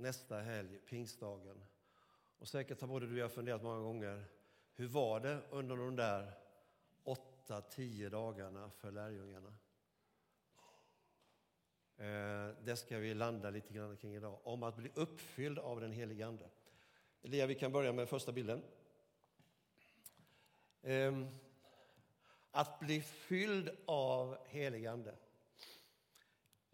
nästa 0.00 0.40
helg, 0.40 0.78
pingstdagen. 0.78 1.64
Och 2.38 2.48
säkert 2.48 2.80
har 2.80 2.88
både 2.88 3.06
du 3.06 3.12
och 3.12 3.18
jag 3.18 3.32
funderat 3.32 3.62
många 3.62 3.80
gånger, 3.80 4.24
hur 4.74 4.88
var 4.88 5.20
det 5.20 5.38
under 5.50 5.76
de 5.76 5.96
där 5.96 6.32
åtta, 7.04 7.60
tio 7.60 8.08
dagarna 8.08 8.70
för 8.70 8.90
lärjungarna? 8.90 9.54
Eh, 11.96 12.54
det 12.64 12.76
ska 12.76 12.98
vi 12.98 13.14
landa 13.14 13.50
lite 13.50 13.72
grann 13.72 13.96
kring 13.96 14.14
idag, 14.14 14.38
om 14.42 14.62
att 14.62 14.76
bli 14.76 14.90
uppfylld 14.94 15.58
av 15.58 15.80
den 15.80 15.92
helige 15.92 16.26
Ande. 16.26 16.48
Elia, 17.22 17.46
vi 17.46 17.54
kan 17.54 17.72
börja 17.72 17.92
med 17.92 18.08
första 18.08 18.32
bilden. 18.32 18.62
Ehm, 20.82 21.28
att 22.50 22.80
bli 22.80 23.00
fylld 23.00 23.70
av 23.86 24.36
helig 24.48 24.86
Ande. 24.86 25.14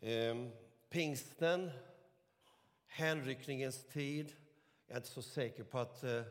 Ehm, 0.00 0.50
pingsten, 0.88 1.70
hänryckningens 2.96 3.84
tid. 3.84 4.32
Jag 4.86 4.94
är 4.94 4.96
inte 4.96 5.08
så 5.08 5.22
säker 5.22 5.64
på 5.64 5.78
att 5.78 6.04
eh, 6.04 6.22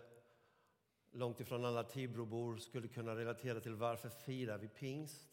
långt 1.11 1.39
ifrån 1.39 1.65
alla 1.65 1.83
Tibrobor 1.83 2.57
skulle 2.57 2.87
kunna 2.87 3.15
relatera 3.15 3.59
till 3.59 3.73
varför 3.73 4.09
firar 4.09 4.57
vi 4.57 4.67
pingst. 4.67 5.29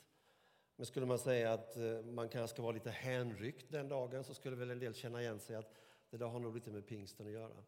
Men 0.77 0.87
skulle 0.87 1.07
man 1.07 1.19
säga 1.19 1.53
att 1.53 1.77
eh, 1.77 2.03
man 2.03 2.29
kanske 2.29 2.55
ska 2.55 2.63
vara 2.63 2.73
lite 2.73 2.91
hänryckt 2.91 3.67
den 3.71 3.89
dagen 3.89 4.25
så 4.25 4.35
skulle 4.35 4.57
väl 4.57 4.71
en 4.71 4.79
del 4.79 4.95
känna 4.95 5.23
igen 5.23 5.41
sig 5.41 5.57
att 5.57 5.75
det 6.11 6.17
där 6.17 6.27
har 6.27 6.41
nog 6.41 6.55
lite 6.55 6.71
med 6.71 6.87
pingsten 6.87 7.27
att 7.27 7.33
göra. 7.33 7.65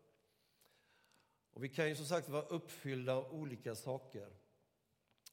Och 1.53 1.65
vi 1.65 1.69
kan 1.69 1.89
ju 1.89 1.97
som 1.97 2.07
sagt 2.07 2.29
vara 2.29 2.43
uppfyllda 2.43 3.15
av 3.15 3.35
olika 3.35 3.75
saker. 3.75 4.29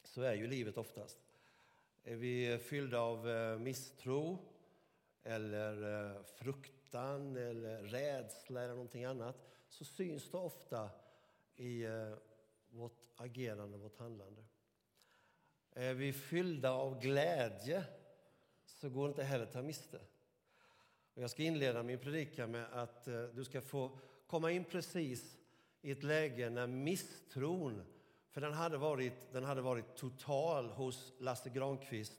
Så 0.04 0.22
är 0.22 0.34
ju 0.34 0.46
livet 0.46 0.76
oftast. 0.76 1.18
Är 2.04 2.16
vi 2.16 2.58
fyllda 2.58 3.00
av 3.00 3.30
eh, 3.30 3.58
misstro 3.58 4.38
eller 5.22 6.06
eh, 6.16 6.22
frukt 6.22 6.81
fruktan 6.92 7.36
eller 7.36 7.82
rädsla 7.82 8.62
eller 8.62 8.74
någonting 8.74 9.04
annat 9.04 9.36
så 9.68 9.84
syns 9.84 10.30
det 10.30 10.36
ofta 10.36 10.90
i 11.56 11.84
eh, 11.84 12.14
vårt 12.70 13.08
agerande, 13.16 13.78
vårt 13.78 13.98
handlande. 13.98 14.42
Är 15.74 15.94
vi 15.94 16.12
fyllda 16.12 16.70
av 16.70 17.00
glädje 17.00 17.84
så 18.64 18.88
går 18.88 19.04
det 19.04 19.08
inte 19.08 19.22
heller 19.22 19.44
att 19.44 19.52
ta 19.52 19.62
miste. 19.62 20.00
Jag 21.14 21.30
ska 21.30 21.42
inleda 21.42 21.82
min 21.82 21.98
predikan 21.98 22.50
med 22.50 22.66
att 22.72 23.08
eh, 23.08 23.22
du 23.22 23.44
ska 23.44 23.60
få 23.60 23.98
komma 24.26 24.50
in 24.50 24.64
precis 24.64 25.36
i 25.82 25.90
ett 25.90 26.02
läge 26.02 26.50
när 26.50 26.66
misstron, 26.66 27.82
för 28.30 28.40
den 28.40 28.52
hade 28.52 28.78
varit, 28.78 29.32
den 29.32 29.44
hade 29.44 29.60
varit 29.60 29.96
total 29.96 30.70
hos 30.70 31.12
Lasse 31.18 31.50
Granqvist 31.50 32.12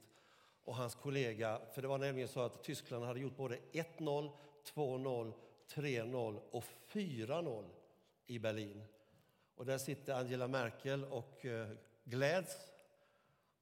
och 0.63 0.75
hans 0.75 0.95
kollega. 0.95 1.61
För 1.73 1.81
det 1.81 1.88
var 1.88 1.97
nämligen 1.97 2.29
så 2.29 2.41
att 2.41 2.63
Tyskland 2.63 3.05
hade 3.05 3.19
gjort 3.19 3.38
både 3.38 3.57
1-0, 3.71 4.31
2-0, 4.64 5.33
3-0 5.67 6.42
och 6.52 6.64
4-0 6.88 7.69
i 8.25 8.39
Berlin. 8.39 8.83
Och 9.56 9.66
där 9.66 9.78
sitter 9.78 10.14
Angela 10.14 10.47
Merkel 10.47 11.06
och 11.06 11.45
eh, 11.45 11.69
gläds 12.03 12.73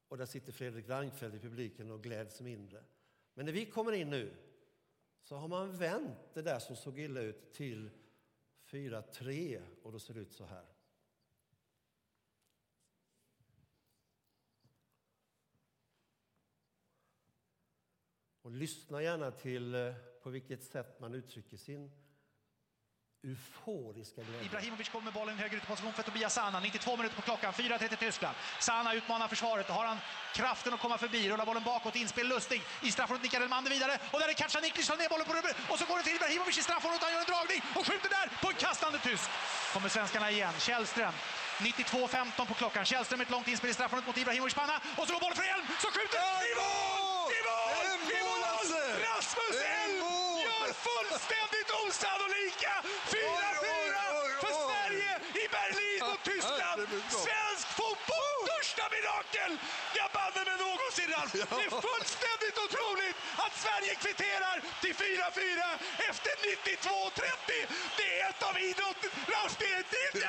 och 0.08 0.18
där 0.18 0.26
sitter 0.26 0.52
Fredrik 0.52 0.88
Reinfeldt 0.88 1.36
i 1.36 1.38
publiken 1.38 1.90
och 1.90 2.02
gläds 2.02 2.40
mindre. 2.40 2.84
Men 3.34 3.46
när 3.46 3.52
vi 3.52 3.66
kommer 3.66 3.92
in 3.92 4.10
nu 4.10 4.36
så 5.22 5.36
har 5.36 5.48
man 5.48 5.76
vänt 5.76 6.34
det 6.34 6.42
där 6.42 6.58
som 6.58 6.76
såg 6.76 6.98
illa 6.98 7.20
ut 7.20 7.52
till 7.52 7.90
4-3 8.66 9.62
och 9.82 9.92
då 9.92 9.98
ser 9.98 10.14
det 10.14 10.20
ut 10.20 10.32
så 10.32 10.44
här. 10.44 10.66
Och 18.42 18.50
lyssna 18.50 19.02
gärna 19.02 19.30
till 19.30 19.74
eh, 19.74 19.94
på 20.22 20.30
vilket 20.30 20.64
sätt 20.64 21.00
man 21.00 21.14
uttrycker 21.14 21.56
sin 21.56 21.90
euforiska 23.24 24.22
glädje. 24.22 24.46
Ibrahimovic 24.46 24.88
kommer 24.88 25.04
med 25.04 25.14
bollen 25.14 25.38
höger 25.38 25.56
ut 25.56 25.66
position 25.66 25.92
för 25.92 26.02
Tobias 26.02 26.34
Sana. 26.34 26.60
92 26.60 26.96
minuter 26.96 27.16
på 27.16 27.22
klockan, 27.22 27.52
4-3 27.52 27.96
Tyskland. 27.96 28.36
Sana 28.60 28.94
utmanar 28.94 29.28
försvaret. 29.28 29.68
Har 29.68 29.84
han 29.84 29.98
kraften 30.34 30.74
att 30.74 30.80
komma 30.80 30.98
förbi. 30.98 31.30
Rullar 31.30 31.46
bollen 31.46 31.62
bakåt, 31.62 31.96
inspel 31.96 32.28
Lustig. 32.28 32.62
I 32.82 32.90
straffområdet 32.90 33.22
nickar 33.22 33.40
Elmander 33.40 33.70
vidare. 33.70 33.98
Och 34.12 34.20
där 34.20 34.28
är 34.28 34.32
Kacaniklic 34.32 34.86
som 34.86 34.98
ner 34.98 35.08
bollen 35.08 35.26
på 35.26 35.32
rubben. 35.32 35.54
Och 35.70 35.78
så 35.78 35.84
går 35.86 35.96
det 35.98 36.04
till 36.04 36.16
Ibrahimovic 36.16 36.58
i 36.58 36.62
straffområdet. 36.62 37.02
Han 37.02 37.12
gör 37.12 37.20
en 37.20 37.30
dragning 37.32 37.60
och 37.76 37.86
skjuter 37.86 38.08
där 38.16 38.26
på 38.42 38.48
en 38.48 38.58
kastande 38.66 38.98
tysk. 38.98 39.30
Kommer 39.72 39.88
svenskarna 39.88 40.30
igen. 40.30 40.54
Källström. 40.58 41.14
92-15 41.58 42.46
på 42.50 42.54
klockan. 42.54 42.84
Källström 42.84 43.20
ett 43.20 43.30
långt 43.30 43.48
inspel 43.48 43.70
i 43.70 43.74
straffområdet 43.74 44.06
mot 44.06 44.18
Ibrahimovics 44.22 44.54
panna. 44.60 44.76
Och 44.98 45.04
så 45.06 45.12
går 45.12 45.20
bollen 45.20 45.38
för 45.40 45.46
Elm 45.54 45.66
som 45.82 45.90
skjuter 45.96 46.18
i 46.50 46.52
mål! 46.60 47.28
I 47.38 47.40
mål! 47.48 47.86
I 48.16 48.20
mål! 48.26 48.40
Rasmus 49.06 49.56
Elm 49.80 49.91
fullständigt 50.72 51.70
osannolika 51.82 52.72
4-4 53.10 53.94
för 54.42 54.52
Sverige 54.66 55.12
i 55.42 55.44
Berlin 55.56 56.02
och 56.12 56.20
Tyskland. 56.30 56.80
Svensk 57.10 57.66
fotboll 57.78 58.22
största 58.62 58.84
mirakel! 58.94 59.52
Jag 59.98 60.08
banne 60.16 60.40
mig 60.48 60.56
någonsin, 60.66 61.08
Ralf! 61.16 61.32
Det 61.32 61.64
är 61.68 61.74
fullständigt 61.88 62.56
otroligt 62.64 63.16
att 63.44 63.54
Sverige 63.64 63.94
kvitterar 64.02 64.56
till 64.82 64.94
4-4 64.94 65.62
efter 66.10 66.32
92-30. 66.50 67.66
Det 67.98 68.20
är 68.20 68.30
ett 68.30 68.42
av 68.48 68.54
idrotten... 68.58 69.10
Ralf, 69.34 69.54
det 69.58 69.72
är, 69.72 69.84
är 70.16 70.21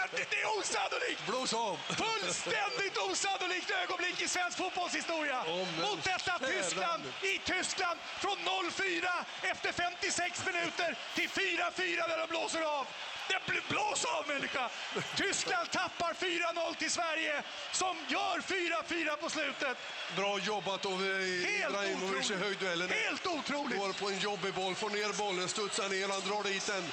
osannolikt! 0.64 1.26
Blås 1.28 1.54
av! 1.54 1.80
Fullständigt 2.04 2.98
osannolikt 2.98 3.72
ögonblick 3.84 4.22
i 4.22 4.28
svensk 4.28 4.58
fotbollshistoria. 4.58 5.40
Mot 5.82 6.04
detta 6.04 6.40
Tyskland, 6.40 7.04
i 7.22 7.40
Tyskland, 7.52 8.00
från 8.24 8.38
0-4 8.38 9.08
efter 9.42 9.72
56 9.72 10.46
minuter 10.46 10.98
till 11.16 11.30
4-4 11.30 12.08
när 12.10 12.18
de 12.18 12.28
blåser 12.30 12.62
av. 12.62 12.88
Det 13.28 13.70
blås 13.70 14.06
av 14.06 14.28
människa! 14.28 14.70
Tyskland 15.16 15.72
tappar 15.72 16.14
4-0 16.14 16.76
till 16.76 16.92
Sverige 16.92 17.44
som 17.72 17.96
gör 18.08 18.38
4-4 18.40 19.16
på 19.16 19.30
slutet. 19.30 19.78
Bra 20.16 20.40
jobbat 20.40 20.86
av 20.86 21.02
Ibrahimovic 21.02 22.32
i 22.32 22.36
höjdduellen. 22.36 22.90
Helt 22.90 23.28
otroligt! 23.28 23.80
Går 23.80 23.94
på 23.94 24.10
en 24.10 24.20
jobbig 24.20 24.54
boll, 24.54 24.76
får 24.76 24.90
ner 24.90 25.18
bollen, 25.18 25.50
studsar 25.50 25.90
ner, 25.90 26.08
han 26.08 26.22
drar 26.22 26.44
dit 26.44 26.68
den. 26.68 26.84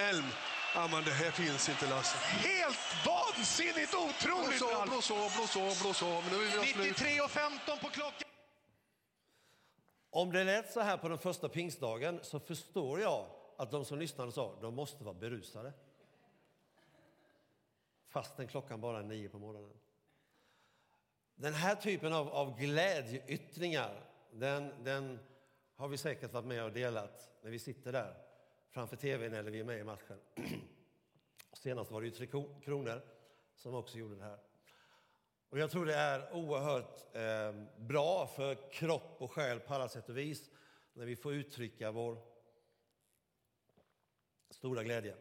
Elm. 0.00 0.24
Ja, 0.78 0.88
men 0.92 1.04
det 1.04 1.10
här 1.10 1.30
finns 1.30 1.68
inte, 1.68 1.88
Lasse. 1.88 2.18
Helt 2.18 3.06
vansinnigt 3.06 3.94
otroligt! 3.94 4.58
Blås 4.58 4.72
av, 4.72 4.86
blås 4.88 5.10
av, 5.10 5.30
blås 5.36 5.56
av, 5.56 5.82
blås 5.82 6.02
av. 6.02 6.24
Nu 6.30 6.36
är 6.36 6.60
vi 6.60 6.88
93 6.88 7.20
och 7.20 7.30
15 7.30 7.78
på 7.78 7.88
klockan. 7.88 8.28
Om 10.10 10.32
det 10.32 10.44
lät 10.44 10.72
så 10.72 10.80
här 10.80 10.96
på 10.96 11.08
den 11.08 11.18
första 11.18 11.48
pingstdagen 11.48 12.20
så 12.22 12.40
förstår 12.40 13.00
jag 13.00 13.26
att 13.56 13.70
de 13.70 13.84
som 13.84 13.98
lyssnade 13.98 14.32
sa 14.32 14.58
de 14.60 14.74
måste 14.74 15.04
vara 15.04 15.14
berusade. 15.14 15.72
Fastän 18.08 18.48
klockan 18.48 18.80
bara 18.80 18.98
är 18.98 19.02
nio 19.02 19.28
på 19.28 19.38
morgonen. 19.38 19.76
Den 21.34 21.54
här 21.54 21.74
typen 21.74 22.12
av, 22.12 22.28
av 22.28 22.58
glädjeyttringar 22.58 24.04
den, 24.32 24.84
den 24.84 25.18
har 25.76 25.88
vi 25.88 25.98
säkert 25.98 26.32
varit 26.32 26.46
med 26.46 26.64
och 26.64 26.72
delat 26.72 27.30
när 27.42 27.50
vi 27.50 27.58
sitter 27.58 27.92
där 27.92 28.25
framför 28.76 28.96
tvn 28.96 29.34
eller 29.34 29.50
vi 29.50 29.60
är 29.60 29.64
med 29.64 29.80
i 29.80 29.84
matchen. 29.84 30.18
Senast 31.52 31.90
var 31.90 32.00
det 32.00 32.06
ju 32.06 32.12
Tre 32.12 32.26
Kronor 32.64 33.02
som 33.54 33.74
också 33.74 33.98
gjorde 33.98 34.16
det 34.16 34.22
här. 34.22 34.38
Och 35.48 35.58
jag 35.58 35.70
tror 35.70 35.86
det 35.86 35.94
är 35.94 36.34
oerhört 36.34 37.14
eh, 37.14 37.64
bra 37.76 38.26
för 38.26 38.70
kropp 38.72 39.16
och 39.18 39.32
själ 39.32 39.60
på 39.60 39.74
alla 39.74 39.88
sätt 39.88 40.08
och 40.08 40.18
vis 40.18 40.50
när 40.92 41.06
vi 41.06 41.16
får 41.16 41.34
uttrycka 41.34 41.90
vår 41.90 42.18
stora 44.50 44.82
glädje. 44.82 45.16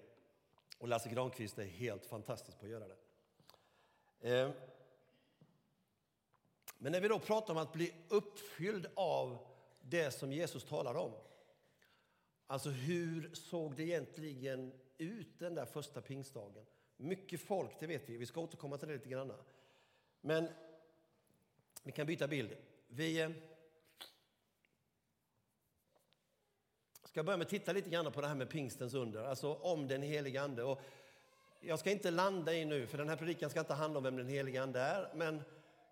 Och 0.78 0.88
Lasse 0.88 1.10
Granqvist 1.10 1.58
är 1.58 1.66
helt 1.66 2.06
fantastisk 2.06 2.60
på 2.60 2.66
att 2.66 2.72
göra 2.72 2.88
det. 2.88 2.98
Eh, 4.30 4.52
men 6.78 6.92
när 6.92 7.02
vi 7.02 7.08
då 7.08 7.20
pratar 7.20 7.54
om 7.54 7.60
att 7.60 7.74
bli 7.74 7.94
uppfylld 8.10 8.88
av 8.96 9.38
det 9.82 10.12
som 10.12 10.32
Jesus 10.32 10.64
talar 10.64 10.96
om. 10.96 11.12
Alltså 12.48 12.70
hur 12.70 13.30
såg 13.34 13.76
det 13.76 13.84
egentligen 13.84 14.74
ut 14.98 15.40
den 15.40 15.56
där 15.56 15.66
första 15.66 16.02
pingstdagen? 16.02 16.66
Mycket 16.98 17.42
folk, 17.42 17.80
det 17.80 17.88
vet 17.88 18.10
vi. 18.10 18.18
Vi 18.18 18.26
ska 18.26 18.42
återkomma 18.42 18.78
till 18.78 18.88
det 18.88 18.94
lite 18.94 19.10
grann. 19.10 19.34
Men 20.22 20.48
vi 21.84 21.92
kan 21.92 22.08
byta 22.08 22.28
bild. 22.28 22.56
Vi 22.88 23.22
eh, 23.22 23.30
ska 27.04 27.24
börja 27.24 27.38
med 27.38 27.46
att 27.46 27.50
titta 27.50 27.74
lite 27.74 27.90
grann 27.90 28.12
på 28.12 28.22
det 28.22 28.28
här 28.28 28.36
med 28.36 28.50
pingstens 28.50 28.94
under, 28.94 29.24
alltså 29.24 29.54
om 29.54 29.88
den 29.88 30.02
helige 30.02 30.42
Ande. 30.42 30.64
Och 30.64 30.82
jag 31.60 31.80
ska 31.80 31.92
inte 31.92 32.12
landa 32.12 32.54
i 32.54 32.66
nu, 32.66 32.88
för 32.88 32.98
den 32.98 33.10
här 33.10 33.16
predikan 33.16 33.50
ska 33.50 33.60
inte 33.60 33.74
handla 33.74 33.98
om 33.98 34.04
vem 34.04 34.16
den 34.16 34.28
helige 34.28 34.64
Ande 34.64 34.80
är, 34.80 35.12
men 35.16 35.42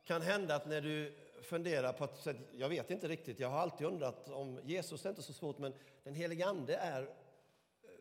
kan 0.05 0.21
hända 0.21 0.55
att 0.55 0.67
när 0.67 0.81
du 0.81 1.13
fundera 1.43 1.93
på 1.93 2.03
att, 2.03 2.27
jag 2.51 2.69
vet 2.69 2.91
inte 2.91 3.07
riktigt, 3.07 3.39
jag 3.39 3.49
har 3.49 3.59
alltid 3.59 3.87
undrat 3.87 4.29
om 4.29 4.59
Jesus 4.63 5.05
är 5.05 5.09
inte 5.09 5.21
så 5.21 5.33
svårt, 5.33 5.57
men 5.57 5.73
den 6.03 6.15
helige 6.15 6.45
Ande 6.45 6.75
är 6.75 7.01
eh, 7.01 7.07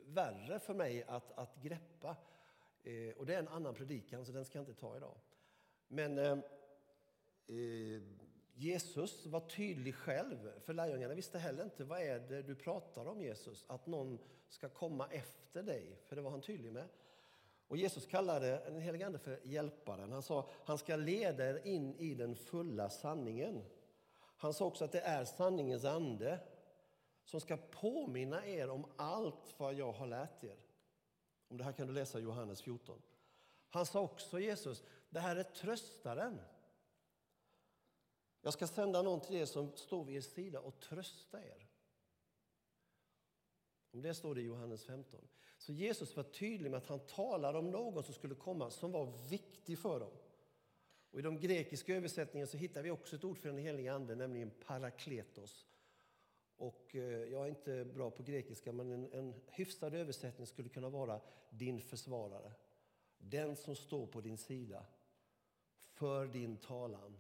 värre 0.07 0.59
för 0.59 0.75
mig 0.75 1.05
att, 1.05 1.39
att 1.39 1.57
greppa. 1.63 2.17
Eh, 2.83 3.17
och 3.17 3.27
det 3.27 3.35
är 3.35 3.39
en 3.39 3.49
annan 3.49 3.75
predikan, 3.75 4.27
så 4.27 4.33
den 4.33 4.45
ska 4.45 4.59
jag 4.59 4.69
inte 4.69 4.81
ta 4.81 4.97
idag. 4.97 5.15
Men 5.89 6.19
eh, 6.19 6.39
eh 7.47 8.03
Jesus 8.55 9.27
var 9.27 9.41
tydlig 9.41 9.95
själv, 9.95 10.61
för 10.61 10.75
lärjungarna 10.75 11.15
visste 11.15 11.39
heller 11.39 11.65
inte 11.65 11.85
vad 11.85 12.01
är 12.01 12.21
det 12.21 12.43
du 12.43 12.55
pratar 12.55 13.07
om 13.07 13.23
Jesus, 13.23 13.65
att 13.69 13.87
någon 13.87 14.19
ska 14.49 14.69
komma 14.69 15.09
efter 15.11 15.63
dig, 15.63 15.99
för 16.07 16.17
det 16.17 16.23
var 16.23 16.31
han 16.31 16.41
tydlig 16.41 16.73
med. 16.73 16.89
Och 17.73 17.79
Jesus 17.79 18.07
kallade 18.07 18.63
den 18.65 18.81
helige 18.81 19.07
Ande 19.07 19.19
för 19.19 19.41
hjälparen. 19.45 20.13
Han 20.13 20.23
sa 20.23 20.49
han 20.65 20.79
ska 20.79 20.97
leda 20.97 21.51
er 21.51 21.67
in 21.67 21.95
i 21.95 22.15
den 22.15 22.37
fulla 22.37 22.91
sanningen. 22.91 23.65
Han 24.19 24.55
sa 24.55 24.65
också 24.65 24.85
att 24.85 24.93
det 24.93 25.01
är 25.01 25.25
sanningens 25.25 25.85
ande 25.85 26.41
som 27.25 27.41
ska 27.41 27.57
påminna 27.57 28.47
er 28.47 28.71
om 28.71 28.87
allt 28.97 29.55
vad 29.57 29.75
jag 29.75 29.93
har 29.93 30.07
lärt 30.07 30.45
er. 30.45 30.57
Om 31.49 31.57
det 31.57 31.65
här 31.65 31.73
kan 31.73 31.87
du 31.87 31.93
läsa 31.93 32.19
i 32.19 32.23
Johannes 32.23 32.63
14. 32.63 33.03
Han 33.69 33.87
sa 33.87 34.01
också, 34.01 34.41
Jesus, 34.41 34.85
det 35.11 35.21
här 35.21 35.37
är 35.37 35.43
tröstaren. 35.43 36.41
Jag 38.43 38.53
ska 38.53 38.67
sända 38.67 39.03
någon 39.03 39.21
till 39.21 39.37
er 39.37 39.47
som 39.47 39.77
står 39.77 40.05
vid 40.05 40.17
er 40.17 40.21
sida 40.21 40.61
och 40.61 40.81
trösta 40.81 41.45
er. 41.45 41.69
Om 43.91 44.03
det 44.03 44.15
står 44.15 44.35
det 44.35 44.41
i 44.41 44.45
Johannes 44.45 44.85
15. 44.85 45.29
Så 45.63 45.73
Jesus 45.73 46.17
var 46.17 46.25
tydlig 46.25 46.71
med 46.71 46.79
att 46.79 46.87
han 46.87 47.01
talade 47.01 47.59
om 47.59 47.71
någon 47.71 48.03
som 48.03 48.15
skulle 48.15 48.35
komma 48.35 48.71
som 48.71 48.93
var 48.93 49.29
viktig 49.31 49.79
för 49.79 50.01
dem. 50.01 50.11
Och 51.11 51.19
I 51.19 51.23
de 51.23 51.41
grekiska 51.41 51.95
översättningarna 51.95 52.47
så 52.47 52.57
hittar 52.57 52.83
vi 52.83 52.91
också 52.91 53.17
ett 53.17 53.25
ord 53.25 53.39
för 53.39 53.49
den 53.49 53.59
helige 53.59 53.93
Ande, 53.93 54.15
nämligen 54.15 54.51
parakletos. 54.67 55.67
Och 56.57 56.97
eh, 56.97 57.03
jag 57.03 57.45
är 57.45 57.49
inte 57.49 57.85
bra 57.85 58.11
på 58.11 58.23
grekiska, 58.23 58.73
men 58.73 58.91
en, 58.91 59.13
en 59.13 59.35
hyfsad 59.47 59.95
översättning 59.95 60.47
skulle 60.47 60.69
kunna 60.69 60.89
vara 60.89 61.21
din 61.51 61.81
försvarare. 61.81 62.53
Den 63.19 63.57
som 63.57 63.77
står 63.77 64.07
på 64.07 64.21
din 64.21 64.39
sida, 64.39 64.87
för 65.79 66.27
din 66.27 66.57
talan. 66.57 67.19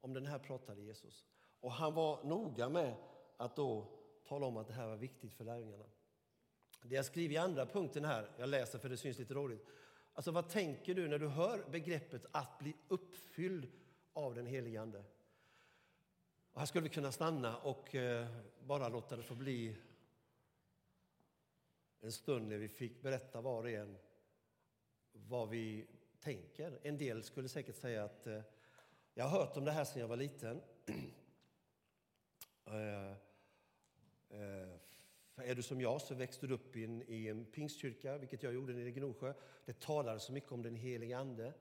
Om 0.00 0.12
den 0.12 0.26
här 0.26 0.38
pratade 0.38 0.82
Jesus. 0.82 1.24
Och 1.60 1.72
han 1.72 1.94
var 1.94 2.24
noga 2.24 2.68
med 2.68 2.94
att 3.36 3.56
då 3.56 3.86
tala 4.24 4.46
om 4.46 4.56
att 4.56 4.66
det 4.66 4.74
här 4.74 4.86
var 4.86 4.96
viktigt 4.96 5.32
för 5.32 5.44
lärjungarna. 5.44 5.84
Det 6.82 6.94
jag 6.94 7.04
skriver 7.04 7.34
i 7.34 7.38
andra 7.38 7.66
punkten 7.66 8.04
här, 8.04 8.30
jag 8.38 8.48
läser 8.48 8.78
för 8.78 8.88
det 8.88 8.96
syns 8.96 9.18
lite 9.18 9.34
roligt. 9.34 9.66
Alltså 10.14 10.30
vad 10.30 10.48
tänker 10.48 10.94
du 10.94 11.08
när 11.08 11.18
du 11.18 11.28
hör 11.28 11.64
begreppet 11.70 12.26
att 12.30 12.58
bli 12.58 12.76
uppfylld 12.88 13.68
av 14.12 14.34
den 14.34 14.46
helige 14.46 14.80
Ande? 14.80 15.04
Och 16.52 16.60
här 16.60 16.66
skulle 16.66 16.82
vi 16.82 16.88
kunna 16.88 17.12
stanna 17.12 17.56
och 17.56 17.94
eh, 17.94 18.26
bara 18.66 18.88
låta 18.88 19.16
det 19.16 19.22
få 19.22 19.34
bli 19.34 19.76
en 22.00 22.12
stund 22.12 22.48
när 22.48 22.58
vi 22.58 22.68
fick 22.68 23.02
berätta 23.02 23.40
var 23.40 23.62
och 23.62 23.70
en 23.70 23.98
vad 25.12 25.48
vi 25.48 25.86
tänker. 26.20 26.78
En 26.82 26.98
del 26.98 27.22
skulle 27.22 27.48
säkert 27.48 27.76
säga 27.76 28.04
att 28.04 28.26
eh, 28.26 28.40
jag 29.14 29.24
har 29.24 29.38
hört 29.38 29.56
om 29.56 29.64
det 29.64 29.72
här 29.72 29.84
sedan 29.84 30.00
jag 30.00 30.08
var 30.08 30.16
liten. 30.16 30.60
Eh, 34.32 34.78
är 35.44 35.54
du 35.54 35.62
som 35.62 35.80
jag 35.80 36.00
så 36.00 36.14
växte 36.14 36.46
du 36.46 36.54
upp 36.54 36.76
i 36.76 36.84
en, 36.84 37.02
i 37.06 37.28
en 37.28 37.44
pingstkyrka, 37.44 38.18
vilket 38.18 38.42
jag 38.42 38.54
gjorde 38.54 38.72
nere 38.72 38.88
i 38.88 38.92
Gnosjö. 38.92 39.34
Det 39.64 39.80
talades 39.80 40.22
så 40.22 40.32
mycket 40.32 40.52
om 40.52 40.62
den 40.62 40.74
helige 40.74 41.18
Ande. 41.18 41.52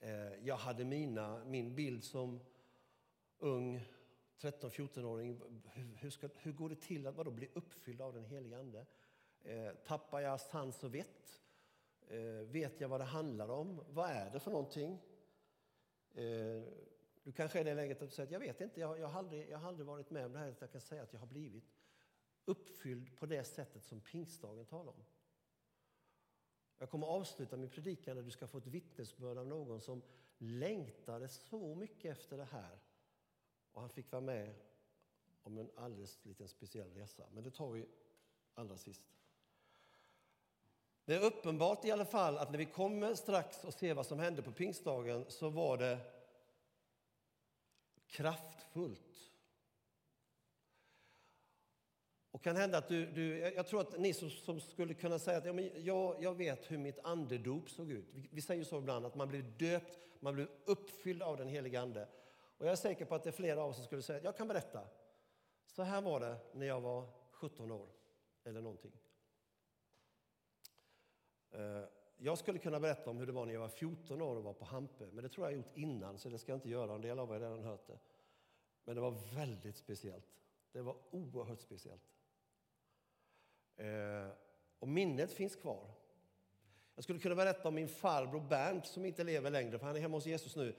Eh, 0.00 0.34
jag 0.42 0.56
hade 0.56 0.84
mina, 0.84 1.44
min 1.44 1.74
bild 1.74 2.04
som 2.04 2.40
ung 3.38 3.80
13-14-åring, 4.40 5.40
hur, 5.72 6.30
hur 6.42 6.52
går 6.52 6.68
det 6.68 6.80
till 6.80 7.06
att 7.06 7.14
vadå, 7.14 7.30
bli 7.30 7.48
uppfylld 7.54 8.00
av 8.00 8.14
den 8.14 8.24
helige 8.24 8.58
Ande? 8.58 8.86
Eh, 9.42 9.72
tappar 9.86 10.20
jag 10.20 10.40
sans 10.40 10.84
och 10.84 10.94
vett? 10.94 11.42
Eh, 12.08 12.46
vet 12.46 12.80
jag 12.80 12.88
vad 12.88 13.00
det 13.00 13.04
handlar 13.04 13.48
om? 13.48 13.84
Vad 13.88 14.10
är 14.10 14.30
det 14.30 14.40
för 14.40 14.50
någonting? 14.50 14.98
Eh, 16.14 16.62
du 17.22 17.32
kanske 17.32 17.58
är 17.58 17.60
i 17.60 17.64
det 17.64 17.74
läget 17.74 18.02
att 18.02 18.08
du 18.08 18.14
säger 18.14 18.26
att 18.26 18.32
jag 18.32 18.40
vet 18.40 18.60
inte, 18.60 18.80
jag, 18.80 18.98
jag, 18.98 19.08
har 19.08 19.18
aldrig, 19.18 19.50
jag 19.50 19.58
har 19.58 19.68
aldrig 19.68 19.86
varit 19.86 20.10
med 20.10 20.26
om 20.26 20.32
det 20.32 20.38
här 20.38 20.50
att 20.50 20.60
jag 20.60 20.72
kan 20.72 20.80
säga 20.80 21.02
att 21.02 21.12
jag 21.12 21.20
har 21.20 21.26
blivit 21.26 21.77
uppfylld 22.48 23.16
på 23.16 23.26
det 23.26 23.44
sättet 23.44 23.84
som 23.84 24.00
pingstdagen 24.00 24.66
talar 24.66 24.92
om. 24.92 25.04
Jag 26.78 26.90
kommer 26.90 27.06
avsluta 27.06 27.56
min 27.56 27.70
predikan 27.70 28.16
där 28.16 28.22
du 28.22 28.30
ska 28.30 28.46
få 28.46 28.58
ett 28.58 28.66
vittnesbörd 28.66 29.38
av 29.38 29.46
någon 29.46 29.80
som 29.80 30.02
längtade 30.38 31.28
så 31.28 31.74
mycket 31.74 32.18
efter 32.18 32.36
det 32.36 32.44
här 32.44 32.78
och 33.72 33.80
han 33.80 33.90
fick 33.90 34.12
vara 34.12 34.22
med 34.22 34.54
om 35.42 35.58
en 35.58 35.70
alldeles 35.76 36.24
liten 36.24 36.48
speciell 36.48 36.94
resa. 36.94 37.24
Men 37.32 37.44
det 37.44 37.50
tar 37.50 37.70
vi 37.70 37.86
allra 38.54 38.78
sist. 38.78 39.02
Det 41.04 41.14
är 41.14 41.20
uppenbart 41.20 41.84
i 41.84 41.90
alla 41.90 42.04
fall 42.04 42.38
att 42.38 42.50
när 42.50 42.58
vi 42.58 42.66
kommer 42.66 43.14
strax 43.14 43.64
och 43.64 43.74
ser 43.74 43.94
vad 43.94 44.06
som 44.06 44.18
hände 44.18 44.42
på 44.42 44.52
pingstdagen 44.52 45.24
så 45.28 45.50
var 45.50 45.76
det 45.76 45.98
kraftfullt. 48.06 49.07
Och 52.38 52.44
kan 52.44 52.56
hända 52.56 52.78
att 52.78 52.88
du, 52.88 53.06
du, 53.06 53.38
jag 53.38 53.66
tror 53.66 53.80
att 53.80 53.98
ni 53.98 54.14
som, 54.14 54.30
som 54.30 54.60
skulle 54.60 54.94
kunna 54.94 55.18
säga 55.18 55.38
att 55.38 55.44
ja, 55.44 55.52
men 55.52 55.70
jag, 55.84 56.16
jag 56.22 56.34
vet 56.34 56.70
hur 56.70 56.78
mitt 56.78 56.98
andedop 57.04 57.70
såg 57.70 57.90
ut. 57.90 58.06
Vi, 58.12 58.28
vi 58.32 58.42
säger 58.42 58.64
så 58.64 58.78
ibland 58.78 59.06
att 59.06 59.14
man 59.14 59.28
blir 59.28 59.42
döpt, 59.42 59.98
man 60.20 60.34
blir 60.34 60.48
uppfylld 60.64 61.22
av 61.22 61.36
den 61.36 61.48
helige 61.48 61.80
Ande. 61.80 62.08
Och 62.58 62.66
jag 62.66 62.72
är 62.72 62.76
säker 62.76 63.04
på 63.04 63.14
att 63.14 63.22
det 63.22 63.30
är 63.30 63.32
flera 63.32 63.62
av 63.62 63.70
oss 63.70 63.76
som 63.76 63.84
skulle 63.84 64.02
säga 64.02 64.18
att 64.18 64.24
jag 64.24 64.36
kan 64.36 64.48
berätta. 64.48 64.80
Så 65.66 65.82
här 65.82 66.00
var 66.00 66.20
det 66.20 66.36
när 66.52 66.66
jag 66.66 66.80
var 66.80 67.08
17 67.30 67.70
år, 67.70 67.88
eller 68.44 68.60
någonting. 68.60 68.92
Eh, 71.50 71.84
jag 72.16 72.38
skulle 72.38 72.58
kunna 72.58 72.80
berätta 72.80 73.10
om 73.10 73.18
hur 73.18 73.26
det 73.26 73.32
var 73.32 73.46
när 73.46 73.52
jag 73.52 73.60
var 73.60 73.68
14 73.68 74.22
år 74.22 74.36
och 74.36 74.44
var 74.44 74.54
på 74.54 74.64
Hampe, 74.64 75.06
men 75.12 75.22
det 75.22 75.28
tror 75.28 75.46
jag 75.46 75.52
jag 75.52 75.56
gjort 75.56 75.76
innan, 75.76 76.18
så 76.18 76.28
det 76.28 76.38
ska 76.38 76.52
jag 76.52 76.56
inte 76.56 76.70
göra. 76.70 76.94
En 76.94 77.00
del 77.00 77.18
av 77.18 77.28
er 77.28 77.32
har 77.32 77.40
redan 77.40 77.64
hört 77.64 77.86
det. 77.86 77.98
Men 78.84 78.94
det 78.94 79.00
var 79.00 79.34
väldigt 79.34 79.76
speciellt. 79.76 80.26
Det 80.72 80.82
var 80.82 80.96
oerhört 81.10 81.60
speciellt. 81.60 82.02
Eh, 83.78 84.28
och 84.78 84.88
minnet 84.88 85.32
finns 85.32 85.56
kvar. 85.56 85.90
Jag 86.94 87.04
skulle 87.04 87.18
kunna 87.18 87.34
berätta 87.34 87.68
om 87.68 87.74
min 87.74 87.88
farbror 87.88 88.40
Bernt 88.40 88.86
som 88.86 89.04
inte 89.04 89.24
lever 89.24 89.50
längre, 89.50 89.78
för 89.78 89.86
han 89.86 89.96
är 89.96 90.00
hemma 90.00 90.16
hos 90.16 90.26
Jesus 90.26 90.56
nu. 90.56 90.74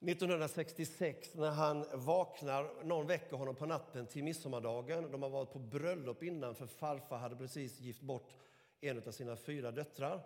1966 0.00 1.34
när 1.34 1.50
han 1.50 1.86
vaknar, 1.92 2.84
någon 2.84 3.06
väcker 3.06 3.36
honom 3.36 3.54
på 3.54 3.66
natten 3.66 4.06
till 4.06 4.24
midsommardagen. 4.24 5.10
De 5.10 5.22
har 5.22 5.30
varit 5.30 5.52
på 5.52 5.58
bröllop 5.58 6.22
innan 6.22 6.54
för 6.54 6.66
farfar 6.66 7.18
hade 7.18 7.36
precis 7.36 7.80
gift 7.80 8.02
bort 8.02 8.34
en 8.80 9.02
av 9.06 9.10
sina 9.10 9.36
fyra 9.36 9.70
döttrar. 9.70 10.20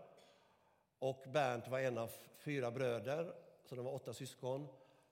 Och 0.98 1.24
Bernt 1.32 1.68
var 1.68 1.78
en 1.78 1.98
av 1.98 2.10
fyra 2.38 2.70
bröder, 2.70 3.32
så 3.64 3.74
de 3.74 3.84
var 3.84 3.94
åtta 3.94 4.12
syskon. 4.12 4.68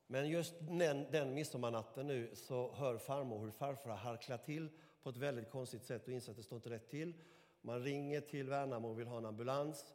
Men 0.07 0.29
just 0.29 0.55
den, 0.61 1.07
den 1.11 1.35
midsommarnatten 1.35 2.07
nu 2.07 2.35
så 2.35 2.73
hör 2.73 2.99
farmor 2.99 3.45
hur 3.45 3.51
farfar 3.51 3.97
harklar 3.97 4.39
till 4.39 4.69
på 5.07 5.11
ett 5.11 5.17
väldigt 5.17 5.51
konstigt 5.51 5.85
sätt 5.85 6.07
och 6.07 6.13
inser 6.13 6.31
att 6.31 6.37
det 6.37 6.43
står 6.43 6.57
inte 6.57 6.71
rätt 6.71 6.89
till. 6.89 7.15
Man 7.61 7.83
ringer 7.83 8.21
till 8.21 8.49
Värnamo 8.49 8.89
och 8.89 8.99
vill 8.99 9.07
ha 9.07 9.19
en 9.19 9.27
ambulans. 9.27 9.95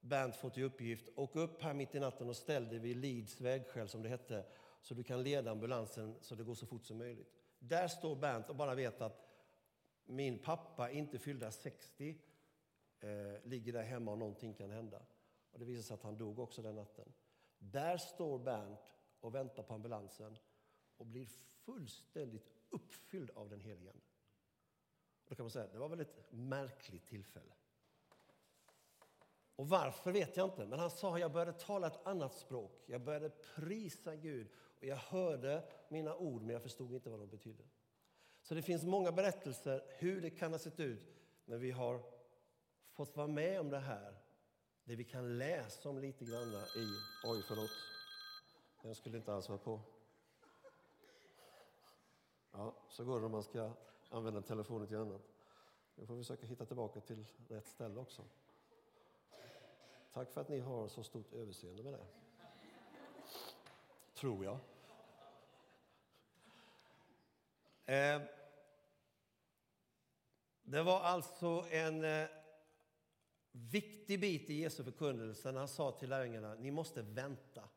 Bernt 0.00 0.36
får 0.36 0.50
till 0.50 0.62
uppgift 0.62 1.08
åka 1.16 1.40
upp 1.40 1.62
här 1.62 1.74
mitt 1.74 1.94
i 1.94 2.00
natten 2.00 2.28
och 2.28 2.36
ställ 2.36 2.68
dig 2.68 2.78
vid 2.78 2.96
Lids 2.96 3.40
vägskäl 3.40 3.88
som 3.88 4.02
det 4.02 4.08
hette 4.08 4.46
så 4.80 4.94
du 4.94 5.02
kan 5.02 5.22
leda 5.22 5.50
ambulansen 5.50 6.14
så 6.20 6.34
det 6.34 6.44
går 6.44 6.54
så 6.54 6.66
fort 6.66 6.84
som 6.84 6.98
möjligt. 6.98 7.32
Där 7.58 7.88
står 7.88 8.16
Bernt 8.16 8.48
och 8.48 8.56
bara 8.56 8.74
vet 8.74 9.00
att 9.00 9.28
min 10.04 10.38
pappa 10.38 10.90
inte 10.90 11.18
fyllda 11.18 11.50
60 11.50 12.18
eh, 13.00 13.08
ligger 13.44 13.72
där 13.72 13.82
hemma 13.82 14.12
och 14.12 14.18
någonting 14.18 14.54
kan 14.54 14.70
hända. 14.70 15.02
Och 15.52 15.58
det 15.58 15.64
visar 15.64 15.82
sig 15.82 15.94
att 15.94 16.02
han 16.02 16.16
dog 16.16 16.38
också 16.38 16.62
den 16.62 16.74
natten. 16.74 17.12
Där 17.58 17.96
står 17.96 18.38
Bernt 18.38 18.92
och 19.20 19.34
väntar 19.34 19.62
på 19.62 19.74
ambulansen 19.74 20.38
och 20.96 21.06
blir 21.06 21.26
fullständigt 21.64 22.50
uppfylld 22.70 23.30
av 23.30 23.48
den 23.48 23.60
helige 23.60 23.92
då 25.34 25.36
kan 25.36 25.44
man 25.44 25.50
säga 25.50 25.66
det 25.72 25.78
var 25.78 25.88
väl 25.88 26.00
ett 26.00 26.16
märkligt 26.30 27.06
tillfälle. 27.06 27.52
Och 29.56 29.68
varför 29.68 30.12
vet 30.12 30.36
jag 30.36 30.46
inte, 30.46 30.66
men 30.66 30.78
han 30.78 30.90
sa 30.90 31.14
att 31.14 31.20
jag 31.20 31.32
började 31.32 31.52
tala 31.52 31.86
ett 31.86 32.06
annat 32.06 32.34
språk. 32.34 32.82
Jag 32.86 33.00
började 33.00 33.30
prisa 33.30 34.16
Gud 34.16 34.48
och 34.78 34.84
jag 34.84 34.96
hörde 34.96 35.64
mina 35.88 36.16
ord 36.16 36.42
men 36.42 36.50
jag 36.50 36.62
förstod 36.62 36.94
inte 36.94 37.10
vad 37.10 37.20
de 37.20 37.28
betydde. 37.28 37.64
Så 38.42 38.54
det 38.54 38.62
finns 38.62 38.84
många 38.84 39.12
berättelser 39.12 39.84
hur 39.98 40.20
det 40.20 40.30
kan 40.30 40.52
ha 40.52 40.58
sett 40.58 40.80
ut 40.80 41.16
när 41.44 41.58
vi 41.58 41.70
har 41.70 42.02
fått 42.92 43.16
vara 43.16 43.26
med 43.26 43.60
om 43.60 43.70
det 43.70 43.78
här. 43.78 44.16
Det 44.84 44.96
vi 44.96 45.04
kan 45.04 45.38
läsa 45.38 45.88
om 45.88 45.98
lite 45.98 46.24
grann 46.24 46.54
i... 46.76 46.86
Oj, 47.24 47.42
förlåt. 47.48 47.70
Jag 48.82 48.96
skulle 48.96 49.16
inte 49.16 49.34
alls 49.34 49.48
vara 49.48 49.58
på. 49.58 49.80
Ja, 52.52 52.74
så 52.88 53.04
går 53.04 53.20
det 53.20 53.26
om 53.26 53.32
man 53.32 53.42
ska 53.42 53.70
använda 54.14 54.42
telefonen 54.42 54.88
till 54.88 54.96
annat. 54.96 55.22
Nu 55.94 56.06
får 56.06 56.14
vi 56.14 56.22
försöka 56.22 56.46
hitta 56.46 56.66
tillbaka 56.66 57.00
till 57.00 57.26
rätt 57.48 57.66
ställe 57.66 58.00
också. 58.00 58.24
Tack 60.12 60.30
för 60.30 60.40
att 60.40 60.48
ni 60.48 60.58
har 60.58 60.88
så 60.88 61.02
stort 61.02 61.32
överseende 61.32 61.82
med 61.82 61.92
det. 61.92 62.06
Tror 64.14 64.44
jag. 64.44 64.58
Eh, 67.86 68.22
det 70.62 70.82
var 70.82 71.00
alltså 71.00 71.64
en 71.70 72.04
eh, 72.04 72.28
viktig 73.52 74.20
bit 74.20 74.50
i 74.50 74.54
Jesu 74.54 74.84
förkunnelse 74.84 75.52
när 75.52 75.58
han 75.58 75.68
sa 75.68 75.92
till 75.92 76.08
lärjungarna, 76.08 76.54
ni 76.54 76.70
måste 76.70 77.02
vänta. 77.02 77.68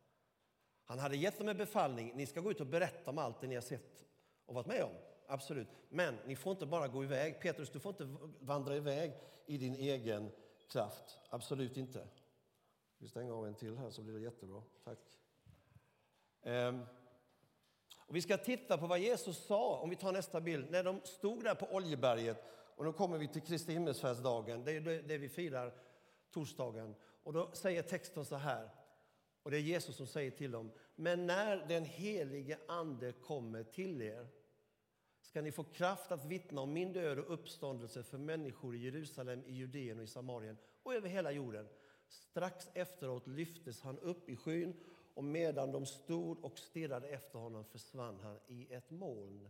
Han 0.84 1.00
hade 1.00 1.18
gett 1.18 1.38
dem 1.38 1.48
en 1.48 1.58
befallning, 1.58 2.12
ni 2.16 2.26
ska 2.26 2.42
gå 2.42 2.52
ut 2.52 2.62
och 2.62 2.68
berätta 2.68 3.10
om 3.10 3.18
allt 3.18 3.42
det 3.42 3.48
ni 3.48 3.56
har 3.56 3.62
sett 3.62 4.06
och 4.46 4.56
varit 4.56 4.68
med 4.68 4.84
om. 4.84 4.96
Absolut. 5.28 5.68
Men 5.90 6.18
ni 6.26 6.36
får 6.36 6.52
inte 6.52 6.66
bara 6.66 6.88
gå 6.88 7.04
iväg. 7.04 7.42
Petrus, 7.42 7.70
du 7.70 7.80
får 7.80 7.90
inte 7.90 8.18
vandra 8.40 8.76
iväg 8.76 9.14
i 9.46 9.58
din 9.58 9.76
egen 9.76 10.32
kraft. 10.68 11.20
Absolut 11.30 11.78
inte. 11.78 12.08
Vi 12.98 13.08
stänger 13.08 13.32
av 13.32 13.48
en 13.48 13.56
till 13.56 13.78
här 13.78 13.90
så 13.90 14.02
blir 14.02 14.14
det 14.14 14.22
jättebra. 14.22 14.64
Tack. 14.84 15.00
Um, 16.44 16.86
Och 18.08 18.16
vi 18.16 18.22
ska 18.22 18.38
titta 18.38 18.78
på 18.78 18.88
vad 18.88 19.00
Jesus 19.00 19.46
sa, 19.46 19.80
om 19.80 19.90
vi 19.90 19.96
tar 19.96 20.12
nästa 20.12 20.42
bild, 20.42 20.72
när 20.72 20.84
de 20.84 21.02
stod 21.04 21.44
där 21.44 21.56
på 21.56 21.66
Oljeberget. 21.76 22.44
Och 22.76 22.86
då 22.86 22.94
kommer 22.94 23.18
vi 23.18 23.28
till 23.28 23.42
Kristi 23.42 23.74
himmelsfärdsdagen, 23.74 24.64
det 24.64 24.72
är 24.72 24.82
det 24.82 25.18
vi 25.18 25.30
firar 25.30 25.74
torsdagen. 26.32 26.96
Och 27.24 27.34
då 27.34 27.52
säger 27.54 27.82
texten 27.82 28.26
så 28.26 28.36
här, 28.36 28.70
och 29.44 29.52
det 29.52 29.58
är 29.58 29.62
Jesus 29.62 29.96
som 29.96 30.08
säger 30.08 30.32
till 30.32 30.52
dem, 30.52 30.72
men 30.96 31.28
när 31.28 31.58
den 31.68 31.86
helige 31.86 32.60
Ande 32.68 33.12
kommer 33.12 33.64
till 33.64 34.02
er 34.02 34.28
ska 35.38 35.42
ni 35.42 35.52
få 35.52 35.64
kraft 35.64 36.12
att 36.12 36.26
vittna 36.26 36.62
om 36.62 36.74
min 36.74 36.94
död 36.94 37.20
och 37.20 37.34
uppståndelse 37.34 38.04
för 38.04 38.18
människor 38.18 38.76
i 38.76 38.80
Jerusalem, 38.80 39.44
i 39.46 39.54
Judeen 39.54 39.98
och 39.98 40.04
i 40.04 40.08
Samarien 40.08 40.58
och 40.84 40.94
över 40.94 41.10
hela 41.10 41.32
jorden. 41.32 41.68
Strax 42.08 42.70
efteråt 42.74 43.28
lyftes 43.28 43.82
han 43.82 44.00
upp 44.00 44.30
i 44.30 44.36
skyn 44.36 44.74
och 45.14 45.24
medan 45.24 45.72
de 45.72 45.86
stod 45.86 46.44
och 46.44 46.60
stirrade 46.60 47.08
efter 47.08 47.40
honom 47.40 47.66
försvann 47.66 48.20
han 48.20 48.40
i 48.48 48.74
ett 48.74 48.90
moln. 48.90 49.50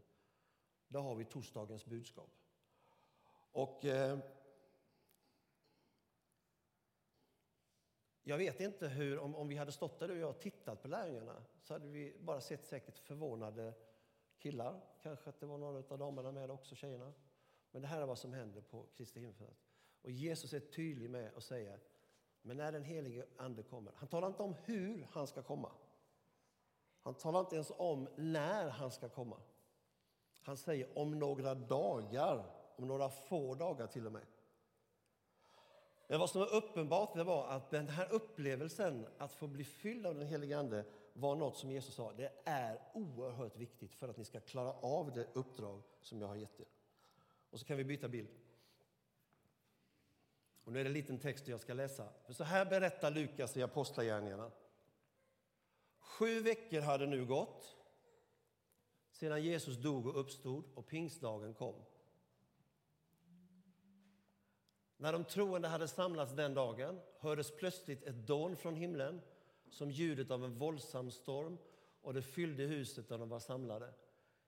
Där 0.87 0.99
har 0.99 1.15
vi 1.15 1.25
torsdagens 1.25 1.85
budskap. 1.85 2.31
Och 3.51 3.85
eh, 3.85 4.19
Jag 8.23 8.37
vet 8.37 8.59
inte 8.59 8.87
hur, 8.87 9.19
om, 9.19 9.35
om 9.35 9.47
vi 9.47 9.55
hade 9.55 9.71
stått 9.71 9.99
där 9.99 10.23
och 10.23 10.39
tittat 10.39 10.81
på 10.81 10.87
lärjungarna 10.87 11.43
så 11.63 11.73
hade 11.73 11.87
vi 11.87 12.17
bara 12.19 12.41
sett 12.41 12.65
säkert 12.65 12.97
förvånade 12.97 13.73
killar. 14.39 14.81
Kanske 15.01 15.29
att 15.29 15.39
det 15.39 15.45
var 15.45 15.57
några 15.57 15.83
av 15.89 15.97
damerna 15.97 16.31
med 16.31 16.51
också, 16.51 16.75
tjejerna. 16.75 17.13
Men 17.71 17.81
det 17.81 17.87
här 17.87 18.01
är 18.01 18.05
vad 18.05 18.17
som 18.17 18.33
händer 18.33 18.61
på 18.61 18.85
Kristi 18.95 19.19
himmelfärd. 19.19 19.55
Och 20.01 20.11
Jesus 20.11 20.53
är 20.53 20.59
tydlig 20.59 21.09
med 21.09 21.31
att 21.35 21.43
säga, 21.43 21.77
men 22.41 22.57
när 22.57 22.71
den 22.71 22.83
helige 22.83 23.25
Ande 23.37 23.63
kommer, 23.63 23.91
han 23.95 24.07
talar 24.07 24.27
inte 24.27 24.43
om 24.43 24.55
hur 24.63 25.07
han 25.11 25.27
ska 25.27 25.43
komma. 25.43 25.71
Han 27.01 27.13
talar 27.13 27.39
inte 27.39 27.55
ens 27.55 27.71
om 27.77 28.07
när 28.15 28.69
han 28.69 28.91
ska 28.91 29.09
komma. 29.09 29.37
Han 30.41 30.57
säger 30.57 30.97
om 30.97 31.19
några 31.19 31.55
dagar, 31.55 32.45
om 32.75 32.87
några 32.87 33.09
få 33.09 33.55
dagar 33.55 33.87
till 33.87 34.05
och 34.05 34.11
med. 34.11 34.25
Men 36.07 36.19
vad 36.19 36.29
som 36.29 36.41
var 36.41 36.55
uppenbart 36.55 37.13
det 37.13 37.23
var 37.23 37.47
att 37.47 37.69
den 37.69 37.87
här 37.87 38.11
upplevelsen 38.11 39.07
att 39.17 39.33
få 39.33 39.47
bli 39.47 39.63
fylld 39.63 40.05
av 40.05 40.15
den 40.15 40.27
helige 40.27 40.57
Ande 40.59 40.85
var 41.19 41.35
något 41.35 41.57
som 41.57 41.71
Jesus 41.71 41.95
sa, 41.95 42.13
det 42.13 42.31
är 42.45 42.79
oerhört 42.93 43.57
viktigt 43.57 43.95
för 43.95 44.09
att 44.09 44.17
ni 44.17 44.25
ska 44.25 44.39
klara 44.39 44.71
av 44.73 45.11
det 45.11 45.27
uppdrag 45.33 45.81
som 46.01 46.21
jag 46.21 46.27
har 46.27 46.35
gett 46.35 46.59
er. 46.59 46.67
Och 47.49 47.59
så 47.59 47.65
kan 47.65 47.77
vi 47.77 47.83
byta 47.83 48.07
bild. 48.07 48.29
Och 50.63 50.73
nu 50.73 50.79
är 50.79 50.83
det 50.83 50.89
en 50.89 50.93
liten 50.93 51.19
text 51.19 51.47
jag 51.47 51.59
ska 51.59 51.73
läsa. 51.73 52.09
För 52.25 52.33
så 52.33 52.43
här 52.43 52.65
berättar 52.65 53.11
Lukas 53.11 53.57
i 53.57 53.63
Apostlagärningarna. 53.63 54.51
Sju 55.99 56.41
veckor 56.41 56.81
hade 56.81 57.05
nu 57.07 57.25
gått 57.25 57.75
sedan 59.11 59.43
Jesus 59.43 59.77
dog 59.77 60.07
och 60.07 60.19
uppstod 60.19 60.63
och 60.75 60.87
pingstdagen 60.87 61.53
kom. 61.53 61.75
När 64.97 65.13
de 65.13 65.23
troende 65.23 65.67
hade 65.67 65.87
samlats 65.87 66.33
den 66.33 66.53
dagen 66.53 66.99
hördes 67.19 67.55
plötsligt 67.55 68.03
ett 68.03 68.27
dån 68.27 68.55
från 68.55 68.75
himlen 68.75 69.21
som 69.69 69.91
ljudet 69.91 70.31
av 70.31 70.45
en 70.45 70.57
våldsam 70.57 71.11
storm 71.11 71.57
och 72.01 72.13
det 72.13 72.21
fyllde 72.21 72.63
huset 72.63 73.09
där 73.09 73.17
de 73.17 73.29
var 73.29 73.39
samlade. 73.39 73.93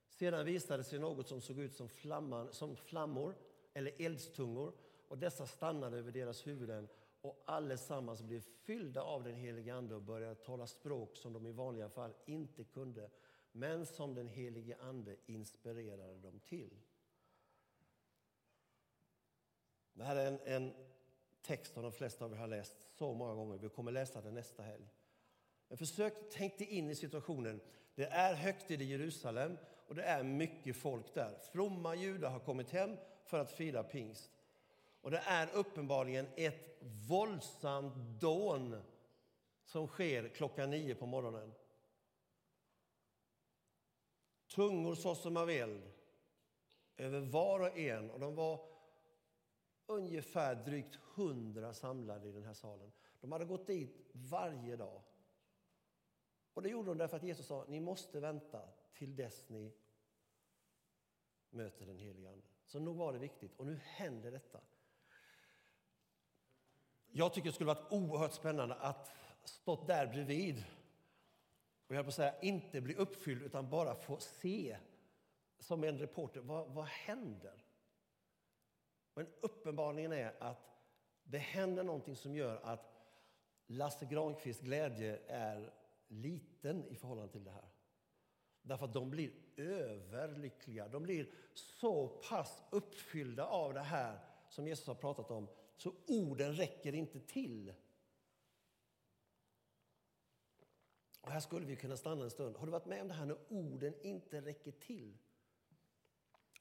Sedan 0.09 0.45
visade 0.45 0.83
sig 0.83 0.99
något 0.99 1.27
som 1.27 1.41
såg 1.41 1.59
ut 1.59 1.75
som, 1.75 1.89
flamman, 1.89 2.53
som 2.53 2.75
flammor 2.75 3.35
eller 3.73 4.01
eldstungor 4.01 4.73
och 5.07 5.17
dessa 5.17 5.45
stannade 5.45 5.97
över 5.97 6.11
deras 6.11 6.47
huvuden 6.47 6.87
och 7.21 7.43
allesammans 7.45 8.21
blev 8.21 8.39
fyllda 8.39 9.01
av 9.01 9.23
den 9.23 9.35
helige 9.35 9.75
Ande 9.75 9.95
och 9.95 10.01
började 10.01 10.35
tala 10.35 10.67
språk 10.67 11.17
som 11.17 11.33
de 11.33 11.47
i 11.47 11.51
vanliga 11.51 11.89
fall 11.89 12.13
inte 12.25 12.63
kunde 12.63 13.09
men 13.51 13.85
som 13.85 14.13
den 14.13 14.27
helige 14.27 14.77
Ande 14.81 15.15
inspirerade 15.25 16.19
dem 16.19 16.39
till. 16.39 16.69
Det 19.93 20.03
här 20.03 20.15
är 20.15 20.27
en, 20.27 20.39
en 20.43 20.73
text 21.41 21.73
som 21.73 21.83
de 21.83 21.91
flesta 21.91 22.25
av 22.25 22.33
er 22.33 22.37
har 22.37 22.47
läst 22.47 22.97
så 22.97 23.13
många 23.13 23.33
gånger. 23.33 23.57
Vi 23.57 23.69
kommer 23.69 23.91
läsa 23.91 24.21
den 24.21 24.33
nästa 24.33 24.63
helg. 24.63 24.89
Men 25.69 25.77
försök 25.77 26.13
tänk 26.31 26.57
dig 26.57 26.67
in 26.67 26.89
i 26.89 26.95
situationen. 26.95 27.61
Det 27.95 28.05
är 28.05 28.33
högtid 28.33 28.81
i 28.81 28.85
Jerusalem 28.85 29.57
och 29.87 29.95
det 29.95 30.03
är 30.03 30.23
mycket 30.23 30.75
folk 30.75 31.13
där. 31.13 31.37
Fromma 31.51 31.95
judar 31.95 32.29
har 32.29 32.39
kommit 32.39 32.69
hem 32.69 32.97
för 33.23 33.39
att 33.39 33.51
fira 33.51 33.83
pingst. 33.83 34.31
Och 35.01 35.11
det 35.11 35.21
är 35.25 35.49
uppenbarligen 35.53 36.27
ett 36.35 36.77
våldsamt 37.09 37.95
dån 38.21 38.81
som 39.65 39.87
sker 39.87 40.29
klockan 40.29 40.69
nio 40.69 40.95
på 40.95 41.05
morgonen. 41.05 41.53
Tungor 44.47 44.95
såsom 44.95 45.37
av 45.37 45.49
eld 45.49 45.91
över 46.97 47.19
var 47.19 47.59
och 47.59 47.77
en. 47.77 48.11
Och 48.11 48.19
de 48.19 48.35
var 48.35 48.59
ungefär 49.85 50.55
drygt 50.55 50.95
hundra 50.95 51.73
samlade 51.73 52.27
i 52.27 52.31
den 52.31 52.43
här 52.43 52.53
salen. 52.53 52.91
De 53.21 53.31
hade 53.31 53.45
gått 53.45 53.67
dit 53.67 54.09
varje 54.11 54.75
dag. 54.75 55.01
Och 56.59 56.63
det 56.63 56.69
gjorde 56.69 56.91
de 56.91 56.97
därför 56.97 57.17
att 57.17 57.23
Jesus 57.23 57.45
sa, 57.45 57.65
ni 57.67 57.79
måste 57.79 58.19
vänta 58.19 58.61
till 58.93 59.15
dess 59.15 59.49
ni 59.49 59.73
möter 61.49 61.85
den 61.85 61.97
helige 61.97 62.29
Ande. 62.29 62.45
Så 62.65 62.79
nog 62.79 62.95
var 62.95 63.13
det 63.13 63.19
viktigt. 63.19 63.55
Och 63.55 63.65
nu 63.65 63.79
händer 63.83 64.31
detta. 64.31 64.59
Jag 67.11 67.33
tycker 67.33 67.49
det 67.49 67.53
skulle 67.53 67.67
varit 67.67 67.91
oerhört 67.91 68.33
spännande 68.33 68.75
att 68.75 69.11
stått 69.43 69.87
där 69.87 70.07
bredvid 70.07 70.63
och 71.87 71.95
jag 71.95 72.05
på 72.05 72.11
säga 72.11 72.39
inte 72.39 72.81
bli 72.81 72.95
uppfylld 72.95 73.41
utan 73.41 73.69
bara 73.69 73.95
få 73.95 74.19
se 74.19 74.77
som 75.59 75.83
en 75.83 75.97
reporter, 75.97 76.41
vad, 76.41 76.69
vad 76.69 76.85
händer? 76.85 77.65
Men 79.13 79.27
uppenbarligen 79.41 80.11
är 80.11 80.43
att 80.43 80.81
det 81.23 81.37
händer 81.37 81.83
någonting 81.83 82.15
som 82.15 82.35
gör 82.35 82.59
att 82.63 82.93
Lasse 83.67 84.05
Granqvists 84.05 84.63
glädje 84.63 85.19
är 85.27 85.78
liten 86.09 86.85
i 86.85 86.95
förhållande 86.95 87.31
till 87.31 87.43
det 87.43 87.51
här. 87.51 87.69
Därför 88.61 88.85
att 88.85 88.93
de 88.93 89.09
blir 89.09 89.31
överlyckliga. 89.57 90.87
De 90.87 91.03
blir 91.03 91.31
så 91.53 92.07
pass 92.07 92.63
uppfyllda 92.69 93.45
av 93.45 93.73
det 93.73 93.79
här 93.79 94.19
som 94.49 94.67
Jesus 94.67 94.87
har 94.87 94.95
pratat 94.95 95.31
om, 95.31 95.47
så 95.75 95.93
orden 96.07 96.53
räcker 96.55 96.93
inte 96.93 97.19
till. 97.19 97.73
Och 101.21 101.31
här 101.31 101.39
skulle 101.39 101.65
vi 101.65 101.75
kunna 101.75 101.97
stanna 101.97 102.23
en 102.23 102.31
stund. 102.31 102.57
Har 102.57 102.65
du 102.65 102.71
varit 102.71 102.85
med 102.85 103.01
om 103.01 103.07
det 103.07 103.13
här 103.13 103.25
när 103.25 103.37
orden 103.49 103.93
inte 104.01 104.41
räcker 104.41 104.71
till? 104.71 105.17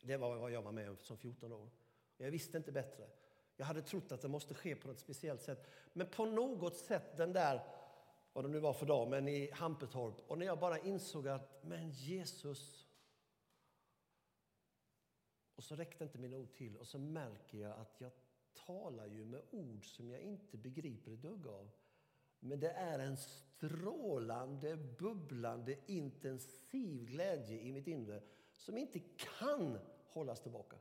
Det 0.02 0.16
var 0.16 0.36
vad 0.36 0.50
jag 0.50 0.62
var 0.62 0.72
med 0.72 0.90
om 0.90 0.96
som 0.96 1.16
14 1.16 1.52
år. 1.52 1.70
Jag 2.16 2.30
visste 2.30 2.56
inte 2.56 2.72
bättre. 2.72 3.08
Jag 3.56 3.66
hade 3.66 3.82
trott 3.82 4.12
att 4.12 4.20
det 4.20 4.28
måste 4.28 4.54
ske 4.54 4.76
på 4.76 4.88
något 4.88 4.98
speciellt 4.98 5.42
sätt. 5.42 5.66
Men 5.92 6.06
på 6.06 6.24
något 6.24 6.76
sätt, 6.76 7.16
den 7.16 7.32
där, 7.32 7.60
vad 8.32 8.44
det 8.44 8.48
nu 8.48 8.58
var 8.58 8.72
för 8.72 8.86
dag, 8.86 9.08
men 9.10 9.28
i 9.28 9.50
Hampetorp. 9.52 10.14
Och 10.30 10.38
när 10.38 10.46
jag 10.46 10.58
bara 10.58 10.78
insåg 10.78 11.28
att, 11.28 11.64
men 11.64 11.90
Jesus. 11.90 12.86
Och 15.54 15.64
så 15.64 15.76
räckte 15.76 16.04
inte 16.04 16.18
mina 16.18 16.36
ord 16.36 16.54
till 16.54 16.76
och 16.76 16.86
så 16.86 16.98
märker 16.98 17.58
jag 17.58 17.80
att 17.80 18.00
jag 18.00 18.12
talar 18.66 19.06
ju 19.06 19.24
med 19.24 19.42
ord 19.50 19.96
som 19.96 20.10
jag 20.10 20.20
inte 20.20 20.56
begriper 20.56 21.12
ett 21.12 21.22
dugg 21.22 21.46
av. 21.46 21.70
Men 22.40 22.60
det 22.60 22.70
är 22.70 22.98
en 22.98 23.16
strålande, 23.16 24.76
bubblande, 24.76 25.76
intensiv 25.86 27.04
glädje 27.04 27.60
i 27.60 27.72
mitt 27.72 27.86
inre 27.86 28.22
som 28.52 28.78
inte 28.78 29.00
kan 29.38 29.78
hållas 30.06 30.40
tillbaka. 30.40 30.76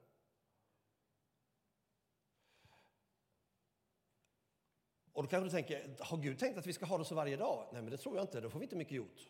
Och 5.18 5.24
då 5.24 5.30
kanske 5.30 5.46
du 5.46 5.52
tänker, 5.52 5.96
har 6.00 6.18
Gud 6.18 6.40
tänkt 6.40 6.58
att 6.58 6.68
vi 6.68 6.74
ska 6.74 6.86
ha 6.86 6.98
det 6.98 7.06
så 7.06 7.16
varje 7.16 7.38
dag? 7.38 7.68
Nej, 7.72 7.82
men 7.82 7.92
det 7.92 7.98
tror 7.98 8.16
jag 8.16 8.24
inte. 8.24 8.42
Då 8.42 8.50
får 8.50 8.60
vi 8.60 8.66
inte 8.66 8.76
mycket 8.76 8.94
gjort. 8.94 9.30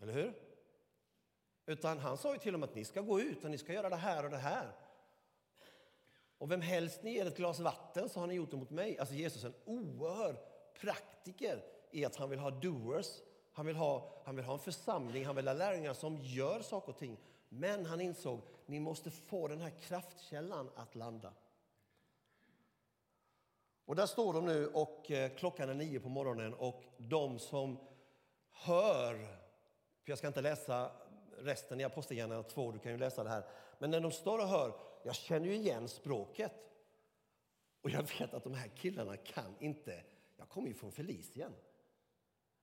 Eller 0.00 0.12
hur? 0.12 0.34
Utan 1.66 1.98
han 1.98 2.18
sa 2.18 2.32
ju 2.32 2.38
till 2.38 2.52
dem 2.52 2.62
att 2.62 2.74
ni 2.74 2.84
ska 2.84 3.00
gå 3.00 3.20
ut 3.20 3.44
och 3.44 3.50
ni 3.50 3.58
ska 3.58 3.72
göra 3.72 3.88
det 3.88 3.96
här 3.96 4.24
och 4.24 4.30
det 4.30 4.36
här. 4.36 4.72
Och 6.38 6.50
vem 6.50 6.60
helst 6.60 7.02
ni 7.02 7.14
ger 7.14 7.26
ett 7.26 7.36
glas 7.36 7.60
vatten 7.60 8.08
så 8.08 8.20
har 8.20 8.26
ni 8.26 8.34
gjort 8.34 8.50
det 8.50 8.56
mot 8.56 8.70
mig. 8.70 8.98
Alltså 8.98 9.14
Jesus 9.14 9.44
är 9.44 9.48
en 9.48 9.54
oerhörd 9.64 10.36
praktiker 10.80 11.64
i 11.90 12.04
att 12.04 12.16
han 12.16 12.30
vill 12.30 12.38
ha 12.38 12.50
doers. 12.50 13.06
Han 13.52 13.66
vill 13.66 13.76
ha, 13.76 14.22
han 14.24 14.36
vill 14.36 14.44
ha 14.44 14.52
en 14.52 14.58
församling, 14.58 15.24
han 15.24 15.36
vill 15.36 15.46
ha 15.48 15.54
lärjungar 15.54 15.94
som 15.94 16.18
gör 16.18 16.60
saker 16.60 16.92
och 16.92 16.98
ting. 16.98 17.16
Men 17.48 17.86
han 17.86 18.00
insåg, 18.00 18.40
ni 18.66 18.80
måste 18.80 19.10
få 19.10 19.48
den 19.48 19.60
här 19.60 19.72
kraftkällan 19.80 20.70
att 20.76 20.94
landa. 20.94 21.32
Och 23.90 23.96
där 23.96 24.06
står 24.06 24.32
de 24.32 24.46
nu 24.46 24.66
och 24.66 25.10
eh, 25.10 25.30
klockan 25.30 25.68
är 25.68 25.74
nio 25.74 26.00
på 26.00 26.08
morgonen 26.08 26.54
och 26.54 26.82
de 26.98 27.38
som 27.38 27.78
hör, 28.50 29.14
för 30.02 30.10
jag 30.12 30.18
ska 30.18 30.26
inte 30.26 30.40
läsa 30.40 30.92
resten 31.38 31.80
i 31.80 31.84
Apostlagärningarna 31.84 32.42
2, 32.42 32.72
du 32.72 32.78
kan 32.78 32.92
ju 32.92 32.98
läsa 32.98 33.24
det 33.24 33.30
här. 33.30 33.44
Men 33.78 33.90
när 33.90 34.00
de 34.00 34.12
står 34.12 34.38
och 34.38 34.48
hör, 34.48 34.72
jag 35.04 35.14
känner 35.14 35.46
ju 35.46 35.54
igen 35.54 35.88
språket. 35.88 36.52
Och 37.80 37.90
jag 37.90 38.02
vet 38.18 38.34
att 38.34 38.44
de 38.44 38.54
här 38.54 38.68
killarna 38.68 39.16
kan 39.16 39.54
inte, 39.60 40.02
jag 40.36 40.48
kommer 40.48 40.68
ju 40.68 40.74
från 40.74 40.92
Felicien. 40.92 41.52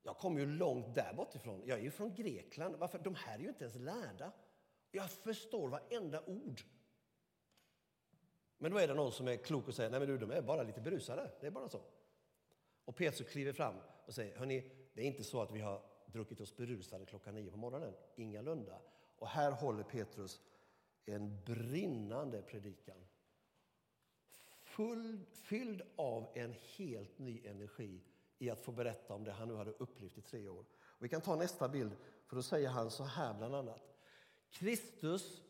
Jag 0.04 0.18
kommer 0.18 0.40
ju 0.40 0.46
långt 0.46 0.96
där 0.96 1.14
bortifrån, 1.14 1.62
jag 1.66 1.80
är 1.80 1.84
ju 1.84 1.92
från 1.92 2.16
Grekland. 2.16 2.76
Varför? 2.76 3.00
De 3.00 3.16
här 3.16 3.36
är 3.36 3.42
ju 3.42 3.50
inte 3.50 3.64
ens 3.64 3.76
lärda. 3.76 4.32
Jag 4.92 5.12
förstår 5.12 5.68
varenda 5.68 6.22
ord. 6.26 6.62
Men 8.58 8.72
då 8.72 8.78
är 8.78 8.88
det 8.88 8.94
någon 8.94 9.12
som 9.12 9.28
är 9.28 9.36
klok 9.36 9.68
och 9.68 9.76
säger, 9.76 9.90
nej 9.90 10.00
men 10.00 10.10
du, 10.10 10.18
de 10.18 10.32
är 10.32 10.42
bara 10.42 10.64
lite 10.64 10.82
berusade, 10.82 11.32
det 11.42 11.48
är 11.48 11.52
bara 11.52 11.70
så. 11.70 11.82
Och 12.86 12.96
Petrus 12.96 13.30
kliver 13.30 13.54
fram 13.54 13.76
och 14.06 14.14
säger, 14.14 14.38
hörni, 14.38 14.72
det 14.94 15.02
är 15.02 15.06
inte 15.06 15.24
så 15.24 15.42
att 15.42 15.52
vi 15.52 15.60
har 15.60 15.82
druckit 16.06 16.42
oss 16.42 16.56
berusade 16.56 17.06
klockan 17.06 17.36
nio 17.36 17.52
på 17.52 17.58
morgonen, 17.58 17.94
ingalunda. 18.16 18.80
Och 19.18 19.28
här 19.28 19.52
håller 19.52 19.84
Petrus 19.84 20.42
en 21.06 21.42
brinnande 21.46 22.42
predikan. 22.42 23.08
Full, 24.62 25.20
fylld 25.34 25.82
av 25.96 26.28
en 26.34 26.56
helt 26.78 27.20
ny 27.20 27.42
energi 27.46 28.02
i 28.40 28.50
att 28.50 28.62
få 28.62 28.72
berätta 28.72 29.14
om 29.14 29.24
det 29.24 29.32
han 29.32 29.48
nu 29.48 29.56
hade 29.56 29.72
upplevt 29.72 30.18
i 30.18 30.22
tre 30.22 30.48
år. 30.48 30.66
Vi 31.00 31.10
kan 31.10 31.22
ta 31.22 31.36
nästa 31.36 31.70
bild, 31.70 31.92
för 32.26 32.36
då 32.36 32.44
säger 32.44 32.70
han 32.70 32.92
så 32.92 33.04
här 33.04 33.34
bland 33.34 33.56
annat. 33.56 33.94
Kristus 34.50 35.42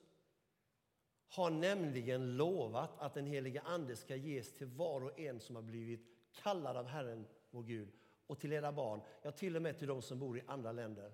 har 1.30 1.50
nämligen 1.50 2.38
lovat 2.38 3.00
att 3.00 3.14
den 3.14 3.26
helige 3.26 3.62
Ande 3.62 3.96
ska 3.96 4.16
ges 4.16 4.54
till 4.54 4.68
var 4.68 5.04
och 5.04 5.20
en 5.20 5.40
som 5.40 5.56
har 5.56 5.64
blivit 5.64 6.08
kallad 6.34 6.78
av 6.78 6.86
Herren, 6.86 7.28
vår 7.50 7.64
Gud, 7.64 7.92
och 8.28 8.40
till 8.40 8.54
era 8.54 8.72
barn, 8.72 9.02
ja, 9.22 9.32
till 9.32 9.56
och 9.56 9.62
med 9.62 9.78
till 9.78 9.88
de 9.88 10.02
som 10.02 10.20
bor 10.20 10.38
i 10.38 10.44
andra 10.48 10.72
länder. 10.72 11.14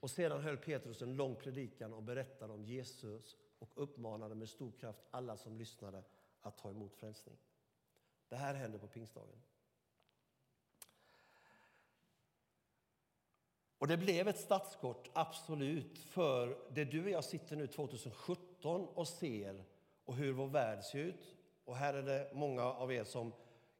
Och 0.00 0.10
sedan 0.10 0.40
höll 0.40 0.56
Petrus 0.56 1.02
en 1.02 1.16
lång 1.16 1.36
predikan 1.36 1.92
och 1.94 2.02
berättade 2.02 2.52
om 2.52 2.64
Jesus 2.64 3.36
och 3.58 3.70
uppmanade 3.74 4.34
med 4.34 4.48
stor 4.48 4.70
kraft 4.70 5.02
alla 5.10 5.36
som 5.36 5.56
lyssnade 5.56 6.02
att 6.40 6.58
ta 6.58 6.70
emot 6.70 6.96
frälsning. 6.96 7.36
Det 8.28 8.36
här 8.36 8.54
händer 8.54 8.78
på 8.78 8.86
pingstdagen. 8.86 9.42
Och 13.78 13.88
det 13.88 13.96
blev 13.96 14.28
ett 14.28 14.40
startskott, 14.40 15.10
absolut, 15.12 15.98
för 15.98 16.58
det 16.70 16.84
du 16.84 17.04
och 17.04 17.10
jag 17.10 17.24
sitter 17.24 17.56
nu 17.56 17.66
2017 17.66 18.53
och 18.64 19.08
ser 19.08 19.64
och 20.04 20.14
hur 20.14 20.32
vår 20.32 20.46
värld 20.46 20.84
ser 20.84 20.98
ut. 20.98 21.36
Och 21.64 21.76
här 21.76 21.94
är 21.94 22.02
det 22.02 22.30
många 22.34 22.62
av 22.62 22.92
er 22.92 23.04
som 23.04 23.32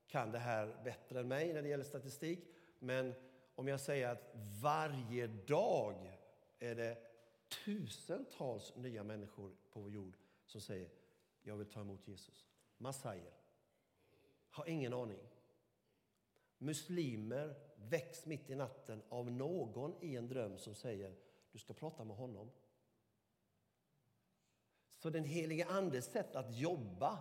kan 0.07 0.33
det 0.33 0.39
här 0.39 0.81
bättre 0.85 1.21
än 1.21 1.29
mig 1.29 1.53
när 1.53 1.63
det 1.63 1.69
gäller 1.69 1.85
statistik. 1.85 2.39
Men 2.79 3.15
om 3.55 3.69
jag 3.69 3.81
säger 3.81 4.09
att 4.09 4.31
varje 4.63 5.27
dag 5.27 6.19
är 6.59 6.75
det 6.75 6.99
tusentals 7.65 8.77
nya 8.77 9.05
människor 9.05 9.55
på 9.73 9.81
vår 9.81 9.91
jord 9.91 10.17
som 10.47 10.61
säger 10.61 10.89
jag 11.43 11.57
vill 11.57 11.67
ta 11.67 11.81
emot 11.81 12.09
Jesus. 12.09 12.47
Massajer 12.79 13.33
har 14.51 14.69
ingen 14.69 14.95
aning. 14.95 15.21
Muslimer 16.59 17.55
väcks 17.77 18.27
mitt 18.27 18.51
i 18.51 18.55
natten 18.55 19.03
av 19.09 19.31
någon 19.31 19.95
i 20.01 20.17
en 20.17 20.29
dröm 20.29 20.59
som 20.59 20.75
säger 20.75 21.15
du 21.53 21.59
ska 21.59 21.75
prata 21.75 22.05
med 22.05 22.17
honom. 22.17 22.51
Så 25.05 25.11
den 25.11 25.25
helige 25.25 25.67
Andes 25.67 26.05
sätt 26.05 26.37
att 26.37 26.59
jobba 26.59 27.19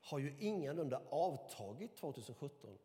har 0.00 0.18
ju 0.18 0.36
ingalunda 0.38 1.02
avtagit 1.10 1.96
2017. 1.96 2.78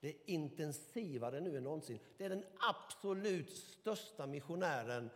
Det 0.00 0.08
är 0.08 0.14
intensivare 0.26 1.40
nu 1.40 1.56
än 1.56 1.64
någonsin. 1.64 1.98
Det 2.16 2.24
är 2.24 2.28
den 2.28 2.44
absolut 2.58 3.50
största 3.50 4.26
missionären 4.26 5.10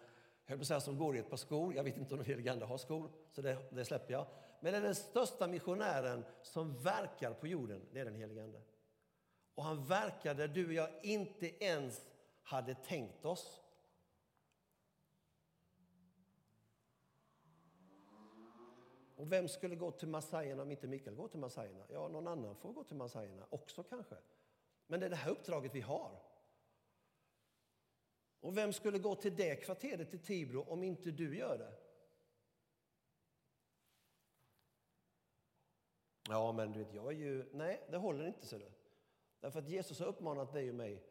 jag 0.46 0.66
säga, 0.66 0.80
som 0.80 0.98
går 0.98 1.16
i 1.16 1.18
ett 1.18 1.30
par 1.30 1.36
skor. 1.36 1.74
Jag 1.74 1.84
vet 1.84 1.96
inte 1.96 2.14
om 2.14 2.20
de 2.20 2.26
helige 2.26 2.52
Ande 2.52 2.64
har 2.64 2.78
skor, 2.78 3.10
så 3.30 3.42
det, 3.42 3.58
det, 3.70 3.84
släpper 3.84 4.12
jag. 4.12 4.26
Men 4.60 4.72
det 4.72 4.78
är 4.78 4.82
den 4.82 4.94
största 4.94 5.46
missionären 5.46 6.24
som 6.42 6.82
verkar 6.82 7.34
på 7.34 7.46
jorden. 7.46 7.86
Det 7.92 8.00
är 8.00 8.04
den 8.04 8.14
helige 8.14 8.44
Ande. 8.44 8.60
Och 9.54 9.64
han 9.64 9.84
verkar 9.84 10.34
där 10.34 10.48
du 10.48 10.66
och 10.66 10.72
jag 10.72 10.90
inte 11.02 11.64
ens 11.64 12.06
hade 12.42 12.74
tänkt 12.74 13.24
oss. 13.24 13.60
Och 19.18 19.32
vem 19.32 19.48
skulle 19.48 19.76
gå 19.76 19.90
till 19.90 20.08
Massajerna 20.08 20.62
om 20.62 20.70
inte 20.70 20.86
Mikael 20.86 21.16
går 21.16 21.28
till 21.28 21.38
Massajerna? 21.38 21.84
Ja, 21.88 22.08
någon 22.08 22.26
annan 22.26 22.56
får 22.56 22.72
gå 22.72 22.84
till 22.84 22.96
Massajerna 22.96 23.46
också 23.50 23.82
kanske. 23.82 24.16
Men 24.86 25.00
det 25.00 25.06
är 25.06 25.10
det 25.10 25.16
här 25.16 25.30
uppdraget 25.30 25.74
vi 25.74 25.80
har. 25.80 26.22
Och 28.40 28.56
vem 28.56 28.72
skulle 28.72 28.98
gå 28.98 29.14
till 29.14 29.36
det 29.36 29.56
kvarteret 29.56 30.14
i 30.14 30.18
Tibro 30.18 30.62
om 30.62 30.82
inte 30.82 31.10
du 31.10 31.36
gör 31.36 31.58
det? 31.58 31.72
Ja, 36.28 36.52
men 36.52 36.72
du 36.72 36.78
vet, 36.78 36.94
jag 36.94 37.06
är 37.06 37.16
ju... 37.16 37.52
Nej, 37.52 37.86
det 37.90 37.96
håller 37.96 38.26
inte, 38.26 38.46
ser 38.46 38.58
du. 38.58 38.70
Därför 39.40 39.58
att 39.58 39.68
Jesus 39.68 40.00
har 40.00 40.06
uppmanat 40.06 40.52
dig 40.52 40.68
och 40.68 40.76
mig 40.76 41.04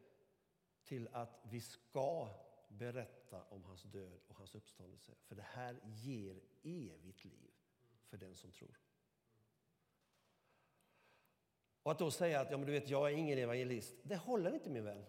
till 0.84 1.10
att 1.12 1.39
vi 1.43 1.62
ska 1.62 2.30
berätta 2.67 3.43
om 3.43 3.63
hans 3.63 3.84
död 3.84 4.20
och 4.28 4.36
hans 4.36 4.56
uppståndelse. 4.56 5.12
För 5.26 5.36
det 5.36 5.46
här 5.46 5.80
ger 5.84 6.41
evigt 6.63 7.26
liv 7.26 7.57
för 8.10 8.17
den 8.17 8.36
som 8.36 8.52
tror. 8.52 8.80
Och 11.84 11.91
att 11.91 12.00
då 12.00 12.12
säga 12.12 12.39
att 12.39 12.52
ja, 12.52 12.58
men 12.58 12.65
du 12.65 12.72
vet, 12.72 12.89
jag 12.89 13.12
är 13.12 13.15
ingen 13.15 13.38
evangelist, 13.38 13.96
det 14.04 14.15
håller 14.15 14.54
inte 14.54 14.70
min 14.70 14.84
vän. 14.84 15.06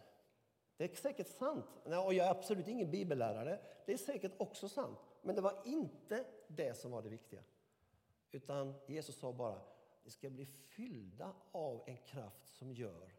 Det 0.76 0.92
är 0.92 0.96
säkert 0.96 1.28
sant. 1.28 1.66
Och 1.84 2.14
jag 2.14 2.26
är 2.26 2.30
absolut 2.30 2.68
ingen 2.68 2.90
bibellärare. 2.90 3.60
Det 3.86 3.92
är 3.92 3.96
säkert 3.96 4.32
också 4.38 4.68
sant. 4.68 4.98
Men 5.22 5.34
det 5.34 5.40
var 5.40 5.62
inte 5.64 6.24
det 6.48 6.74
som 6.74 6.90
var 6.90 7.02
det 7.02 7.08
viktiga. 7.08 7.42
Utan 8.30 8.74
Jesus 8.86 9.18
sa 9.18 9.32
bara, 9.32 9.60
ni 10.04 10.10
ska 10.10 10.30
bli 10.30 10.46
fyllda 10.46 11.34
av 11.52 11.84
en 11.86 11.96
kraft 11.96 12.46
som 12.46 12.72
gör 12.72 13.14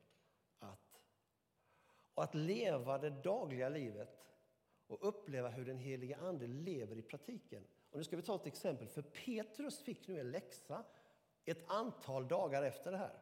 att... 0.59 1.01
Och 2.13 2.23
att 2.23 2.35
leva 2.35 2.97
det 2.97 3.09
dagliga 3.09 3.69
livet 3.69 4.17
och 4.89 5.07
uppleva 5.07 5.49
hur 5.49 5.65
den 5.65 5.77
helige 5.77 6.17
Ande 6.17 6.47
lever 6.47 6.97
i 6.97 7.01
praktiken. 7.01 7.63
Och 7.91 7.97
nu 7.97 8.03
ska 8.03 8.15
vi 8.15 8.21
ta 8.21 8.35
ett 8.35 8.47
exempel, 8.47 8.87
för 8.87 9.01
Petrus 9.01 9.81
fick 9.81 10.07
nu 10.07 10.19
en 10.19 10.31
läxa 10.31 10.83
ett 11.45 11.63
antal 11.67 12.27
dagar 12.27 12.63
efter 12.63 12.91
det 12.91 12.97
här. 12.97 13.19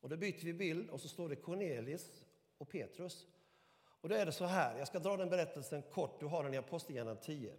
Och 0.00 0.08
då 0.08 0.16
byter 0.16 0.44
vi 0.44 0.54
bild 0.54 0.90
och 0.90 1.00
så 1.00 1.08
står 1.08 1.28
det 1.28 1.36
Cornelis 1.36 2.24
och 2.58 2.68
Petrus. 2.68 3.26
Och 3.84 4.08
då 4.08 4.14
är 4.14 4.26
det 4.26 4.32
så 4.32 4.44
här, 4.44 4.78
jag 4.78 4.88
ska 4.88 4.98
dra 4.98 5.16
den 5.16 5.30
berättelsen 5.30 5.82
kort, 5.82 6.20
du 6.20 6.26
har 6.26 6.44
den 6.44 6.54
i 6.54 6.56
Apostlagärningarna 6.56 7.20
10. 7.20 7.54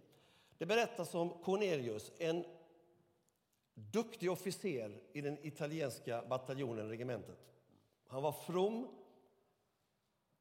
Det 0.58 0.66
berättas 0.66 1.14
om 1.14 1.30
Cornelius, 1.42 2.12
en 2.18 2.44
duktig 3.74 4.30
officer 4.30 5.00
i 5.12 5.20
den 5.20 5.46
italienska 5.46 6.24
bataljonen, 6.28 6.88
regementet. 6.88 7.38
Han 8.06 8.22
var 8.22 8.32
from, 8.32 8.88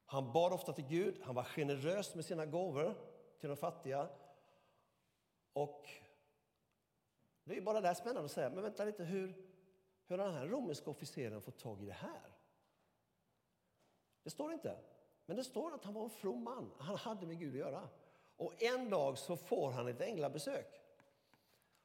han 0.05 0.31
bad 0.33 0.53
ofta 0.53 0.73
till 0.73 0.87
Gud, 0.87 1.21
han 1.23 1.35
var 1.35 1.43
generös 1.43 2.15
med 2.15 2.25
sina 2.25 2.45
gåvor 2.45 2.95
till 3.39 3.49
de 3.49 3.57
fattiga. 3.57 4.09
Och 5.53 5.89
det 7.43 7.57
är 7.57 7.61
bara 7.61 7.81
det 7.81 7.95
spännande 7.95 8.25
att 8.25 8.31
säga, 8.31 8.49
men 8.49 8.63
vänta 8.63 8.85
lite, 8.85 9.03
hur, 9.03 9.33
hur 10.05 10.17
har 10.17 10.25
den 10.25 10.35
här 10.35 10.47
romerska 10.47 10.89
officeren 10.89 11.41
fått 11.41 11.59
tag 11.59 11.81
i 11.83 11.85
det 11.85 11.93
här? 11.93 12.21
Det 14.23 14.29
står 14.29 14.53
inte. 14.53 14.77
Men 15.25 15.37
det 15.37 15.43
står 15.43 15.73
att 15.73 15.83
han 15.83 15.93
var 15.93 16.03
en 16.03 16.09
from 16.09 16.43
man. 16.43 16.71
Han 16.79 16.95
hade 16.95 17.25
med 17.27 17.39
Gud 17.39 17.53
att 17.53 17.59
göra. 17.59 17.89
Och 18.37 18.63
en 18.63 18.89
dag 18.89 19.17
så 19.17 19.37
får 19.37 19.71
han 19.71 19.87
ett 19.87 20.01
änglabesök. 20.01 20.81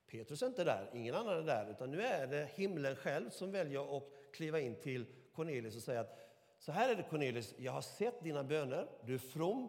Petrus 0.06 0.42
är 0.42 0.46
inte 0.46 0.64
där, 0.64 0.90
ingen 0.94 1.14
annan 1.14 1.38
är 1.38 1.42
där, 1.42 1.70
utan 1.70 1.90
nu 1.90 2.02
är 2.02 2.26
det 2.26 2.50
himlen 2.54 2.96
själv 2.96 3.30
som 3.30 3.52
väljer 3.52 3.96
att 3.96 4.04
kliva 4.32 4.60
in 4.60 4.80
till 4.80 5.06
Cornelius 5.32 5.76
och 5.76 5.82
säga 5.82 6.00
att 6.00 6.29
så 6.60 6.72
här 6.72 6.88
är 6.88 6.96
det 6.96 7.02
Cornelius, 7.02 7.54
jag 7.58 7.72
har 7.72 7.80
sett 7.80 8.24
dina 8.24 8.44
böner, 8.44 8.88
du 9.04 9.14
är 9.14 9.18
from, 9.18 9.68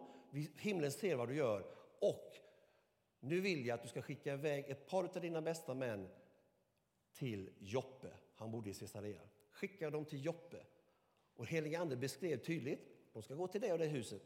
himlen 0.56 0.92
ser 0.92 1.16
vad 1.16 1.28
du 1.28 1.34
gör 1.34 1.66
och 2.00 2.36
nu 3.20 3.40
vill 3.40 3.66
jag 3.66 3.74
att 3.74 3.82
du 3.82 3.88
ska 3.88 4.02
skicka 4.02 4.32
iväg 4.32 4.64
ett 4.68 4.86
par 4.86 5.04
av 5.04 5.20
dina 5.20 5.42
bästa 5.42 5.74
män 5.74 6.08
till 7.12 7.50
Joppe. 7.58 8.08
Han 8.34 8.50
bodde 8.50 8.70
i 8.70 8.74
Caesarea. 8.74 9.20
Skicka 9.50 9.90
dem 9.90 10.04
till 10.04 10.24
Joppe. 10.24 10.66
Och 11.36 11.46
helige 11.46 11.78
Ande 11.78 11.96
beskrev 11.96 12.38
tydligt, 12.38 13.12
de 13.12 13.22
ska 13.22 13.34
gå 13.34 13.46
till 13.46 13.60
det 13.60 13.72
och 13.72 13.78
det 13.78 13.86
huset. 13.86 14.22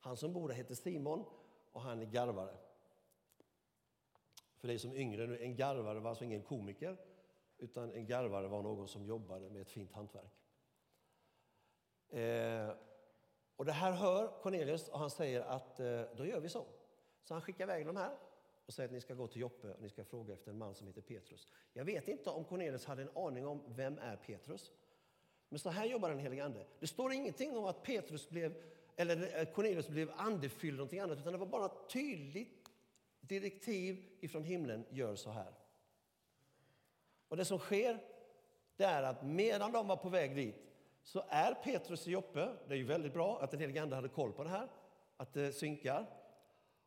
Han 0.00 0.16
som 0.16 0.32
bor 0.32 0.48
där 0.48 0.54
heter 0.54 0.74
Simon 0.74 1.24
och 1.72 1.80
han 1.80 2.00
är 2.00 2.06
garvare. 2.06 2.56
För 4.56 4.68
dig 4.68 4.78
som 4.78 4.90
är 4.90 4.96
yngre, 4.96 5.26
nu, 5.26 5.38
en 5.38 5.56
garvare 5.56 6.00
var 6.00 6.10
alltså 6.10 6.24
ingen 6.24 6.42
komiker 6.42 6.96
utan 7.58 7.92
en 7.92 8.06
garvare 8.06 8.48
var 8.48 8.62
någon 8.62 8.88
som 8.88 9.06
jobbade 9.06 9.50
med 9.50 9.62
ett 9.62 9.70
fint 9.70 9.92
hantverk. 9.92 10.32
Eh, 12.10 12.70
och 13.56 13.64
det 13.64 13.72
här 13.72 13.92
hör 13.92 14.40
Cornelius 14.42 14.88
och 14.88 14.98
han 14.98 15.10
säger 15.10 15.40
att 15.40 15.80
eh, 15.80 16.02
då 16.16 16.26
gör 16.26 16.40
vi 16.40 16.48
så. 16.48 16.66
Så 17.24 17.34
han 17.34 17.40
skickar 17.40 17.64
iväg 17.64 17.86
de 17.86 17.96
här 17.96 18.16
och 18.66 18.74
säger 18.74 18.88
att 18.88 18.92
ni 18.92 19.00
ska 19.00 19.14
gå 19.14 19.26
till 19.26 19.40
Joppe 19.40 19.72
och 19.72 19.82
ni 19.82 19.88
ska 19.88 20.04
fråga 20.04 20.34
efter 20.34 20.50
en 20.50 20.58
man 20.58 20.74
som 20.74 20.86
heter 20.86 21.00
Petrus. 21.00 21.48
Jag 21.72 21.84
vet 21.84 22.08
inte 22.08 22.30
om 22.30 22.44
Cornelius 22.44 22.84
hade 22.84 23.02
en 23.02 23.16
aning 23.16 23.46
om 23.46 23.62
vem 23.66 23.98
är 23.98 24.16
Petrus. 24.16 24.72
Men 25.48 25.58
så 25.58 25.70
här 25.70 25.84
jobbar 25.84 26.08
den 26.08 26.18
helige 26.18 26.44
Ande. 26.44 26.66
Det 26.78 26.86
står 26.86 27.12
ingenting 27.12 27.56
om 27.56 27.64
att 27.64 27.82
Petrus 27.82 28.28
blev 28.28 28.54
eller 28.96 29.38
eh, 29.38 29.44
Cornelius 29.44 29.88
blev 29.88 30.10
andefylld 30.16 30.68
eller 30.68 30.78
någonting 30.78 31.00
annat, 31.00 31.18
utan 31.18 31.32
det 31.32 31.38
var 31.38 31.46
bara 31.46 31.66
ett 31.66 31.88
tydligt 31.88 32.70
direktiv 33.20 34.04
ifrån 34.20 34.44
himlen, 34.44 34.84
gör 34.90 35.14
så 35.14 35.30
här. 35.30 35.54
Och 37.28 37.36
det 37.36 37.44
som 37.44 37.58
sker, 37.58 37.98
det 38.76 38.84
är 38.84 39.02
att 39.02 39.22
medan 39.22 39.72
de 39.72 39.88
var 39.88 39.96
på 39.96 40.08
väg 40.08 40.36
dit, 40.36 40.56
så 41.06 41.24
är 41.28 41.54
Petrus 41.54 42.08
i 42.08 42.10
Joppe, 42.10 42.56
det 42.68 42.74
är 42.74 42.78
ju 42.78 42.84
väldigt 42.84 43.12
bra 43.12 43.42
att 43.42 43.50
den 43.50 43.60
helige 43.60 43.82
Ande 43.82 43.96
hade 43.96 44.08
koll 44.08 44.32
på 44.32 44.44
det 44.44 44.50
här, 44.50 44.68
att 45.16 45.32
det 45.32 45.52
synkar. 45.52 46.06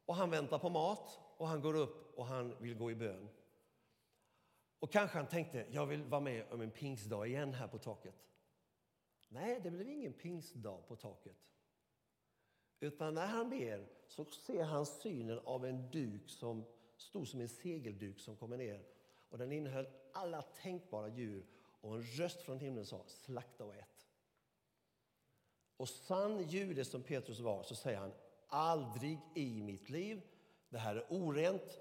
Och 0.05 0.15
han 0.15 0.29
väntar 0.29 0.59
på 0.59 0.69
mat 0.69 1.19
och 1.37 1.47
han 1.47 1.61
går 1.61 1.75
upp 1.75 2.17
och 2.17 2.25
han 2.25 2.55
vill 2.59 2.75
gå 2.75 2.91
i 2.91 2.95
bön. 2.95 3.29
Och 4.79 4.91
kanske 4.91 5.17
han 5.17 5.27
tänkte, 5.27 5.65
jag 5.71 5.85
vill 5.85 6.03
vara 6.03 6.21
med 6.21 6.45
om 6.51 6.61
en 6.61 6.71
pingstdag 6.71 7.27
igen 7.27 7.53
här 7.53 7.67
på 7.67 7.77
taket. 7.77 8.15
Nej, 9.29 9.59
det 9.63 9.71
blev 9.71 9.89
ingen 9.89 10.13
pingstdag 10.13 10.87
på 10.87 10.95
taket. 10.95 11.37
Utan 12.79 13.13
när 13.13 13.27
han 13.27 13.49
ber 13.49 13.87
så 14.07 14.25
ser 14.25 14.63
han 14.63 14.85
synen 14.85 15.39
av 15.45 15.65
en 15.65 15.91
duk 15.91 16.29
som 16.29 16.65
stod 16.97 17.27
som 17.27 17.41
en 17.41 17.49
segelduk 17.49 18.19
som 18.19 18.35
kommer 18.35 18.57
ner. 18.57 18.83
Och 19.29 19.37
den 19.37 19.51
innehöll 19.51 19.87
alla 20.13 20.41
tänkbara 20.41 21.07
djur 21.07 21.45
och 21.81 21.95
en 21.95 22.01
röst 22.01 22.41
från 22.41 22.59
himlen 22.59 22.85
sa 22.85 23.03
slakta 23.07 23.65
och 23.65 23.75
ät. 23.75 23.98
Och 25.79 25.89
sann 25.89 26.47
jude 26.47 26.85
som 26.85 27.03
Petrus 27.03 27.39
var 27.39 27.63
så 27.63 27.75
säger 27.75 27.99
han 27.99 28.13
aldrig 28.47 29.19
i 29.35 29.61
mitt 29.61 29.89
liv, 29.89 30.21
det 30.69 30.77
här 30.77 30.95
är 30.95 31.05
orent, 31.09 31.79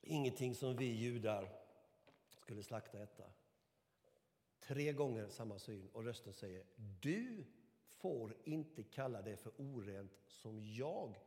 ingenting 0.00 0.54
som 0.54 0.76
vi 0.76 0.84
judar 0.84 1.48
skulle 2.28 2.62
slakta 2.62 2.98
och 2.98 3.04
äta. 3.04 3.24
Tre 4.60 4.92
gånger 4.92 5.28
samma 5.28 5.58
syn 5.58 5.88
och 5.92 6.04
rösten 6.04 6.32
säger 6.32 6.64
du 7.00 7.44
får 7.88 8.36
inte 8.44 8.82
kalla 8.82 9.22
det 9.22 9.36
för 9.36 9.52
orent 9.56 10.12
som 10.26 10.60
jag, 10.60 11.20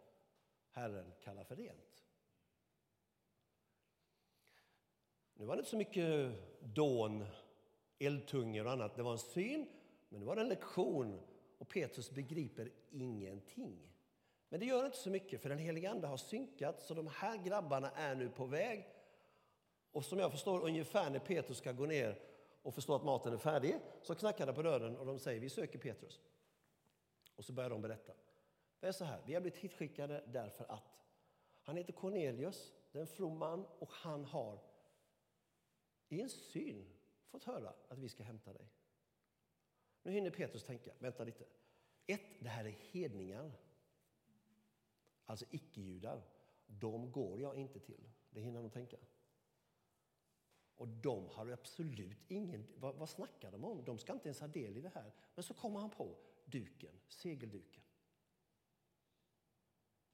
Herren, 0.71 1.11
kallar 1.23 1.43
för 1.43 1.55
rent. 1.55 2.05
Nu 5.33 5.45
var 5.45 5.55
det 5.55 5.59
inte 5.59 5.69
så 5.71 5.77
mycket 5.77 6.33
dån, 6.59 7.25
eldtungor 7.99 8.65
och 8.65 8.71
annat. 8.71 8.95
Det 8.95 9.03
var 9.03 9.11
en 9.11 9.19
syn, 9.19 9.67
men 10.15 10.19
det 10.19 10.25
var 10.25 10.37
en 10.37 10.49
lektion 10.49 11.21
och 11.57 11.67
Petrus 11.67 12.11
begriper 12.11 12.71
ingenting. 12.91 13.91
Men 14.49 14.59
det 14.59 14.65
gör 14.65 14.85
inte 14.85 14.97
så 14.97 15.09
mycket, 15.09 15.41
för 15.41 15.49
den 15.49 15.57
heliga 15.57 15.91
Ande 15.91 16.07
har 16.07 16.17
synkat 16.17 16.81
så 16.81 16.93
de 16.93 17.07
här 17.07 17.37
grabbarna 17.37 17.91
är 17.91 18.15
nu 18.15 18.29
på 18.29 18.45
väg. 18.45 18.87
Och 19.91 20.05
som 20.05 20.19
jag 20.19 20.31
förstår 20.31 20.63
ungefär 20.63 21.09
när 21.09 21.19
Petrus 21.19 21.57
ska 21.57 21.71
gå 21.71 21.85
ner 21.85 22.19
och 22.61 22.73
förstå 22.73 22.95
att 22.95 23.03
maten 23.03 23.33
är 23.33 23.37
färdig 23.37 23.79
så 24.01 24.15
knackar 24.15 24.45
det 24.45 24.53
på 24.53 24.61
dörren 24.61 24.97
och 24.97 25.05
de 25.05 25.19
säger 25.19 25.39
vi 25.39 25.49
söker 25.49 25.79
Petrus. 25.79 26.21
Och 27.35 27.45
så 27.45 27.53
börjar 27.53 27.69
de 27.69 27.81
berätta. 27.81 28.13
Det 28.79 28.87
är 28.87 28.91
så 28.91 29.05
här, 29.05 29.21
vi 29.25 29.33
har 29.33 29.41
blivit 29.41 29.59
hitskickade 29.59 30.23
därför 30.27 30.71
att 30.71 30.99
han 31.63 31.77
heter 31.77 31.93
Cornelius, 31.93 32.73
det 32.91 32.97
är 32.97 33.01
en 33.01 33.07
from 33.07 33.37
man 33.37 33.65
och 33.79 33.91
han 33.91 34.25
har 34.25 34.59
i 36.09 36.21
en 36.21 36.29
syn 36.29 36.85
fått 37.27 37.43
höra 37.43 37.73
att 37.89 37.97
vi 37.97 38.09
ska 38.09 38.23
hämta 38.23 38.53
dig. 38.53 38.69
Nu 40.05 40.11
hinner 40.11 40.29
Petrus 40.29 40.63
tänka, 40.63 40.91
vänta 40.99 41.23
lite. 41.23 41.45
Ett, 42.07 42.39
det 42.39 42.49
här 42.49 42.65
är 42.65 42.69
hedningar. 42.91 43.51
Alltså 45.25 45.45
icke-judar. 45.49 46.21
De 46.67 47.11
går 47.11 47.39
jag 47.39 47.55
inte 47.55 47.79
till. 47.79 48.09
Det 48.29 48.41
hinner 48.41 48.61
han 48.61 48.69
tänka. 48.69 48.97
Och 50.75 50.87
de 50.87 51.29
har 51.29 51.51
absolut 51.51 52.17
ingen... 52.27 52.67
Vad, 52.75 52.95
vad 52.95 53.09
snackar 53.09 53.51
de 53.51 53.63
om? 53.63 53.85
De 53.85 53.99
ska 53.99 54.13
inte 54.13 54.27
ens 54.27 54.39
ha 54.39 54.47
del 54.47 54.77
i 54.77 54.81
det 54.81 54.91
här. 54.95 55.11
Men 55.35 55.43
så 55.43 55.53
kommer 55.53 55.79
han 55.79 55.89
på 55.89 56.17
duken, 56.45 56.99
segelduken. 57.07 57.83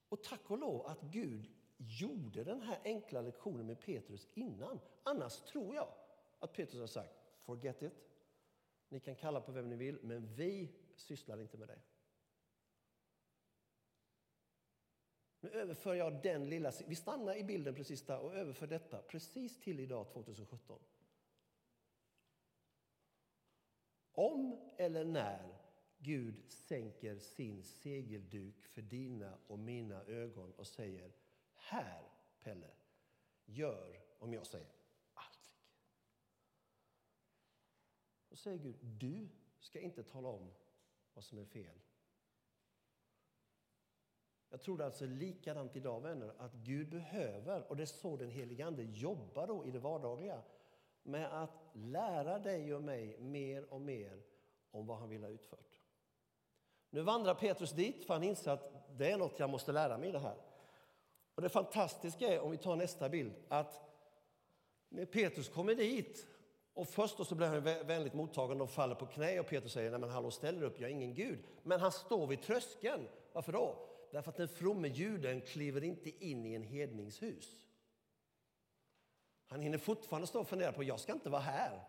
Och 0.08 0.22
tack 0.22 0.50
och 0.50 0.58
lov 0.58 0.86
att 0.86 1.00
Gud 1.00 1.50
gjorde 1.76 2.44
den 2.44 2.62
här 2.62 2.80
enkla 2.84 3.20
lektionen 3.20 3.66
med 3.66 3.80
Petrus 3.80 4.28
innan. 4.34 4.80
Annars 5.02 5.40
tror 5.40 5.74
jag 5.74 5.88
att 6.38 6.52
Petrus 6.52 6.80
har 6.80 6.86
sagt 6.86 7.14
forget 7.40 7.82
it. 7.82 8.11
Ni 8.92 9.00
kan 9.00 9.16
kalla 9.16 9.40
på 9.40 9.52
vem 9.52 9.68
ni 9.68 9.76
vill, 9.76 9.98
men 10.02 10.34
vi 10.34 10.68
sysslar 10.96 11.40
inte 11.40 11.58
med 11.58 11.68
det. 11.68 11.78
Nu 15.40 15.50
överför 15.50 15.94
jag 15.94 16.22
den 16.22 16.48
lilla... 16.48 16.72
Vi 16.86 16.94
stannar 16.94 17.36
i 17.36 17.44
bilden 17.44 17.74
precis 17.74 18.06
där 18.06 18.18
och 18.18 18.34
överför 18.34 18.66
detta 18.66 19.02
precis 19.02 19.60
till 19.60 19.80
idag 19.80 20.08
2017. 20.08 20.78
Om 24.12 24.70
eller 24.76 25.04
när 25.04 25.58
Gud 25.98 26.50
sänker 26.50 27.18
sin 27.18 27.62
segelduk 27.62 28.62
för 28.62 28.82
dina 28.82 29.38
och 29.46 29.58
mina 29.58 30.04
ögon 30.04 30.52
och 30.52 30.66
säger 30.66 31.12
Här, 31.54 32.02
Pelle, 32.40 32.70
gör 33.44 34.00
om 34.18 34.34
jag 34.34 34.46
säger 34.46 34.72
aldrig. 35.14 35.42
Då 38.32 38.36
säger 38.36 38.58
Gud, 38.58 38.76
du 38.80 39.28
ska 39.60 39.80
inte 39.80 40.02
tala 40.02 40.28
om 40.28 40.50
vad 41.14 41.24
som 41.24 41.38
är 41.38 41.44
fel. 41.44 41.78
Jag 44.50 44.60
tror 44.60 44.78
det 44.78 44.84
alltså 44.84 45.04
är 45.04 45.08
likadant 45.08 45.76
idag, 45.76 46.00
vänner, 46.00 46.34
att 46.38 46.54
Gud 46.54 46.90
behöver, 46.90 47.70
och 47.70 47.76
det 47.76 47.82
är 47.82 47.86
så 47.86 48.16
den 48.16 48.30
helige 48.30 48.66
Ande 48.66 48.82
jobbar 48.82 49.46
då 49.46 49.66
i 49.66 49.70
det 49.70 49.78
vardagliga, 49.78 50.42
med 51.02 51.42
att 51.42 51.70
lära 51.72 52.38
dig 52.38 52.74
och 52.74 52.82
mig 52.82 53.18
mer 53.18 53.72
och 53.72 53.80
mer 53.80 54.22
om 54.70 54.86
vad 54.86 54.98
han 54.98 55.08
vill 55.08 55.22
ha 55.22 55.30
utfört. 55.30 55.80
Nu 56.90 57.00
vandrar 57.00 57.34
Petrus 57.34 57.70
dit 57.70 58.04
för 58.04 58.14
han 58.14 58.22
inser 58.22 58.50
att 58.50 58.98
det 58.98 59.10
är 59.10 59.18
något 59.18 59.38
jag 59.38 59.50
måste 59.50 59.72
lära 59.72 59.98
mig 59.98 60.08
i 60.08 60.12
det 60.12 60.18
här. 60.18 60.36
Och 61.34 61.42
det 61.42 61.48
fantastiska 61.48 62.28
är, 62.28 62.40
om 62.40 62.50
vi 62.50 62.56
tar 62.56 62.76
nästa 62.76 63.08
bild, 63.08 63.34
att 63.48 63.80
när 64.88 65.04
Petrus 65.04 65.48
kommer 65.48 65.74
dit 65.74 66.26
och 66.74 66.88
först 66.88 67.16
då 67.16 67.24
så 67.24 67.34
blir 67.34 67.46
han 67.46 67.62
vänligt 67.62 68.14
mottagen 68.14 68.60
och 68.60 68.70
faller 68.70 68.94
på 68.94 69.06
knä 69.06 69.40
och 69.40 69.46
Petrus 69.46 69.72
säger, 69.72 69.90
nej 69.90 70.00
men 70.00 70.10
hallå 70.10 70.30
ställ 70.30 70.64
upp, 70.64 70.80
jag 70.80 70.90
är 70.90 70.94
ingen 70.94 71.14
Gud. 71.14 71.44
Men 71.62 71.80
han 71.80 71.92
står 71.92 72.26
vid 72.26 72.42
tröskeln. 72.42 73.08
Varför 73.32 73.52
då? 73.52 73.88
Därför 74.10 74.30
att 74.30 74.36
den 74.36 74.48
fromme 74.48 74.88
juden 74.88 75.40
kliver 75.40 75.84
inte 75.84 76.24
in 76.24 76.46
i 76.46 76.54
en 76.54 76.62
hedningshus. 76.62 77.60
Han 79.46 79.60
hinner 79.60 79.78
fortfarande 79.78 80.26
stå 80.26 80.40
och 80.40 80.48
fundera 80.48 80.72
på, 80.72 80.82
jag 80.82 81.00
ska 81.00 81.12
inte 81.12 81.30
vara 81.30 81.42
här. 81.42 81.88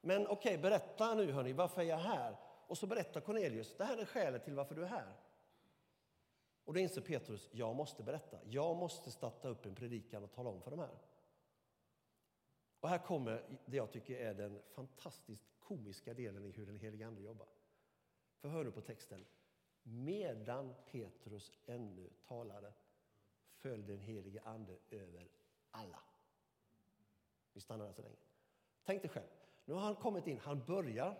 Men 0.00 0.26
okej, 0.26 0.32
okay, 0.32 0.58
berätta 0.58 1.14
nu 1.14 1.32
hörni, 1.32 1.52
varför 1.52 1.80
är 1.80 1.86
jag 1.86 1.96
här? 1.96 2.36
Och 2.66 2.78
så 2.78 2.86
berättar 2.86 3.20
Cornelius, 3.20 3.76
det 3.76 3.84
här 3.84 3.96
är 3.96 4.04
skälet 4.04 4.44
till 4.44 4.54
varför 4.54 4.74
du 4.74 4.82
är 4.82 4.88
här. 4.88 5.12
Och 6.64 6.74
då 6.74 6.80
inser 6.80 7.00
Petrus, 7.00 7.48
jag 7.52 7.76
måste 7.76 8.02
berätta. 8.02 8.38
Jag 8.44 8.76
måste 8.76 9.10
starta 9.10 9.48
upp 9.48 9.66
en 9.66 9.74
predikan 9.74 10.24
och 10.24 10.32
tala 10.32 10.50
om 10.50 10.62
för 10.62 10.70
de 10.70 10.80
här. 10.80 10.98
Och 12.84 12.90
här 12.90 12.98
kommer 12.98 13.42
det 13.66 13.76
jag 13.76 13.90
tycker 13.90 14.16
är 14.16 14.34
den 14.34 14.62
fantastiskt 14.68 15.48
komiska 15.58 16.14
delen 16.14 16.44
i 16.44 16.50
hur 16.50 16.66
den 16.66 16.76
helige 16.76 17.06
Ande 17.06 17.22
jobbar. 17.22 17.48
För 18.40 18.48
hör 18.48 18.64
nu 18.64 18.70
på 18.70 18.80
texten. 18.80 19.24
Medan 19.82 20.74
Petrus 20.90 21.52
ännu 21.66 22.10
talade 22.28 22.72
föll 23.52 23.86
den 23.86 24.00
helige 24.00 24.42
Ande 24.42 24.78
över 24.90 25.28
alla. 25.70 26.02
Vi 27.52 27.60
stannar 27.60 27.84
där 27.84 27.92
så 27.92 28.02
länge. 28.02 28.16
Tänk 28.84 29.02
dig 29.02 29.10
själv, 29.10 29.28
nu 29.64 29.74
har 29.74 29.80
han 29.80 29.96
kommit 29.96 30.26
in, 30.26 30.38
han 30.38 30.64
börjar 30.64 31.18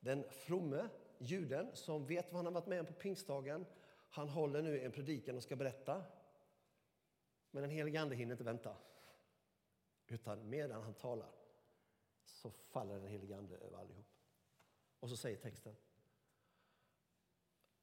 den 0.00 0.24
fromme 0.30 0.88
juden 1.18 1.76
som 1.76 2.06
vet 2.06 2.32
vad 2.32 2.36
han 2.36 2.46
har 2.46 2.52
varit 2.52 2.68
med 2.68 2.80
om 2.80 2.86
på 2.86 2.92
pingstdagen. 2.92 3.66
Han 4.10 4.28
håller 4.28 4.62
nu 4.62 4.80
en 4.80 4.92
predikan 4.92 5.36
och 5.36 5.42
ska 5.42 5.56
berätta. 5.56 6.04
Men 7.50 7.62
den 7.62 7.70
helige 7.70 8.00
Ande 8.00 8.14
hinner 8.14 8.32
inte 8.32 8.44
vänta. 8.44 8.76
Utan 10.08 10.50
medan 10.50 10.82
han 10.82 10.94
talar 10.94 11.30
så 12.24 12.50
faller 12.50 12.94
den 12.94 13.06
helige 13.06 13.36
Ande 13.36 13.56
över 13.56 13.78
allihop. 13.78 14.06
Och 15.00 15.08
så 15.08 15.16
säger 15.16 15.36
texten 15.36 15.76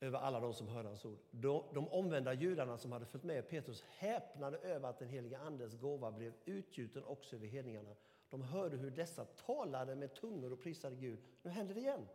över 0.03 0.19
alla 0.19 0.39
de 0.39 0.53
som 0.53 0.67
hörde 0.67 0.87
hans 0.87 1.05
ord. 1.05 1.19
De, 1.31 1.87
omvända 1.87 2.33
judarna 2.33 2.77
som 2.77 2.91
hade 2.91 3.05
följt 3.05 3.23
med 3.23 3.49
Petrus 3.49 3.81
häpnade 3.81 4.57
över 4.57 4.89
att 4.89 4.99
den 4.99 5.09
heliga 5.09 5.39
Andens 5.39 5.75
gåva 5.75 6.11
blev 6.11 6.33
utgjuten 6.45 7.03
också 7.03 7.35
över 7.35 7.47
hedningarna. 7.47 7.95
De 8.29 8.41
hörde 8.41 8.77
hur 8.77 8.91
dessa 8.91 9.25
talade 9.25 9.95
med 9.95 10.13
tungor 10.13 10.53
och 10.53 10.61
prisade 10.61 10.95
Gud. 10.95 11.19
Nu 11.41 11.51
händer 11.51 11.73
det 11.73 11.79
igen. 11.79 12.07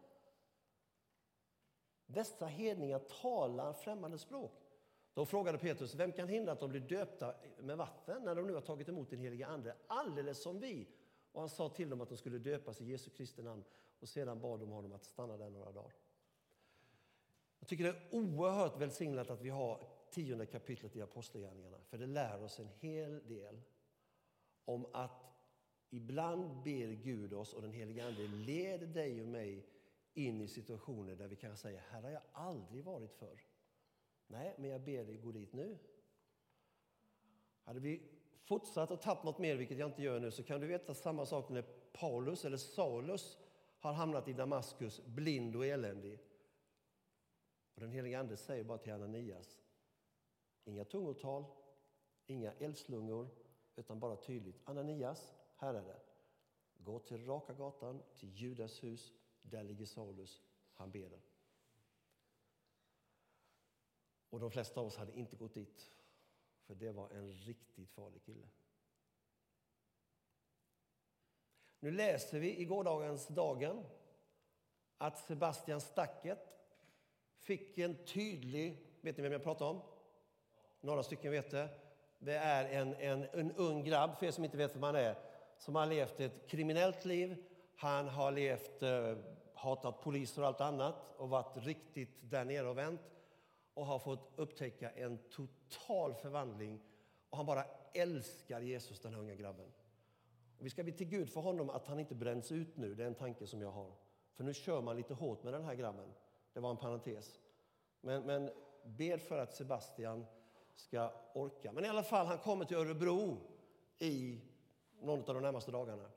Dessa 2.07 2.47
hedningar 2.47 2.99
talar 2.99 3.73
främmande 3.73 4.19
språk. 4.19 4.68
Då 5.19 5.27
frågade 5.27 5.59
Petrus, 5.59 5.95
vem 5.95 6.13
kan 6.13 6.29
hindra 6.29 6.53
att 6.53 6.61
de 6.61 6.71
blir 6.71 6.81
döpta 6.81 7.35
med 7.61 7.77
vatten 7.77 8.23
när 8.25 8.35
de 8.35 8.47
nu 8.47 8.55
har 8.55 8.61
tagit 8.61 8.89
emot 8.89 9.11
den 9.11 9.19
helige 9.19 9.47
Ande, 9.47 9.77
alldeles 9.87 10.43
som 10.43 10.61
vi? 10.61 10.89
Och 11.33 11.41
han 11.41 11.49
sa 11.49 11.69
till 11.69 11.91
dem 11.91 12.01
att 12.01 12.09
de 12.09 12.17
skulle 12.17 12.39
döpas 12.39 12.81
i 12.81 12.85
Jesu 12.85 13.11
Kristi 13.11 13.43
namn 13.43 13.65
och 14.01 14.09
sedan 14.09 14.41
bad 14.41 14.61
de 14.61 14.69
honom 14.69 14.93
att 14.93 15.05
stanna 15.05 15.37
där 15.37 15.51
några 15.51 15.73
dagar. 15.73 15.93
Jag 17.59 17.69
tycker 17.69 17.85
det 17.85 17.91
är 17.91 18.09
oerhört 18.11 18.81
välsignat 18.81 19.31
att 19.31 19.41
vi 19.41 19.51
har 19.51 19.87
tionde 20.11 20.47
kapitlet 20.47 20.97
i 20.97 21.03
Apostlagärningarna, 21.03 21.79
för 21.89 21.99
det 21.99 22.07
lär 22.07 22.43
oss 22.43 22.59
en 22.59 22.69
hel 22.69 23.29
del 23.29 23.61
om 24.65 24.87
att 24.93 25.35
ibland 25.91 26.63
ber 26.63 26.93
Gud 26.93 27.33
oss 27.33 27.55
och 27.55 27.63
den 27.63 27.73
helige 27.73 28.07
Ande 28.07 28.29
led 28.29 28.89
dig 28.89 29.23
och 29.23 29.29
mig 29.29 29.67
in 30.15 30.41
i 30.41 30.49
situationer 30.49 31.17
där 31.17 31.29
vi 31.29 31.37
kan 31.37 31.57
säga, 31.57 31.81
här 31.91 32.03
har 32.03 32.11
jag 32.11 32.23
aldrig 32.33 32.85
varit 32.85 33.13
förr. 33.13 33.48
Nej, 34.29 34.55
men 34.59 34.71
jag 34.71 34.81
ber 34.81 35.05
dig 35.05 35.17
gå 35.17 35.33
dit 35.33 35.53
nu. 35.53 35.79
Hade 37.63 37.81
vi 37.81 38.03
fortsatt 38.43 38.91
och 38.91 39.01
tappat 39.01 39.25
något 39.25 39.39
mer, 39.39 39.57
vilket 39.57 39.79
jag 39.79 39.89
inte 39.89 40.03
gör 40.03 40.21
nu, 40.21 40.31
så 40.31 40.43
kan 40.43 40.61
du 40.61 40.67
veta 40.67 40.95
samma 40.95 41.27
sak 41.27 41.49
när 41.49 41.63
Paulus, 41.93 42.45
eller 42.45 42.57
Saulus, 42.57 43.39
har 43.81 43.93
hamnat 43.93 44.29
i 44.29 44.33
Damaskus 44.33 45.05
blind 45.07 45.57
och 45.57 45.67
eländig. 45.67 46.19
Och 47.75 47.81
den 47.81 47.91
helige 47.91 48.19
Ande 48.21 48.37
säger 48.37 48.65
bara 48.65 48.79
till 48.79 48.93
Ananias, 48.93 49.59
inga 50.65 50.85
tungotal, 50.85 51.45
inga 52.27 52.53
eldslungor, 52.53 53.29
utan 53.77 54.01
bara 54.01 54.17
tydligt, 54.17 54.61
Ananias, 54.65 55.35
här 55.57 55.75
är 55.75 55.83
det. 55.83 56.01
Gå 56.79 56.99
till 56.99 57.27
Raka 57.27 57.53
gatan, 57.53 58.03
till 58.15 58.29
Judas 58.29 58.85
hus, 58.85 59.13
där 59.43 59.63
ligger 59.63 59.87
Saulus, 59.87 60.43
han 60.73 60.91
ber. 60.91 61.21
Och 64.31 64.41
de 64.41 64.51
flesta 64.51 64.81
av 64.81 64.87
oss 64.87 64.97
hade 64.97 65.13
inte 65.13 65.37
gått 65.37 65.55
dit, 65.55 65.91
för 66.67 66.75
det 66.75 66.93
var 66.93 67.11
en 67.11 67.33
riktigt 67.33 67.91
farlig 67.91 68.23
kille. 68.23 68.47
Nu 71.81 71.91
läser 71.91 72.41
vi 72.41 72.57
i 72.57 72.65
gårdagens 72.65 73.27
Dagen 73.27 73.85
att 74.99 75.19
Sebastian 75.19 75.81
Stacket 75.81 76.39
fick 77.39 77.79
en 77.79 78.05
tydlig... 78.05 78.87
Vet 79.01 79.17
ni 79.17 79.23
vem 79.23 79.33
jag 79.33 79.43
pratar 79.43 79.67
om? 79.67 79.81
Några 80.81 81.03
stycken 81.03 81.33
vet 81.33 81.51
det. 81.51 81.69
Det 82.19 82.37
är 82.37 82.65
en, 82.65 82.95
en, 82.95 83.23
en 83.23 83.53
ung 83.53 83.85
grabb, 83.85 84.19
för 84.19 84.27
er 84.27 84.31
som 84.31 84.45
inte 84.45 84.57
vet 84.57 84.75
vem 84.75 84.83
han 84.83 84.97
är, 84.97 85.19
som 85.59 85.75
har 85.75 85.87
levt 85.87 86.21
ett 86.21 86.49
kriminellt 86.49 87.05
liv. 87.05 87.45
Han 87.77 88.09
har 88.09 88.33
levt, 88.33 88.83
eh, 88.83 89.17
hatat 89.55 90.01
poliser 90.01 90.43
och 90.43 90.49
allt 90.49 90.61
annat 90.61 91.15
och 91.17 91.29
varit 91.29 91.57
riktigt 91.57 92.19
där 92.23 92.45
nere 92.45 92.69
och 92.69 92.79
vänt 92.79 93.01
och 93.79 93.87
har 93.87 93.99
fått 93.99 94.33
upptäcka 94.37 94.91
en 94.91 95.19
total 95.31 96.15
förvandling. 96.15 96.81
Och 97.31 97.37
han 97.37 97.47
bara 97.47 97.65
älskar 97.95 98.61
Jesus, 98.61 99.01
den 99.01 99.15
här 99.15 99.21
unga 99.21 99.35
grabben. 99.35 99.67
Och 100.59 100.67
vi 100.67 100.71
ska 100.71 100.85
be 100.85 100.93
till 100.93 101.09
Gud 101.09 101.31
för 101.31 101.41
honom 101.41 101.71
att 101.71 101.87
han 101.87 101.99
inte 101.99 102.15
bränns 102.15 102.53
ut 102.53 102.77
nu. 102.77 102.95
Det 102.95 103.03
är 103.03 103.07
en 103.07 103.15
tanke 103.15 103.47
som 103.47 103.63
jag 103.63 103.71
har. 103.71 103.93
För 104.35 104.45
nu 104.45 104.55
kör 104.55 104.83
man 104.83 104.97
lite 104.97 105.15
hårt 105.15 105.43
med 105.43 105.53
den 105.53 105.65
här 105.65 105.75
grabben. 105.75 106.09
Det 106.53 106.61
var 106.61 106.71
en 106.71 106.77
parentes. 106.77 107.41
Men, 108.01 108.23
men 108.23 108.51
ber 108.85 109.19
för 109.19 109.39
att 109.39 109.55
Sebastian 109.55 110.27
ska 110.75 111.13
orka. 111.35 111.73
Men 111.73 111.85
i 111.85 111.89
alla 111.89 112.03
fall, 112.03 112.27
han 112.27 112.39
kommer 112.39 112.65
till 112.65 112.77
Örebro 112.77 113.37
i 113.99 114.41
någon 115.01 115.19
av 115.19 115.35
de 115.35 115.43
närmaste 115.43 115.71
dagarna. 115.71 116.11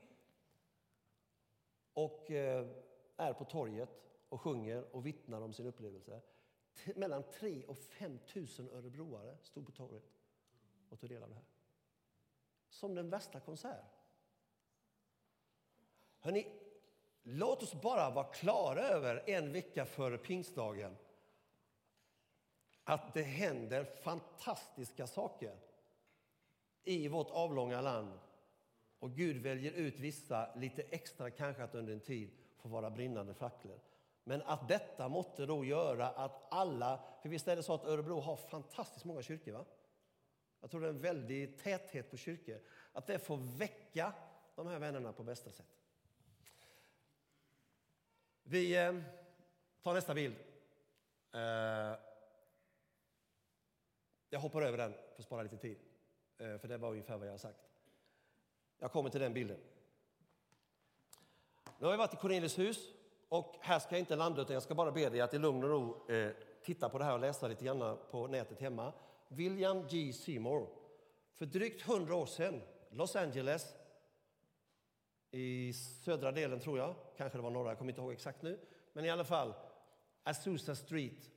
Och 1.94 2.32
eh, 2.32 2.68
är 3.18 3.34
på 3.34 3.46
torget 3.46 3.90
och 4.30 4.42
sjunger 4.42 4.96
och 4.96 5.06
vittnar 5.06 5.42
om 5.42 5.54
sin 5.54 5.66
upplevelse. 5.66 6.22
Mellan 6.96 7.24
3 7.24 7.66
och 7.66 7.78
5 7.78 8.20
000 8.36 8.48
örebroare 8.72 9.38
stod 9.44 9.66
på 9.66 9.72
torget 9.72 10.04
och 10.90 11.00
tog 11.00 11.10
del 11.10 11.24
av 11.24 11.30
det 11.30 11.36
här. 11.36 11.46
Som 12.70 12.96
den 12.96 13.10
värsta 13.10 13.40
konsert. 13.40 14.02
Hörrni, 16.20 16.48
låt 17.24 17.64
oss 17.64 17.82
bara 17.82 18.10
vara 18.10 18.34
klara 18.34 18.82
över 18.82 19.30
en 19.30 19.52
vecka 19.52 19.86
före 19.86 20.18
pingstdagen 20.18 20.98
att 22.84 23.14
det 23.14 23.24
händer 23.24 23.84
fantastiska 23.84 25.08
saker 25.08 25.60
i 26.84 27.08
vårt 27.08 27.30
avlånga 27.30 27.82
land. 27.82 28.20
Och 29.00 29.12
Gud 29.12 29.38
väljer 29.38 29.72
ut 29.72 30.00
vissa 30.00 30.56
lite 30.56 30.82
extra 30.82 31.32
kanske 31.32 31.64
att 31.64 31.76
under 31.76 31.94
en 31.94 32.00
tid 32.00 32.32
få 32.58 32.70
vara 32.70 32.90
brinnande 32.90 33.34
facklor. 33.34 33.80
Men 34.24 34.42
att 34.42 34.68
detta 34.68 35.10
måtte 35.10 35.46
då 35.46 35.66
göra 35.66 36.10
att 36.10 36.48
alla, 36.50 37.04
för 37.22 37.30
visst 37.30 37.48
är 37.48 37.56
det 37.56 37.64
så 37.64 37.74
att 37.74 37.86
Örebro 37.86 38.20
har 38.20 38.36
fantastiskt 38.36 39.06
många 39.06 39.22
kyrkor 39.22 39.52
va? 39.52 39.66
Jag 40.62 40.72
tror 40.72 40.82
det 40.82 40.88
är 40.88 40.90
en 40.90 41.02
väldig 41.02 41.60
täthet 41.60 42.12
på 42.12 42.18
kyrkor. 42.18 42.60
Att 42.94 43.08
det 43.08 43.20
får 43.20 43.38
väcka 43.38 44.14
de 44.56 44.68
här 44.68 44.80
vännerna 44.80 45.14
på 45.14 45.24
bästa 45.24 45.52
sätt. 45.52 45.78
Vi 48.44 48.78
eh, 48.78 49.00
tar 49.82 49.94
nästa 49.94 50.14
bild. 50.14 50.36
Eh, 51.32 52.00
jag 54.30 54.40
hoppar 54.40 54.62
över 54.62 54.78
den 54.78 54.94
för 54.94 55.20
att 55.20 55.26
spara 55.26 55.44
lite 55.44 55.58
tid, 55.58 55.78
eh, 56.38 56.58
för 56.58 56.68
det 56.68 56.78
var 56.78 56.90
ungefär 56.92 57.18
vad 57.18 57.28
jag 57.28 57.34
har 57.34 57.38
sagt. 57.38 57.60
Jag 58.80 58.92
kommer 58.92 59.10
till 59.10 59.22
den 59.22 59.34
bilden. 59.34 59.60
Nu 61.80 61.86
har 61.86 61.92
vi 61.92 61.98
varit 61.98 62.14
i 62.14 62.18
Cornelis 62.18 62.60
hus 62.60 63.01
och 63.32 63.56
här 63.60 63.80
ska 63.80 63.96
jag 63.96 64.00
inte 64.00 64.16
landa 64.16 64.42
utan 64.42 64.54
jag 64.54 64.64
ska 64.64 64.76
bara 64.76 64.92
be 64.92 65.10
dig 65.10 65.22
att 65.22 65.34
i 65.34 65.40
lugn 65.40 65.64
och 65.64 65.70
ro 65.70 66.10
eh, 66.10 66.32
titta 66.64 66.90
på 66.90 66.98
det 66.98 67.04
här 67.04 67.14
och 67.14 67.20
läsa 67.20 67.48
lite 67.48 67.66
grann 67.66 67.98
på 68.12 68.28
nätet 68.28 68.60
hemma. 68.60 68.94
William 69.28 69.88
G. 69.88 70.14
Seymour. 70.14 70.68
För 71.34 71.46
drygt 71.46 71.82
hundra 71.82 72.16
år 72.16 72.26
sedan, 72.26 72.62
Los 72.90 73.16
Angeles, 73.16 73.76
i 75.32 75.74
södra 75.74 76.32
delen 76.32 76.60
tror 76.60 76.78
jag, 76.80 76.96
kanske 77.18 77.38
det 77.38 77.42
var 77.42 77.50
norra, 77.50 77.70
jag 77.70 77.78
kommer 77.78 77.92
inte 77.92 78.02
ihåg 78.02 78.12
exakt 78.12 78.42
nu, 78.42 78.60
men 78.94 79.06
i 79.06 79.10
alla 79.10 79.24
fall 79.24 79.54
Azusa 80.24 80.76
Street. 80.76 81.32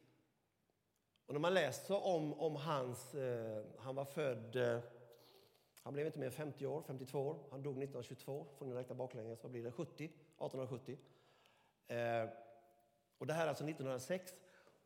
Och 1.27 1.35
när 1.35 1.41
man 1.41 1.55
läser 1.55 2.07
om, 2.07 2.35
om 2.35 2.57
hans, 2.57 3.15
eh, 3.15 3.65
han 3.79 3.95
var 3.95 4.05
född, 4.05 4.57
eh, 4.57 4.79
han 5.83 5.93
blev 5.93 6.07
inte 6.07 6.19
mer 6.19 6.27
än 6.27 6.33
50 6.33 6.67
år, 6.67 6.83
52 6.87 7.21
år, 7.21 7.39
han 7.51 7.63
dog 7.63 7.73
1922, 7.73 8.47
får 8.59 8.67
ni 8.67 8.75
räkna 8.75 8.95
baklänges, 8.95 9.43
vad 9.43 9.53
blir 9.53 9.65
det, 9.65 9.73
70, 9.73 10.05
1870. 10.05 10.99
Eh, 11.89 12.29
och 13.19 13.27
det 13.27 13.33
här 13.33 13.45
är 13.45 13.49
alltså 13.49 13.65
1906. 13.65 14.35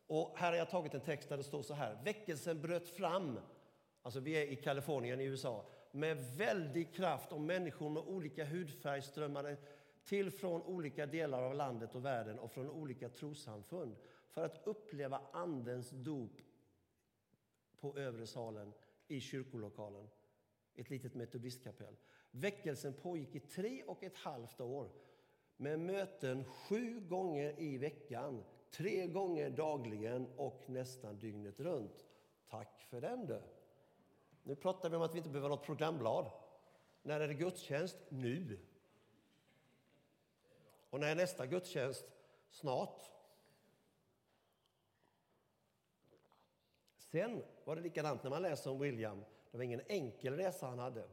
Och 0.07 0.37
här 0.37 0.51
har 0.51 0.57
jag 0.57 0.69
tagit 0.69 0.93
en 0.93 1.01
text 1.01 1.29
där 1.29 1.37
det 1.37 1.43
står 1.43 1.61
så 1.61 1.73
här, 1.73 2.01
väckelsen 2.03 2.61
bröt 2.61 2.89
fram, 2.89 3.39
alltså 4.01 4.19
vi 4.19 4.31
är 4.31 4.45
i 4.45 4.55
Kalifornien 4.55 5.21
i 5.21 5.23
USA, 5.23 5.65
med 5.91 6.37
väldig 6.37 6.93
kraft 6.93 7.31
och 7.31 7.41
människor 7.41 7.89
med 7.89 8.03
olika 8.03 8.45
hudfärg 8.45 9.01
strömmade 9.01 9.57
till 10.03 10.31
från 10.31 10.61
olika 10.61 11.05
delar 11.05 11.43
av 11.43 11.55
landet 11.55 11.95
och 11.95 12.05
världen 12.05 12.39
och 12.39 12.51
från 12.51 12.69
olika 12.69 13.09
trossamfund 13.09 13.95
för 14.29 14.45
att 14.45 14.67
uppleva 14.67 15.21
Andens 15.31 15.89
dop 15.89 16.41
på 17.79 17.97
övre 17.97 18.27
salen 18.27 18.73
i 19.07 19.21
kyrkolokalen, 19.21 20.09
ett 20.75 20.89
litet 20.89 21.15
metodistkapell. 21.15 21.95
Väckelsen 22.31 22.93
pågick 22.93 23.35
i 23.35 23.39
tre 23.39 23.83
och 23.83 24.03
ett 24.03 24.17
halvt 24.17 24.61
år 24.61 24.91
med 25.59 25.79
möten 25.79 26.43
sju 26.43 26.99
gånger 26.99 27.59
i 27.59 27.77
veckan, 27.77 28.43
tre 28.71 29.07
gånger 29.07 29.49
dagligen 29.49 30.27
och 30.37 30.63
nästan 30.67 31.19
dygnet 31.19 31.59
runt. 31.59 32.05
Tack 32.49 32.81
för 32.81 33.01
den 33.01 33.25
du! 33.25 33.41
Nu 34.43 34.55
pratar 34.55 34.89
vi 34.89 34.95
om 34.95 35.01
att 35.01 35.13
vi 35.13 35.17
inte 35.17 35.29
behöver 35.29 35.49
något 35.49 35.65
programblad. 35.65 36.31
När 37.01 37.19
är 37.19 37.27
det 37.27 37.33
gudstjänst? 37.33 37.97
Nu. 38.09 38.59
Och 40.89 40.99
när 40.99 41.11
är 41.11 41.15
nästa 41.15 41.45
gudstjänst? 41.45 42.05
Snart. 42.49 43.11
Sen 46.97 47.43
var 47.63 47.75
det 47.75 47.81
likadant 47.81 48.23
när 48.23 48.29
man 48.29 48.41
läser 48.41 48.71
om 48.71 48.79
William. 48.79 49.23
Det 49.51 49.57
var 49.57 49.63
ingen 49.63 49.81
enkel 49.87 50.35
resa 50.35 50.67
han 50.67 50.79
hade. 50.79 51.09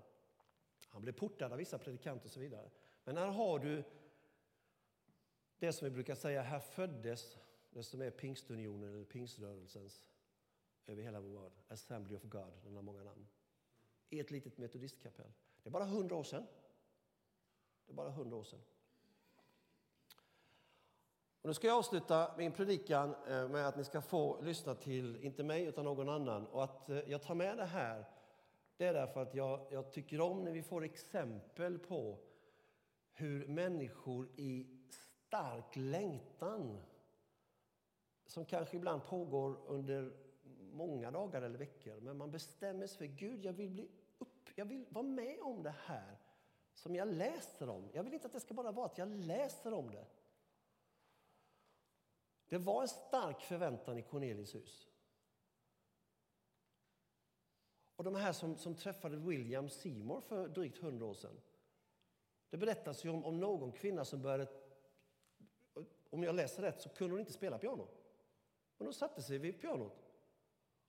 Han 0.88 1.02
blev 1.02 1.12
portad 1.12 1.52
av 1.52 1.58
vissa 1.58 1.78
predikanter 1.78 2.26
och 2.26 2.32
så 2.32 2.40
vidare. 2.40 2.70
Men 3.04 3.16
här 3.16 3.26
har 3.26 3.58
du 3.58 3.84
det 5.58 5.72
som 5.72 5.84
vi 5.84 5.90
brukar 5.90 6.14
säga, 6.14 6.42
här 6.42 6.60
föddes 6.60 7.38
det 7.70 7.82
som 7.82 8.02
är 8.02 8.10
pingstunionen 8.10 8.94
eller 8.94 9.04
pingströrelsens 9.04 10.08
över 10.86 11.02
hela 11.02 11.20
vår 11.20 11.40
värld. 11.40 11.52
Assembly 11.68 12.16
of 12.16 12.22
God, 12.22 12.52
den 12.64 12.74
har 12.74 12.82
många 12.82 13.04
namn. 13.04 13.26
I 14.10 14.20
ett 14.20 14.30
litet 14.30 14.58
metodistkapell. 14.58 15.32
Det 15.62 15.68
är 15.68 15.70
bara 15.70 15.84
hundra 15.84 16.16
år 16.16 16.24
sedan. 16.24 16.46
Det 17.86 17.92
är 17.92 17.94
bara 17.94 18.10
hundra 18.10 18.36
år 18.36 18.44
sedan. 18.44 18.60
Och 21.40 21.48
nu 21.48 21.54
ska 21.54 21.66
jag 21.66 21.78
avsluta 21.78 22.34
min 22.38 22.52
predikan 22.52 23.14
eh, 23.28 23.48
med 23.48 23.68
att 23.68 23.76
ni 23.76 23.84
ska 23.84 24.02
få 24.02 24.40
lyssna 24.42 24.74
till, 24.74 25.16
inte 25.16 25.44
mig 25.44 25.64
utan 25.64 25.84
någon 25.84 26.08
annan. 26.08 26.46
Och 26.46 26.64
att 26.64 26.88
eh, 26.88 26.98
jag 26.98 27.22
tar 27.22 27.34
med 27.34 27.58
det 27.58 27.64
här, 27.64 28.04
det 28.76 28.86
är 28.86 28.94
därför 28.94 29.22
att 29.22 29.34
jag, 29.34 29.66
jag 29.70 29.92
tycker 29.92 30.20
om 30.20 30.44
när 30.44 30.52
vi 30.52 30.62
får 30.62 30.84
exempel 30.84 31.78
på 31.78 32.18
hur 33.12 33.46
människor 33.46 34.28
i 34.36 34.75
stark 35.36 35.76
längtan 35.76 36.78
som 38.26 38.44
kanske 38.44 38.76
ibland 38.76 39.04
pågår 39.04 39.56
under 39.66 40.12
många 40.72 41.10
dagar 41.10 41.42
eller 41.42 41.58
veckor. 41.58 42.00
Men 42.00 42.16
man 42.16 42.30
bestämmer 42.30 42.86
sig 42.86 42.98
för 42.98 43.16
Gud, 43.16 43.44
jag 43.44 43.52
vill, 43.52 43.70
bli 43.70 43.88
upp, 44.18 44.48
jag 44.54 44.64
vill 44.64 44.86
vara 44.88 45.06
med 45.06 45.40
om 45.40 45.62
det 45.62 45.74
här 45.84 46.18
som 46.74 46.96
jag 46.96 47.08
läser 47.08 47.68
om. 47.68 47.88
Jag 47.92 48.02
vill 48.02 48.14
inte 48.14 48.26
att 48.26 48.32
det 48.32 48.40
ska 48.40 48.54
bara 48.54 48.72
vara 48.72 48.86
att 48.86 48.98
jag 48.98 49.08
läser 49.08 49.72
om 49.72 49.90
det. 49.90 50.06
Det 52.48 52.58
var 52.58 52.82
en 52.82 52.88
stark 52.88 53.42
förväntan 53.42 53.98
i 53.98 54.02
Cornelis 54.02 54.54
hus. 54.54 54.88
Och 57.96 58.04
de 58.04 58.14
här 58.14 58.32
som, 58.32 58.56
som 58.56 58.74
träffade 58.74 59.16
William 59.16 59.68
Seymour 59.68 60.20
för 60.20 60.48
drygt 60.48 60.78
hundra 60.78 61.06
år 61.06 61.14
sedan. 61.14 61.40
Det 62.50 62.56
berättas 62.56 63.04
ju 63.04 63.10
om, 63.10 63.24
om 63.24 63.40
någon 63.40 63.72
kvinna 63.72 64.04
som 64.04 64.22
började 64.22 64.65
om 66.10 66.22
jag 66.22 66.34
läser 66.34 66.62
rätt 66.62 66.82
så 66.82 66.88
kunde 66.88 67.12
hon 67.12 67.20
inte 67.20 67.32
spela 67.32 67.58
piano. 67.58 67.88
Men 68.78 68.86
hon 68.86 68.94
satte 68.94 69.22
sig 69.22 69.38
vid 69.38 69.60
pianot 69.60 70.12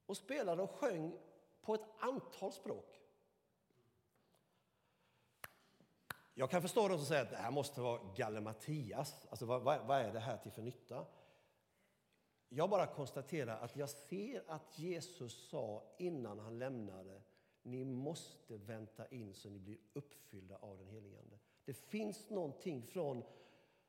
och 0.06 0.18
spelade 0.18 0.64
och 0.64 0.72
sjöng 0.72 1.20
på 1.62 1.74
ett 1.74 1.86
antal 2.00 2.52
språk. 2.52 3.02
Jag 6.34 6.50
kan 6.50 6.62
förstå 6.62 6.88
de 6.88 6.98
som 6.98 7.06
säger 7.06 7.24
att 7.24 7.30
det 7.30 7.38
här 7.38 7.52
måste 7.52 7.82
vara 7.82 8.02
gallimatias. 8.16 9.28
Alltså, 9.30 9.46
vad, 9.46 9.62
vad, 9.62 9.88
vad 9.88 10.02
är 10.02 10.14
det 10.14 10.20
här 10.20 10.38
till 10.38 10.52
för 10.52 10.62
nytta? 10.62 11.06
Jag 12.50 12.70
bara 12.70 12.88
konstaterar 12.88 13.60
att 13.60 13.76
jag 13.76 13.90
ser 13.90 14.44
att 14.48 14.80
Jesus 14.80 15.50
sa 15.50 15.84
innan 15.98 16.40
han 16.40 16.60
lämnade 16.60 17.22
ni 17.68 17.86
måste 17.86 18.58
vänta 18.58 19.08
in 19.08 19.34
så 19.34 19.50
ni 19.50 19.60
blir 19.60 19.78
uppfyllda 19.94 20.58
av 20.58 20.78
den 20.78 20.88
helige 20.88 21.20
Ande. 21.20 21.40
Det 21.66 21.74
finns 21.74 22.30
någonting 22.30 22.84
från 22.84 23.24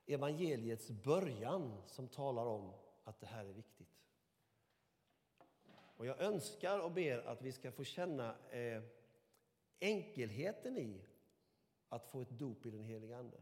evangeliets 0.08 0.90
början 0.90 1.82
som 1.86 2.08
talar 2.08 2.46
om 2.46 2.72
att 3.04 3.20
det 3.20 3.26
här 3.26 3.44
är 3.44 3.52
viktigt. 3.52 3.98
Och 5.70 6.06
jag 6.06 6.20
önskar 6.20 6.78
och 6.78 6.92
ber 6.92 7.18
att 7.18 7.42
vi 7.42 7.52
ska 7.52 7.72
få 7.72 7.84
känna 7.84 8.34
eh, 8.50 8.82
enkelheten 9.80 10.78
i 10.78 11.04
att 11.88 12.06
få 12.06 12.20
ett 12.20 12.30
dop 12.30 12.66
i 12.66 12.70
den 12.70 12.84
helige 12.84 13.16
Ande. 13.16 13.40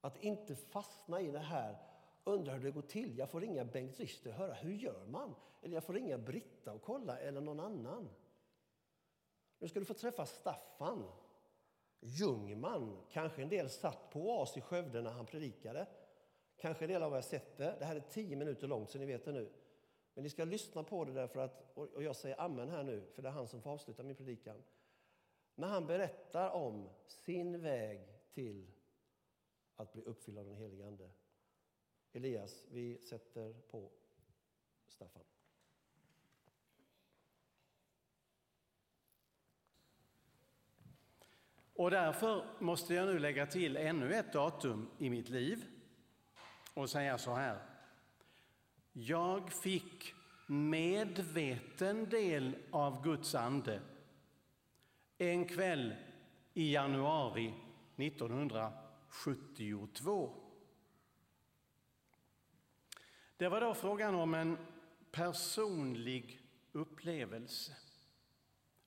Att 0.00 0.16
inte 0.16 0.56
fastna 0.56 1.20
i 1.20 1.30
det 1.30 1.38
här, 1.38 1.76
undra 2.24 2.52
hur 2.52 2.64
det 2.64 2.70
går 2.70 2.82
till. 2.82 3.18
Jag 3.18 3.30
får 3.30 3.40
ringa 3.40 3.64
Bengt 3.64 4.00
Richter 4.00 4.30
och 4.30 4.36
höra 4.36 4.54
hur 4.54 4.74
gör 4.74 5.06
man? 5.06 5.34
Eller 5.62 5.74
jag 5.74 5.84
får 5.84 5.94
ringa 5.94 6.18
Britta 6.18 6.72
och 6.72 6.82
kolla, 6.82 7.18
eller 7.18 7.40
någon 7.40 7.60
annan. 7.60 8.08
Nu 9.58 9.68
ska 9.68 9.80
du 9.80 9.86
få 9.86 9.94
träffa 9.94 10.26
Staffan 10.26 11.10
Ljungman. 12.00 13.02
Kanske 13.10 13.42
en 13.42 13.48
del 13.48 13.70
satt 13.70 14.10
på 14.10 14.20
Oas 14.20 14.56
i 14.56 14.60
Skövde 14.60 15.02
när 15.02 15.10
han 15.10 15.26
predikade. 15.26 15.86
Kanske 16.56 16.84
en 16.84 16.90
del 16.90 17.02
av 17.02 17.12
er 17.12 17.14
har 17.14 17.22
sett 17.22 17.56
det. 17.56 17.76
Det 17.78 17.84
här 17.84 17.96
är 17.96 18.00
tio 18.00 18.36
minuter 18.36 18.66
långt, 18.66 18.90
så 18.90 18.98
ni 18.98 19.06
vet 19.06 19.24
det 19.24 19.32
nu. 19.32 19.52
Men 20.14 20.24
ni 20.24 20.30
ska 20.30 20.44
lyssna 20.44 20.82
på 20.82 21.04
det 21.04 21.12
därför 21.12 21.40
att, 21.40 21.72
och 21.74 22.02
jag 22.02 22.16
säger 22.16 22.40
amen 22.40 22.68
här 22.68 22.82
nu, 22.82 23.06
för 23.14 23.22
det 23.22 23.28
är 23.28 23.32
han 23.32 23.48
som 23.48 23.62
får 23.62 23.70
avsluta 23.70 24.02
min 24.02 24.16
predikan. 24.16 24.62
När 25.54 25.68
han 25.68 25.86
berättar 25.86 26.50
om 26.50 26.88
sin 27.06 27.60
väg 27.60 28.08
till 28.30 28.70
att 29.76 29.92
bli 29.92 30.02
uppfylld 30.02 30.38
av 30.38 30.46
den 30.46 30.54
helige 30.54 30.86
Ande. 30.86 31.10
Elias, 32.12 32.66
vi 32.70 32.98
sätter 32.98 33.52
på 33.52 33.90
Staffan. 34.86 35.24
Och 41.78 41.90
därför 41.90 42.44
måste 42.58 42.94
jag 42.94 43.06
nu 43.06 43.18
lägga 43.18 43.46
till 43.46 43.76
ännu 43.76 44.14
ett 44.14 44.32
datum 44.32 44.90
i 44.98 45.10
mitt 45.10 45.28
liv 45.28 45.64
och 46.74 46.90
säga 46.90 47.18
så 47.18 47.34
här. 47.34 47.58
Jag 48.92 49.52
fick 49.52 50.14
medveten 50.46 52.08
del 52.08 52.56
av 52.70 53.04
Guds 53.04 53.34
ande 53.34 53.80
en 55.18 55.44
kväll 55.44 55.94
i 56.54 56.72
januari 56.72 57.54
1972. 57.96 60.34
Det 63.36 63.48
var 63.48 63.60
då 63.60 63.74
frågan 63.74 64.14
om 64.14 64.34
en 64.34 64.58
personlig 65.10 66.40
upplevelse. 66.72 67.76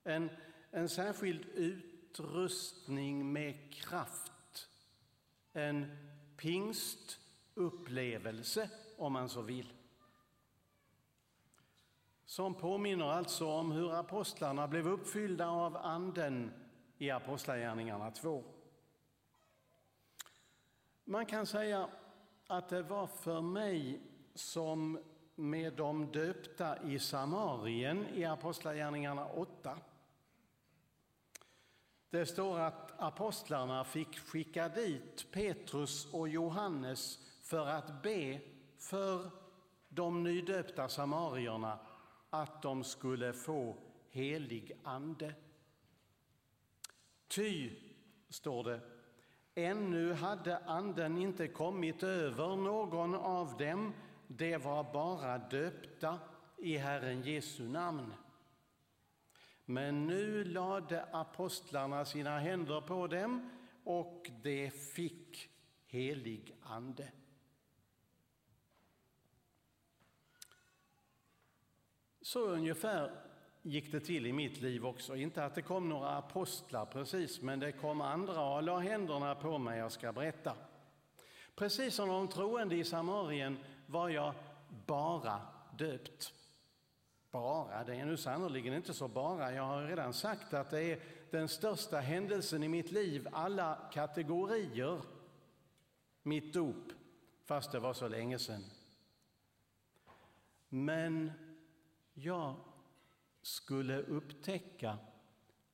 En, 0.04 0.30
en 0.70 0.88
särskild 0.88 1.46
utrustning 2.12 3.32
med 3.32 3.72
kraft. 3.72 4.68
En 5.52 5.96
pingstupplevelse, 6.36 8.70
om 8.98 9.12
man 9.12 9.28
så 9.28 9.42
vill 9.42 9.72
som 12.24 12.54
påminner 12.54 13.04
alltså 13.04 13.46
om 13.46 13.72
hur 13.72 13.94
apostlarna 13.94 14.68
blev 14.68 14.88
uppfyllda 14.88 15.48
av 15.48 15.76
Anden 15.76 16.52
i 16.98 17.10
Apostlagärningarna 17.10 18.10
2. 18.10 18.44
Man 21.04 21.26
kan 21.26 21.46
säga 21.46 21.88
att 22.46 22.68
det 22.68 22.82
var 22.82 23.06
för 23.06 23.40
mig 23.40 24.00
som 24.34 24.98
med 25.34 25.72
de 25.72 26.12
döpta 26.12 26.82
i 26.82 26.98
Samarien 26.98 28.06
i 28.14 28.24
Apostlagärningarna 28.24 29.26
8. 29.26 29.78
Det 32.12 32.26
står 32.26 32.58
att 32.58 32.92
apostlarna 32.98 33.84
fick 33.84 34.18
skicka 34.18 34.68
dit 34.68 35.26
Petrus 35.32 36.12
och 36.12 36.28
Johannes 36.28 37.18
för 37.42 37.66
att 37.66 38.02
be 38.02 38.40
för 38.78 39.30
de 39.88 40.22
nydöpta 40.22 40.88
samarierna 40.88 41.78
att 42.30 42.62
de 42.62 42.84
skulle 42.84 43.32
få 43.32 43.76
helig 44.10 44.72
ande. 44.84 45.34
Ty, 47.28 47.70
står 48.28 48.64
det, 48.64 48.80
ännu 49.54 50.12
hade 50.12 50.58
anden 50.58 51.18
inte 51.18 51.48
kommit 51.48 52.02
över 52.02 52.56
någon 52.56 53.14
av 53.14 53.56
dem, 53.56 53.92
det 54.26 54.56
var 54.56 54.92
bara 54.92 55.38
döpta 55.38 56.18
i 56.58 56.76
Herren 56.76 57.22
Jesu 57.22 57.68
namn. 57.68 58.14
Men 59.72 60.06
nu 60.06 60.44
lade 60.44 61.04
apostlarna 61.12 62.04
sina 62.04 62.38
händer 62.38 62.80
på 62.80 63.06
dem 63.06 63.50
och 63.84 64.30
de 64.42 64.70
fick 64.70 65.50
helig 65.86 66.56
ande. 66.62 67.08
Så 72.22 72.46
ungefär 72.46 73.10
gick 73.62 73.92
det 73.92 74.00
till 74.00 74.26
i 74.26 74.32
mitt 74.32 74.60
liv 74.60 74.86
också. 74.86 75.16
Inte 75.16 75.44
att 75.44 75.54
det 75.54 75.62
kom 75.62 75.88
några 75.88 76.08
apostlar 76.08 76.86
precis, 76.86 77.42
men 77.42 77.60
det 77.60 77.72
kom 77.72 78.00
andra 78.00 78.54
och 78.54 78.62
la 78.62 78.78
händerna 78.78 79.34
på 79.34 79.58
mig, 79.58 79.78
jag 79.78 79.92
ska 79.92 80.12
berätta. 80.12 80.56
Precis 81.54 81.94
som 81.94 82.08
de 82.08 82.28
troende 82.28 82.76
i 82.76 82.84
Samarien 82.84 83.58
var 83.86 84.08
jag 84.08 84.34
bara 84.86 85.40
döpt. 85.78 86.41
Bara, 87.32 87.84
det 87.84 87.94
är 87.94 88.06
nu 88.06 88.16
sannerligen 88.16 88.74
inte 88.74 88.94
så 88.94 89.08
bara. 89.08 89.52
Jag 89.52 89.62
har 89.62 89.82
redan 89.82 90.12
sagt 90.12 90.54
att 90.54 90.70
det 90.70 90.82
är 90.82 91.02
den 91.30 91.48
största 91.48 92.00
händelsen 92.00 92.62
i 92.62 92.68
mitt 92.68 92.92
liv, 92.92 93.28
alla 93.32 93.90
kategorier, 93.92 95.02
mitt 96.22 96.52
dop, 96.52 96.92
fast 97.44 97.72
det 97.72 97.78
var 97.78 97.94
så 97.94 98.08
länge 98.08 98.38
sedan. 98.38 98.64
Men 100.68 101.32
jag 102.14 102.54
skulle 103.42 104.02
upptäcka 104.02 104.98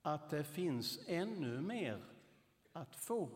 att 0.01 0.29
det 0.29 0.43
finns 0.43 0.99
ännu 1.07 1.61
mer 1.61 2.03
att 2.73 2.95
få. 2.95 3.29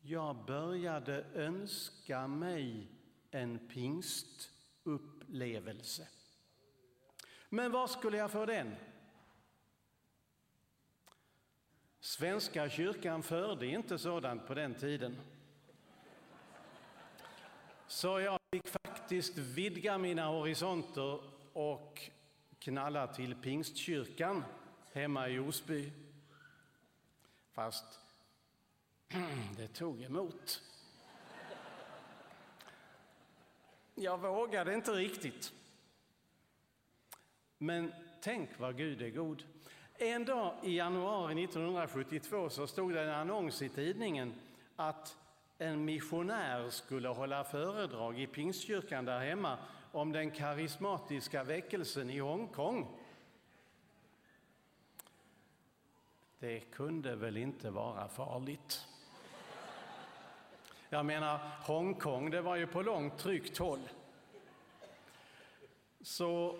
Jag 0.00 0.44
började 0.44 1.24
önska 1.34 2.26
mig 2.26 2.86
en 3.30 3.68
upplevelse. 4.88 6.08
Men 7.48 7.72
var 7.72 7.86
skulle 7.86 8.16
jag 8.16 8.30
få 8.30 8.46
den? 8.46 8.76
Svenska 12.00 12.68
kyrkan 12.68 13.22
förde 13.22 13.66
inte 13.66 13.98
sådant 13.98 14.46
på 14.46 14.54
den 14.54 14.74
tiden. 14.74 15.16
Så 17.86 18.20
jag 18.20 18.40
fick 18.50 18.68
faktiskt 18.68 19.38
vidga 19.38 19.98
mina 19.98 20.26
horisonter 20.26 21.20
och 21.52 22.10
knalla 22.58 23.06
till 23.06 23.34
Pingstkyrkan 23.34 24.44
hemma 24.92 25.28
i 25.28 25.38
Osby. 25.38 25.92
Fast 27.52 28.00
det 29.56 29.68
tog 29.68 30.02
emot. 30.02 30.62
Jag 34.00 34.18
vågade 34.18 34.74
inte 34.74 34.90
riktigt. 34.90 35.52
Men 37.58 37.92
tänk 38.20 38.50
vad 38.58 38.76
Gud 38.76 39.02
är 39.02 39.10
god. 39.10 39.44
En 39.94 40.24
dag 40.24 40.54
i 40.62 40.76
januari 40.76 41.44
1972 41.44 42.50
så 42.50 42.66
stod 42.66 42.94
det 42.94 43.02
en 43.02 43.10
annons 43.10 43.62
i 43.62 43.68
tidningen 43.68 44.34
att 44.76 45.16
en 45.58 45.84
missionär 45.84 46.70
skulle 46.70 47.08
hålla 47.08 47.44
föredrag 47.44 48.20
i 48.20 48.26
Pingstkyrkan 48.26 49.04
där 49.04 49.20
hemma 49.20 49.58
om 49.92 50.12
den 50.12 50.30
karismatiska 50.30 51.44
väckelsen 51.44 52.10
i 52.10 52.18
Hongkong. 52.18 53.00
Det 56.38 56.60
kunde 56.60 57.16
väl 57.16 57.36
inte 57.36 57.70
vara 57.70 58.08
farligt? 58.08 58.86
Jag 60.88 61.06
menar, 61.06 61.38
Hongkong, 61.66 62.30
det 62.30 62.40
var 62.40 62.56
ju 62.56 62.66
på 62.66 62.82
långt 62.82 63.18
tryggt 63.18 63.58
håll. 63.58 63.88
Så 66.00 66.58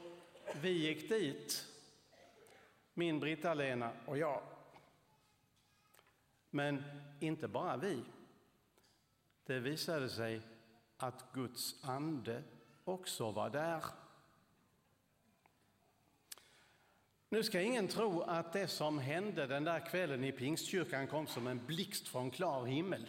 vi 0.61 0.71
gick 0.71 1.09
dit, 1.09 1.67
min 2.95 3.21
Britta-Lena 3.21 3.93
och 4.07 4.19
jag. 4.19 4.43
Men 6.51 6.85
inte 7.21 7.49
bara 7.49 7.77
vi. 7.77 8.03
Det 9.47 9.59
visade 9.59 10.09
sig 10.09 10.41
att 10.97 11.33
Guds 11.33 11.85
ande 11.85 12.43
också 12.85 13.31
var 13.31 13.51
där. 13.51 13.85
Nu 17.29 17.43
ska 17.43 17.61
ingen 17.61 17.89
tro 17.89 18.21
att 18.21 18.53
det 18.53 18.69
som 18.69 18.99
hände 18.99 19.47
den 19.47 19.65
där 19.65 19.87
kvällen 19.87 20.25
i 20.25 20.33
Pingstkyrkan 20.33 21.07
kom 21.07 21.27
som 21.27 21.47
en 21.47 21.67
blixt 21.67 22.09
från 22.09 22.31
klar 22.31 22.65
himmel. 22.65 23.09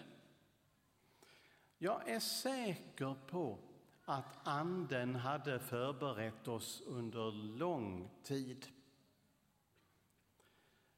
Jag 1.77 2.09
är 2.09 2.19
säker 2.19 3.15
på 3.27 3.57
att 4.09 4.47
Anden 4.47 5.15
hade 5.15 5.59
förberett 5.59 6.47
oss 6.47 6.81
under 6.85 7.31
lång 7.31 8.09
tid. 8.23 8.67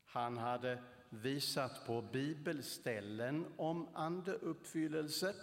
Han 0.05 0.38
hade 0.38 0.84
visat 1.09 1.86
på 1.86 2.01
bibelställen 2.01 3.45
om 3.57 3.88
andeuppfyllelse. 3.93 5.36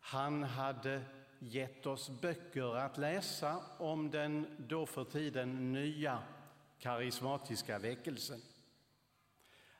Han 0.00 0.42
hade 0.42 1.02
gett 1.38 1.86
oss 1.86 2.20
böcker 2.20 2.76
att 2.76 2.98
läsa 2.98 3.60
om 3.78 4.10
den 4.10 4.46
då 4.58 4.86
för 4.86 5.04
tiden 5.04 5.72
nya 5.72 6.22
karismatiska 6.78 7.78
väckelsen. 7.78 8.40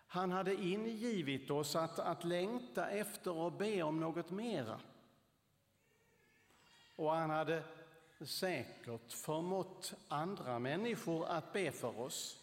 Han 0.06 0.30
hade 0.30 0.54
ingivit 0.54 1.50
oss 1.50 1.76
att, 1.76 1.98
att 1.98 2.24
längta 2.24 2.90
efter 2.90 3.32
och 3.36 3.52
be 3.52 3.82
om 3.82 4.00
något 4.00 4.30
mera. 4.30 4.80
Och 6.96 7.10
han 7.10 7.30
hade 7.30 7.62
säkert 8.20 9.12
förmått 9.12 9.94
andra 10.08 10.58
människor 10.58 11.26
att 11.26 11.52
be 11.52 11.72
för 11.72 12.00
oss. 12.00 12.40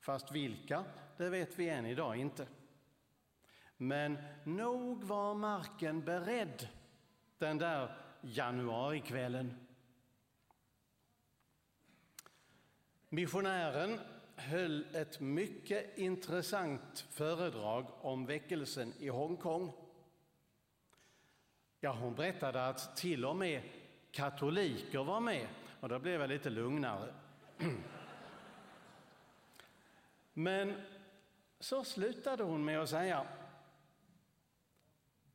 Fast 0.00 0.32
vilka, 0.32 0.84
det 1.16 1.28
vet 1.28 1.58
vi 1.58 1.68
än 1.68 1.86
idag 1.86 2.16
inte. 2.16 2.46
Men 3.76 4.18
nog 4.44 5.04
var 5.04 5.34
marken 5.34 6.04
beredd 6.04 6.68
den 7.38 7.58
där 7.58 7.96
januarikvällen. 8.20 9.66
Missionären 13.08 14.00
höll 14.36 14.96
ett 14.96 15.20
mycket 15.20 15.98
intressant 15.98 17.06
föredrag 17.10 17.86
om 18.00 18.26
väckelsen 18.26 18.92
i 18.98 19.08
Hongkong. 19.08 19.72
Ja, 21.80 21.92
hon 21.92 22.14
berättade 22.14 22.66
att 22.66 22.96
till 22.96 23.24
och 23.24 23.36
med 23.36 23.62
katoliker 24.12 25.04
var 25.04 25.20
med 25.20 25.48
och 25.80 25.88
då 25.88 25.98
blev 25.98 26.20
jag 26.20 26.30
lite 26.30 26.50
lugnare. 26.50 27.14
Men 30.32 30.74
så 31.60 31.84
slutade 31.84 32.42
hon 32.42 32.64
med 32.64 32.80
att 32.80 32.88
säga 32.88 33.26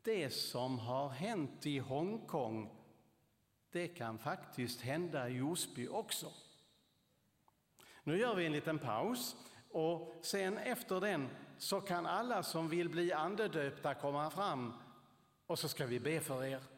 det 0.01 0.29
som 0.29 0.79
har 0.79 1.09
hänt 1.09 1.65
i 1.65 1.79
Hongkong, 1.79 2.69
det 3.71 3.87
kan 3.87 4.17
faktiskt 4.17 4.81
hända 4.81 5.29
i 5.29 5.41
Osby 5.41 5.87
också. 5.87 6.31
Nu 8.03 8.17
gör 8.17 8.35
vi 8.35 8.45
en 8.45 8.51
liten 8.51 8.79
paus 8.79 9.35
och 9.71 10.15
sen 10.21 10.57
efter 10.57 11.01
den 11.01 11.29
så 11.57 11.81
kan 11.81 12.05
alla 12.05 12.43
som 12.43 12.69
vill 12.69 12.89
bli 12.89 13.13
andedöpta 13.13 13.93
komma 13.93 14.29
fram 14.29 14.73
och 15.47 15.59
så 15.59 15.69
ska 15.69 15.85
vi 15.85 15.99
be 15.99 16.19
för 16.19 16.45
er. 16.45 16.76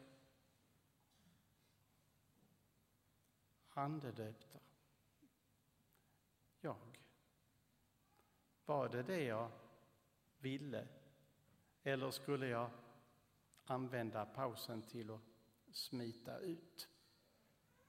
Andedöpta. 3.80 4.58
Jag. 6.60 6.76
Var 8.66 8.88
det 8.88 9.02
det 9.02 9.24
jag 9.24 9.50
ville? 10.38 10.86
Eller 11.82 12.10
skulle 12.10 12.46
jag 12.46 12.70
använda 13.64 14.26
pausen 14.26 14.82
till 14.82 15.10
att 15.10 15.20
smita 15.72 16.38
ut? 16.38 16.88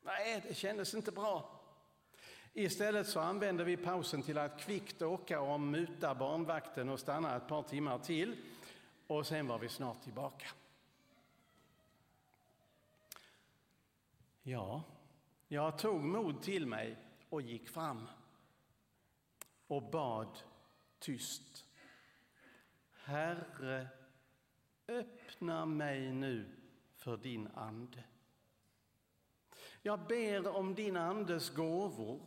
Nej, 0.02 0.44
det 0.48 0.54
kändes 0.54 0.94
inte 0.94 1.12
bra. 1.12 1.62
Istället 2.54 3.08
så 3.08 3.20
använde 3.20 3.64
vi 3.64 3.78
pausen 3.78 4.24
till 4.24 4.38
att 4.38 4.60
kvickt 4.60 5.02
åka 5.02 5.42
och 5.42 5.60
muta 5.60 6.16
barnvakten 6.16 6.90
och 6.90 7.00
stanna 7.00 7.36
ett 7.36 7.48
par 7.48 7.64
timmar 7.64 8.00
till. 8.00 8.38
Och 9.08 9.28
sen 9.28 9.48
var 9.48 9.60
vi 9.60 9.70
snart 9.70 10.04
tillbaka. 10.04 10.48
Ja, 14.44 14.84
jag 15.54 15.78
tog 15.78 16.04
mod 16.04 16.42
till 16.42 16.68
mig 16.68 16.98
och 17.30 17.42
gick 17.42 17.70
fram 17.70 18.08
och 19.68 19.92
bad 19.92 20.40
tyst. 21.00 21.66
Herre, 22.92 23.88
öppna 24.88 25.66
mig 25.66 26.14
nu 26.14 26.46
för 26.96 27.18
din 27.18 27.48
ande. 27.48 28.04
Jag 29.82 30.08
ber 30.08 30.48
om 30.48 30.76
din 30.76 30.98
andes 30.98 31.50
gåvor, 31.50 32.26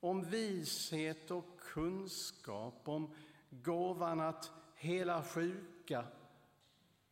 om 0.00 0.22
vishet 0.22 1.30
och 1.30 1.60
kunskap, 1.60 2.88
om 2.88 3.14
gåvan 3.50 4.20
att 4.20 4.50
hela 4.74 5.22
sjuka 5.22 6.04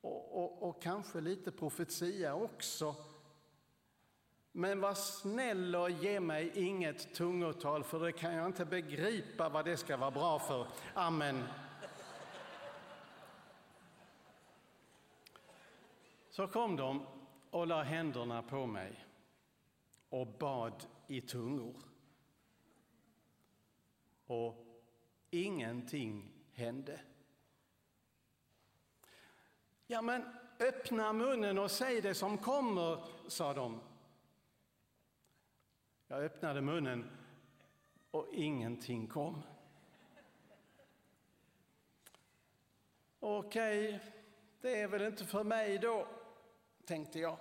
och, 0.00 0.44
och, 0.44 0.68
och 0.68 0.82
kanske 0.82 1.20
lite 1.20 1.50
profetia 1.50 2.34
också 2.34 2.96
men 4.56 4.80
var 4.80 4.94
snäll 4.94 5.76
och 5.76 5.90
ge 5.90 6.20
mig 6.20 6.52
inget 6.54 7.14
tungotal 7.14 7.84
för 7.84 8.00
det 8.00 8.12
kan 8.12 8.34
jag 8.34 8.46
inte 8.46 8.64
begripa 8.64 9.48
vad 9.48 9.64
det 9.64 9.76
ska 9.76 9.96
vara 9.96 10.10
bra 10.10 10.38
för. 10.38 10.66
Amen. 10.94 11.44
Så 16.30 16.46
kom 16.46 16.76
de 16.76 17.06
och 17.50 17.66
la 17.66 17.82
händerna 17.82 18.42
på 18.42 18.66
mig 18.66 19.04
och 20.08 20.26
bad 20.26 20.86
i 21.06 21.20
tungor. 21.20 21.76
Och 24.26 24.66
ingenting 25.30 26.32
hände. 26.52 27.00
Ja, 29.86 30.02
men 30.02 30.22
öppna 30.60 31.12
munnen 31.12 31.58
och 31.58 31.70
säg 31.70 32.00
det 32.00 32.14
som 32.14 32.38
kommer, 32.38 33.04
sa 33.28 33.54
de. 33.54 33.80
Jag 36.14 36.24
öppnade 36.24 36.60
munnen 36.60 37.10
och 38.10 38.26
ingenting 38.32 39.06
kom. 39.06 39.42
Okej, 43.20 44.00
det 44.60 44.80
är 44.80 44.88
väl 44.88 45.02
inte 45.02 45.24
för 45.24 45.44
mig 45.44 45.78
då, 45.78 46.06
tänkte 46.86 47.18
jag. 47.18 47.36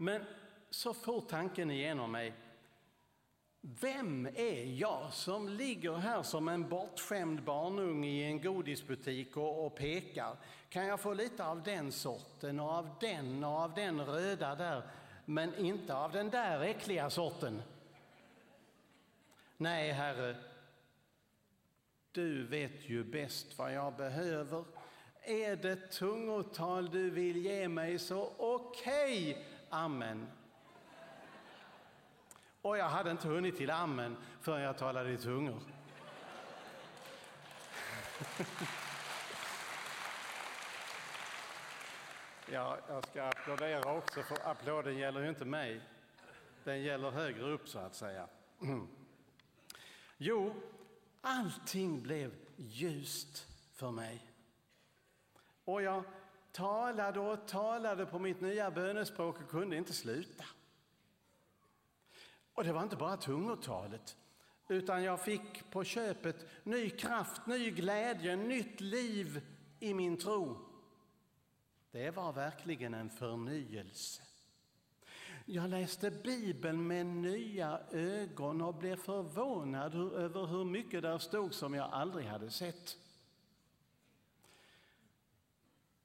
Men 0.00 0.24
så 0.70 0.94
får 0.94 1.20
tanken 1.20 1.70
igenom 1.70 2.12
mig. 2.12 2.34
Vem 3.60 4.26
är 4.26 4.64
jag 4.64 5.12
som 5.12 5.48
ligger 5.48 5.94
här 5.94 6.22
som 6.22 6.48
en 6.48 6.68
bortskämd 6.68 7.42
barnunge 7.42 8.08
i 8.08 8.24
en 8.24 8.42
godisbutik 8.42 9.36
och, 9.36 9.66
och, 9.66 9.76
pekar? 9.76 10.36
Kan 10.68 10.86
jag 10.86 11.00
få 11.00 11.14
lite 11.14 11.44
av 11.44 11.62
den 11.62 11.92
sorten 11.92 12.60
och 12.60 12.70
av 12.70 12.90
den 13.00 13.44
och 13.44 13.50
av 13.50 13.74
den 13.74 14.06
röda 14.06 14.54
där? 14.54 14.82
Men 15.30 15.54
inte 15.54 15.94
av 15.94 16.12
den 16.12 16.30
där 16.30 16.60
äckliga 16.60 17.10
sorten. 17.10 17.62
Nej, 19.56 19.92
Herre, 19.92 20.36
du 22.12 22.46
vet 22.46 22.88
ju 22.88 23.04
bäst 23.04 23.58
vad 23.58 23.74
jag 23.74 23.96
behöver. 23.96 24.64
Är 25.22 25.56
det 25.56 25.76
tungotal 25.76 26.90
du 26.90 27.10
vill 27.10 27.36
ge 27.36 27.68
mig 27.68 27.98
så 27.98 28.32
okej, 28.38 29.30
okay. 29.30 29.44
amen. 29.70 30.26
Och 32.62 32.78
jag 32.78 32.88
hade 32.88 33.10
inte 33.10 33.28
hunnit 33.28 33.56
till 33.56 33.70
amen 33.70 34.16
förrän 34.40 34.62
jag 34.62 34.78
talade 34.78 35.10
i 35.10 35.16
tungor. 35.16 35.60
Ja, 42.52 42.78
jag 42.88 43.06
ska 43.06 43.22
applådera 43.22 43.92
också, 43.92 44.22
för 44.22 44.50
applåden 44.50 44.96
gäller 44.96 45.20
ju 45.20 45.28
inte 45.28 45.44
mig. 45.44 45.80
Den 46.64 46.82
gäller 46.82 47.10
högre 47.10 47.42
upp, 47.42 47.68
så 47.68 47.78
att 47.78 47.94
säga. 47.94 48.28
Jo, 50.16 50.54
allting 51.20 52.02
blev 52.02 52.34
ljust 52.56 53.46
för 53.72 53.90
mig. 53.90 54.32
Och 55.64 55.82
jag 55.82 56.04
talade 56.52 57.20
och 57.20 57.48
talade 57.48 58.06
på 58.06 58.18
mitt 58.18 58.40
nya 58.40 58.70
bönespråk 58.70 59.40
och 59.40 59.50
kunde 59.50 59.76
inte 59.76 59.92
sluta. 59.92 60.44
Och 62.54 62.64
det 62.64 62.72
var 62.72 62.82
inte 62.82 62.96
bara 62.96 63.16
tungotalet, 63.16 64.16
utan 64.68 65.02
jag 65.02 65.20
fick 65.20 65.70
på 65.70 65.84
köpet 65.84 66.46
ny 66.64 66.90
kraft, 66.90 67.46
ny 67.46 67.70
glädje, 67.70 68.36
nytt 68.36 68.80
liv 68.80 69.40
i 69.80 69.94
min 69.94 70.16
tro. 70.16 70.67
Det 71.90 72.10
var 72.10 72.32
verkligen 72.32 72.94
en 72.94 73.10
förnyelse. 73.10 74.22
Jag 75.44 75.70
läste 75.70 76.10
Bibeln 76.10 76.86
med 76.86 77.06
nya 77.06 77.80
ögon 77.90 78.60
och 78.62 78.74
blev 78.74 78.96
förvånad 78.96 79.94
över 79.94 80.46
hur 80.46 80.64
mycket 80.64 81.02
där 81.02 81.18
stod 81.18 81.54
som 81.54 81.74
jag 81.74 81.92
aldrig 81.92 82.26
hade 82.26 82.50
sett. 82.50 82.96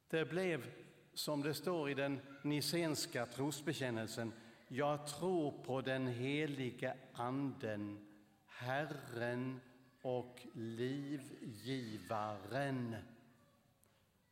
Det 0.07 0.25
blev, 0.25 0.71
som 1.13 1.41
det 1.41 1.53
står 1.53 1.89
i 1.89 1.93
den 1.93 2.19
nisenska 2.41 3.25
trosbekännelsen, 3.25 4.33
jag 4.67 5.07
tror 5.07 5.63
på 5.63 5.81
den 5.81 6.07
helige 6.07 6.97
Anden, 7.13 8.07
Herren 8.47 9.61
och 10.01 10.47
livgivaren. 10.53 11.95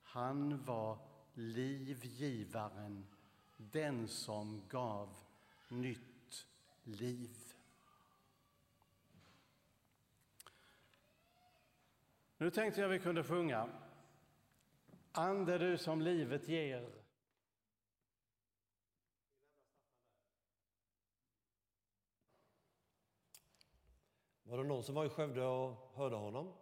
Han 0.04 0.64
var 0.64 1.11
livgivaren, 1.34 3.08
den 3.58 4.08
som 4.08 4.62
gav 4.70 5.18
nytt 5.70 6.48
liv. 6.84 7.54
Nu 12.38 12.52
tänkte 12.52 12.82
jag 12.82 12.90
vi 12.90 13.00
kunde 13.00 13.24
sjunga 13.24 13.70
Ande 15.12 15.58
du 15.58 15.78
som 15.78 16.02
livet 16.02 16.48
ger. 16.48 16.90
Var 24.44 24.58
det 24.58 24.64
någon 24.64 24.84
som 24.84 24.96
var 24.96 25.06
i 25.06 25.10
Skövde 25.10 25.46
och 25.46 25.92
hörde 25.96 26.16
honom? 26.16 26.54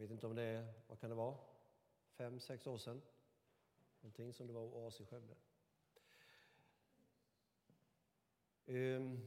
Jag 0.00 0.02
vet 0.02 0.10
inte 0.10 0.26
om 0.26 0.34
det 0.34 0.42
är, 0.42 0.72
vad 0.88 1.00
kan 1.00 1.10
det 1.10 1.16
vara, 1.16 1.36
fem, 2.10 2.40
sex 2.40 2.66
år 2.66 2.78
sedan? 2.78 3.02
Någonting 4.00 4.32
som 4.32 4.46
det 4.46 4.52
var 4.52 4.62
oas 4.62 5.00
i 5.00 5.04
Skövde. 5.04 5.34
Ehm, 8.66 9.20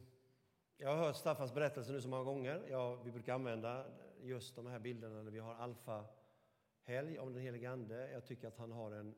jag 0.77 0.89
har 0.89 0.97
hört 0.97 1.15
Staffans 1.15 1.53
berättelse 1.53 1.91
nu 1.91 2.01
så 2.01 2.07
många 2.07 2.23
gånger. 2.23 2.65
Ja, 2.69 2.95
vi 2.95 3.11
brukar 3.11 3.33
använda 3.33 3.85
just 4.21 4.55
de 4.55 4.65
här 4.65 4.79
bilderna 4.79 5.23
när 5.23 5.31
vi 5.31 5.39
har 5.39 5.55
alfa-helg 5.55 7.19
om 7.19 7.33
den 7.33 7.41
helige 7.41 7.69
Ande. 7.69 8.11
Jag 8.11 8.25
tycker 8.25 8.47
att 8.47 8.57
han 8.57 8.71
har 8.71 8.91
en, 8.91 9.15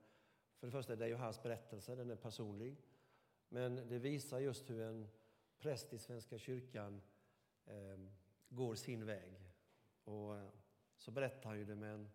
för 0.57 0.67
det 0.67 0.71
första 0.71 0.95
det 0.95 1.05
är 1.05 1.09
ju 1.09 1.15
hans 1.15 1.43
berättelse, 1.43 1.95
den 1.95 2.09
är 2.09 2.15
personlig. 2.15 2.77
Men 3.49 3.75
det 3.75 3.99
visar 3.99 4.39
just 4.39 4.69
hur 4.69 4.81
en 4.81 5.07
präst 5.57 5.93
i 5.93 5.99
Svenska 5.99 6.37
kyrkan 6.37 7.01
eh, 7.65 7.99
går 8.49 8.75
sin 8.75 9.05
väg. 9.05 9.41
Och 10.03 10.37
eh, 10.37 10.49
så 11.05 11.11
berättar 11.11 11.49
han 11.49 11.57
ju 11.59 11.65
det 11.65 11.75
med 11.75 11.93
en 11.93 12.09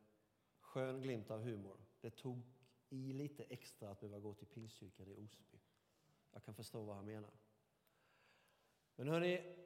skön 0.61 1.03
glimt 1.03 1.31
av 1.31 1.43
humor. 1.43 1.77
Det 2.01 2.11
tog 2.11 2.43
i 2.89 3.13
lite 3.13 3.45
extra 3.45 3.91
att 3.91 4.01
behöva 4.01 4.19
gå 4.19 4.35
till 4.35 4.47
Pingstkyrkan 4.47 5.09
i 5.09 5.15
Osby. 5.15 5.59
Jag 6.31 6.45
kan 6.45 6.55
förstå 6.55 6.85
vad 6.85 6.97
han 6.97 7.05
menar. 7.05 7.31
Men 8.97 9.09
hörni, 9.09 9.57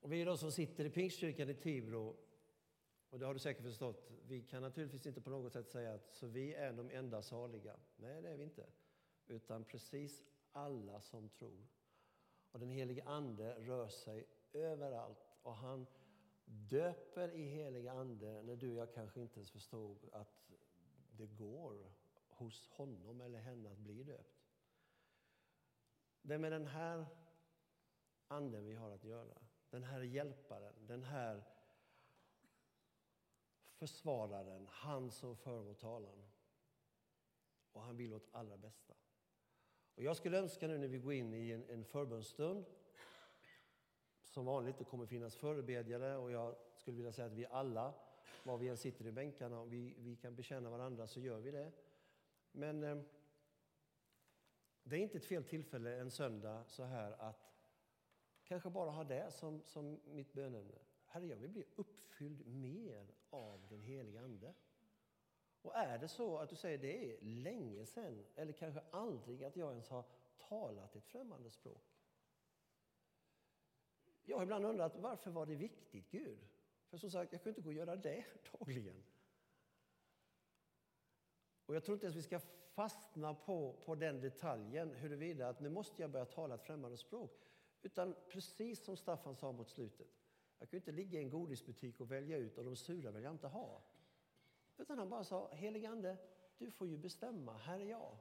vi 0.00 0.24
då 0.24 0.36
som 0.36 0.52
sitter 0.52 0.84
i 0.84 0.90
Pingstkyrkan 0.90 1.48
i 1.48 1.54
Tibro, 1.54 2.16
och 3.08 3.18
det 3.18 3.26
har 3.26 3.34
du 3.34 3.40
säkert 3.40 3.64
förstått, 3.64 4.10
vi 4.26 4.42
kan 4.42 4.62
naturligtvis 4.62 5.06
inte 5.06 5.20
på 5.20 5.30
något 5.30 5.52
sätt 5.52 5.68
säga 5.68 5.94
att 5.94 6.14
så 6.14 6.26
vi 6.26 6.54
är 6.54 6.72
de 6.72 6.90
enda 6.90 7.22
saliga. 7.22 7.76
Nej, 7.96 8.22
det 8.22 8.28
är 8.28 8.36
vi 8.36 8.44
inte. 8.44 8.66
Utan 9.26 9.64
precis 9.64 10.22
alla 10.52 11.00
som 11.00 11.28
tror. 11.28 11.66
Och 12.50 12.60
den 12.60 12.70
helige 12.70 13.04
Ande 13.04 13.54
rör 13.54 13.88
sig 13.88 14.26
överallt 14.52 15.38
och 15.42 15.56
han 15.56 15.86
döper 16.50 17.32
i 17.32 17.44
helig 17.44 17.86
Ande 17.86 18.42
när 18.42 18.56
du 18.56 18.70
och 18.70 18.76
jag 18.76 18.94
kanske 18.94 19.20
inte 19.20 19.38
ens 19.38 19.50
förstod 19.50 20.08
att 20.12 20.50
det 21.10 21.26
går 21.26 21.92
hos 22.28 22.68
honom 22.68 23.20
eller 23.20 23.38
henne 23.38 23.70
att 23.72 23.78
bli 23.78 24.02
döpt. 24.02 24.46
Det 26.22 26.34
är 26.34 26.38
med 26.38 26.52
den 26.52 26.66
här 26.66 27.06
anden 28.28 28.64
vi 28.64 28.74
har 28.74 28.90
att 28.90 29.04
göra. 29.04 29.38
Den 29.70 29.84
här 29.84 30.00
hjälparen, 30.00 30.74
den 30.86 31.02
här 31.02 31.44
försvararen, 33.80 34.66
han 34.70 35.10
som 35.10 35.36
för 35.36 35.62
vår 35.62 35.74
talan. 35.74 36.24
Och 37.72 37.82
han 37.82 37.96
vill 37.96 38.12
vårt 38.12 38.28
allra 38.32 38.56
bästa. 38.56 38.94
Och 39.94 40.02
jag 40.02 40.16
skulle 40.16 40.38
önska 40.38 40.66
nu 40.66 40.78
när 40.78 40.88
vi 40.88 40.98
går 40.98 41.12
in 41.12 41.34
i 41.34 41.50
en, 41.50 41.70
en 41.70 41.84
förbundsstund 41.84 42.66
som 44.30 44.44
vanligt, 44.44 44.78
det 44.78 44.84
kommer 44.84 45.06
finnas 45.06 45.36
förebedjare 45.36 46.16
och 46.16 46.30
jag 46.30 46.54
skulle 46.76 46.96
vilja 46.96 47.12
säga 47.12 47.26
att 47.26 47.32
vi 47.32 47.46
alla, 47.46 47.94
var 48.42 48.58
vi 48.58 48.68
än 48.68 48.76
sitter 48.76 49.06
i 49.06 49.12
bänkarna, 49.12 49.60
om 49.60 49.70
vi, 49.70 49.94
vi 49.98 50.16
kan 50.16 50.34
bekänna 50.34 50.70
varandra 50.70 51.06
så 51.06 51.20
gör 51.20 51.40
vi 51.40 51.50
det. 51.50 51.72
Men 52.52 52.82
eh, 52.82 52.98
det 54.82 54.96
är 54.96 55.00
inte 55.00 55.18
ett 55.18 55.24
fel 55.24 55.44
tillfälle 55.44 55.96
en 55.96 56.10
söndag 56.10 56.64
så 56.66 56.82
här 56.82 57.12
att 57.12 57.50
kanske 58.44 58.70
bara 58.70 58.90
ha 58.90 59.04
det 59.04 59.30
som, 59.30 59.62
som 59.64 60.00
mitt 60.04 60.32
bönämne. 60.32 60.78
Herre, 61.06 61.26
jag 61.26 61.36
vill 61.36 61.50
bli 61.50 61.64
uppfylld 61.76 62.46
mer 62.46 63.06
av 63.30 63.66
den 63.68 63.82
heliga 63.82 64.20
Ande. 64.20 64.54
Och 65.62 65.76
är 65.76 65.98
det 65.98 66.08
så 66.08 66.38
att 66.38 66.48
du 66.48 66.56
säger 66.56 66.78
det 66.78 67.12
är 67.12 67.24
länge 67.24 67.86
sedan 67.86 68.24
eller 68.34 68.52
kanske 68.52 68.80
aldrig 68.90 69.44
att 69.44 69.56
jag 69.56 69.70
ens 69.70 69.88
har 69.88 70.04
talat 70.48 70.96
ett 70.96 71.06
främmande 71.06 71.50
språk. 71.50 71.89
Jag 74.30 74.36
har 74.36 74.42
ibland 74.42 74.64
undrat 74.64 74.96
varför 74.96 75.30
var 75.30 75.46
det 75.46 75.54
viktigt 75.54 76.10
Gud? 76.10 76.38
För 76.88 76.96
som 76.96 77.10
sagt, 77.10 77.32
jag 77.32 77.42
kunde 77.42 77.50
inte 77.50 77.62
gå 77.62 77.68
och 77.68 77.74
göra 77.74 77.96
det 77.96 78.24
dagligen. 78.58 79.02
Och 81.66 81.74
jag 81.74 81.84
tror 81.84 81.94
inte 81.94 82.06
ens 82.06 82.16
vi 82.16 82.22
ska 82.22 82.40
fastna 82.74 83.34
på, 83.34 83.76
på 83.84 83.94
den 83.94 84.20
detaljen 84.20 84.94
huruvida 84.94 85.48
att 85.48 85.60
nu 85.60 85.68
måste 85.68 86.02
jag 86.02 86.10
börja 86.10 86.24
tala 86.24 86.54
ett 86.54 86.62
främmande 86.62 86.96
språk. 86.96 87.40
Utan 87.82 88.14
precis 88.28 88.84
som 88.84 88.96
Staffan 88.96 89.36
sa 89.36 89.52
mot 89.52 89.68
slutet, 89.68 90.08
jag 90.58 90.70
kan 90.70 90.76
inte 90.76 90.92
ligga 90.92 91.20
i 91.20 91.22
en 91.22 91.30
godisbutik 91.30 92.00
och 92.00 92.10
välja 92.10 92.36
ut 92.36 92.58
och 92.58 92.64
de 92.64 92.76
sura 92.76 93.10
vill 93.10 93.22
jag 93.22 93.32
inte 93.32 93.48
ha. 93.48 93.82
Utan 94.76 94.98
han 94.98 95.08
bara 95.08 95.24
sa, 95.24 95.54
heligande, 95.54 96.16
du 96.58 96.70
får 96.70 96.88
ju 96.88 96.96
bestämma, 96.96 97.56
här 97.58 97.80
är 97.80 97.90
jag. 97.90 98.16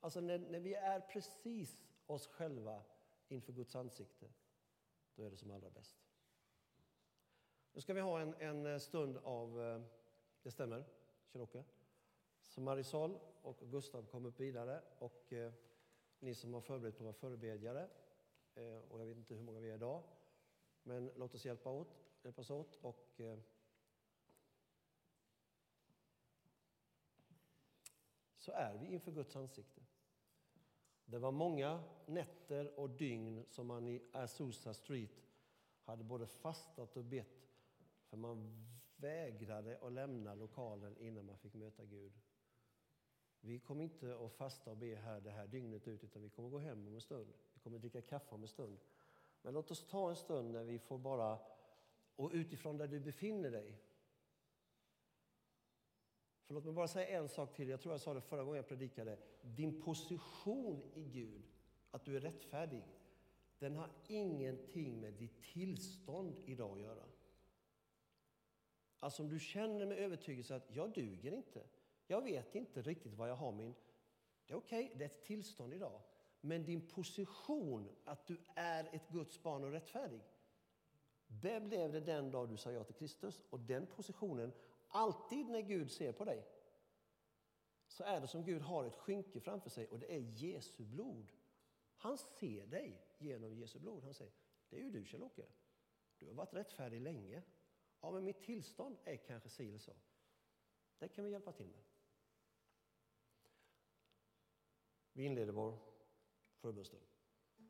Alltså 0.00 0.20
när, 0.20 0.38
när 0.38 0.60
vi 0.60 0.74
är 0.74 1.00
precis 1.00 1.84
oss 2.06 2.26
själva 2.26 2.82
inför 3.28 3.52
Guds 3.52 3.76
ansikte, 3.76 4.28
då 5.14 5.22
är 5.22 5.30
det 5.30 5.36
som 5.36 5.50
allra 5.50 5.70
bäst. 5.70 5.96
Nu 7.72 7.80
ska 7.80 7.94
vi 7.94 8.00
ha 8.00 8.20
en, 8.20 8.34
en 8.34 8.66
eh, 8.66 8.78
stund 8.78 9.16
av, 9.16 9.62
eh, 9.62 9.82
det 10.42 10.50
stämmer, 10.50 10.84
Kjell-Åke? 11.26 11.64
Så 12.40 12.60
Marisol 12.60 13.18
och 13.42 13.58
Gustav 13.60 14.06
kommer 14.06 14.28
upp 14.28 14.40
vidare 14.40 14.82
och 14.98 15.32
eh, 15.32 15.52
ni 16.18 16.34
som 16.34 16.54
har 16.54 16.60
förberett 16.60 16.98
på 16.98 17.02
att 17.02 17.04
vara 17.04 17.12
förebedjare, 17.30 17.88
eh, 18.54 18.78
och 18.88 19.00
jag 19.00 19.06
vet 19.06 19.16
inte 19.16 19.34
hur 19.34 19.42
många 19.42 19.60
vi 19.60 19.70
är 19.70 19.74
idag, 19.74 20.02
men 20.82 21.10
låt 21.16 21.34
oss 21.34 21.44
hjälpa 21.44 21.70
åt, 21.70 21.96
hjälpas 22.22 22.50
åt 22.50 22.76
och 22.76 23.20
eh, 23.20 23.38
så 28.36 28.52
är 28.52 28.78
vi 28.78 28.86
inför 28.86 29.12
Guds 29.12 29.36
ansikte. 29.36 29.82
Det 31.06 31.18
var 31.18 31.32
många 31.32 31.82
nätter 32.06 32.78
och 32.78 32.90
dygn 32.90 33.44
som 33.48 33.66
man 33.66 33.88
i 33.88 34.02
Azusa 34.12 34.74
Street 34.74 35.22
hade 35.84 36.04
både 36.04 36.26
fastat 36.26 36.96
och 36.96 37.04
bett 37.04 37.52
för 38.04 38.16
man 38.16 38.66
vägrade 38.96 39.78
att 39.82 39.92
lämna 39.92 40.34
lokalen 40.34 40.98
innan 40.98 41.26
man 41.26 41.38
fick 41.38 41.54
möta 41.54 41.84
Gud. 41.84 42.12
Vi 43.40 43.58
kommer 43.58 43.84
inte 43.84 44.16
att 44.24 44.32
fasta 44.32 44.70
och 44.70 44.76
be 44.76 44.96
här 44.96 45.20
det 45.20 45.30
här 45.30 45.46
dygnet 45.46 45.88
ut 45.88 46.04
utan 46.04 46.22
vi 46.22 46.28
kommer 46.28 46.48
gå 46.48 46.58
hem 46.58 46.86
om 46.86 46.94
en 46.94 47.00
stund. 47.00 47.32
Vi 47.54 47.60
kommer 47.60 47.78
dricka 47.78 48.02
kaffe 48.02 48.34
om 48.34 48.42
en 48.42 48.48
stund. 48.48 48.78
Men 49.42 49.54
låt 49.54 49.70
oss 49.70 49.86
ta 49.86 50.10
en 50.10 50.16
stund 50.16 50.50
när 50.50 50.64
vi 50.64 50.78
får 50.78 50.98
bara, 50.98 51.38
och 52.16 52.30
utifrån 52.32 52.76
där 52.76 52.86
du 52.86 53.00
befinner 53.00 53.50
dig, 53.50 53.78
för 56.52 56.54
låt 56.54 56.64
mig 56.64 56.74
bara 56.74 56.88
säga 56.88 57.18
en 57.18 57.28
sak 57.28 57.54
till. 57.54 57.68
Jag 57.68 57.80
tror 57.80 57.94
jag 57.94 58.00
sa 58.00 58.14
det 58.14 58.20
förra 58.20 58.44
gången 58.44 58.56
jag 58.56 58.68
predikade. 58.68 59.18
Din 59.42 59.82
position 59.82 60.82
i 60.94 61.04
Gud, 61.04 61.42
att 61.90 62.04
du 62.04 62.16
är 62.16 62.20
rättfärdig, 62.20 62.82
den 63.58 63.76
har 63.76 63.90
ingenting 64.06 65.00
med 65.00 65.14
ditt 65.14 65.42
tillstånd 65.42 66.36
idag 66.44 66.72
att 66.72 66.80
göra. 66.80 67.04
Alltså 69.00 69.22
om 69.22 69.28
du 69.28 69.40
känner 69.40 69.86
med 69.86 69.98
övertygelse 69.98 70.56
att 70.56 70.70
jag 70.70 70.92
duger 70.92 71.32
inte, 71.32 71.66
jag 72.06 72.22
vet 72.22 72.54
inte 72.54 72.82
riktigt 72.82 73.14
vad 73.14 73.30
jag 73.30 73.36
har 73.36 73.52
min... 73.52 73.74
Det 74.46 74.52
är 74.52 74.58
okej, 74.58 74.84
okay, 74.84 74.98
det 74.98 75.04
är 75.04 75.08
ett 75.08 75.22
tillstånd 75.22 75.74
idag. 75.74 76.00
Men 76.40 76.64
din 76.64 76.88
position, 76.88 77.88
att 78.04 78.26
du 78.26 78.38
är 78.54 78.88
ett 78.92 79.08
Guds 79.08 79.42
barn 79.42 79.64
och 79.64 79.70
rättfärdig, 79.70 80.20
det 81.26 81.60
blev 81.60 81.92
det 81.92 82.00
den 82.00 82.30
dag 82.30 82.48
du 82.48 82.56
sa 82.56 82.72
ja 82.72 82.84
till 82.84 82.94
Kristus. 82.94 83.42
Och 83.50 83.60
den 83.60 83.86
positionen 83.86 84.52
Alltid 84.94 85.46
när 85.46 85.60
Gud 85.60 85.90
ser 85.90 86.12
på 86.12 86.24
dig 86.24 86.48
så 87.86 88.04
är 88.04 88.20
det 88.20 88.26
som 88.26 88.44
Gud 88.44 88.62
har 88.62 88.84
ett 88.84 88.96
skynke 88.96 89.40
framför 89.40 89.70
sig 89.70 89.88
och 89.88 89.98
det 89.98 90.14
är 90.14 90.18
Jesu 90.18 90.84
blod. 90.84 91.32
Han 91.96 92.18
ser 92.18 92.66
dig 92.66 93.06
genom 93.18 93.54
Jesu 93.54 93.78
blod. 93.78 94.04
Han 94.04 94.14
säger, 94.14 94.32
det 94.68 94.76
är 94.76 94.80
ju 94.80 94.90
du 94.90 95.04
Kjell-Åke. 95.04 95.46
Du 96.18 96.26
har 96.26 96.34
varit 96.34 96.54
rättfärdig 96.54 97.00
länge. 97.00 97.42
Ja, 98.00 98.10
men 98.10 98.24
mitt 98.24 98.42
tillstånd 98.42 98.98
är 99.04 99.16
kanske 99.16 99.48
si 99.48 99.68
eller 99.68 99.78
så. 99.78 99.92
Det 100.98 101.08
kan 101.08 101.24
vi 101.24 101.30
hjälpa 101.30 101.52
till 101.52 101.66
med. 101.66 101.84
Vi 105.12 105.24
inleder 105.24 105.52
vår 105.52 105.78
förbundsstund. 106.56 107.11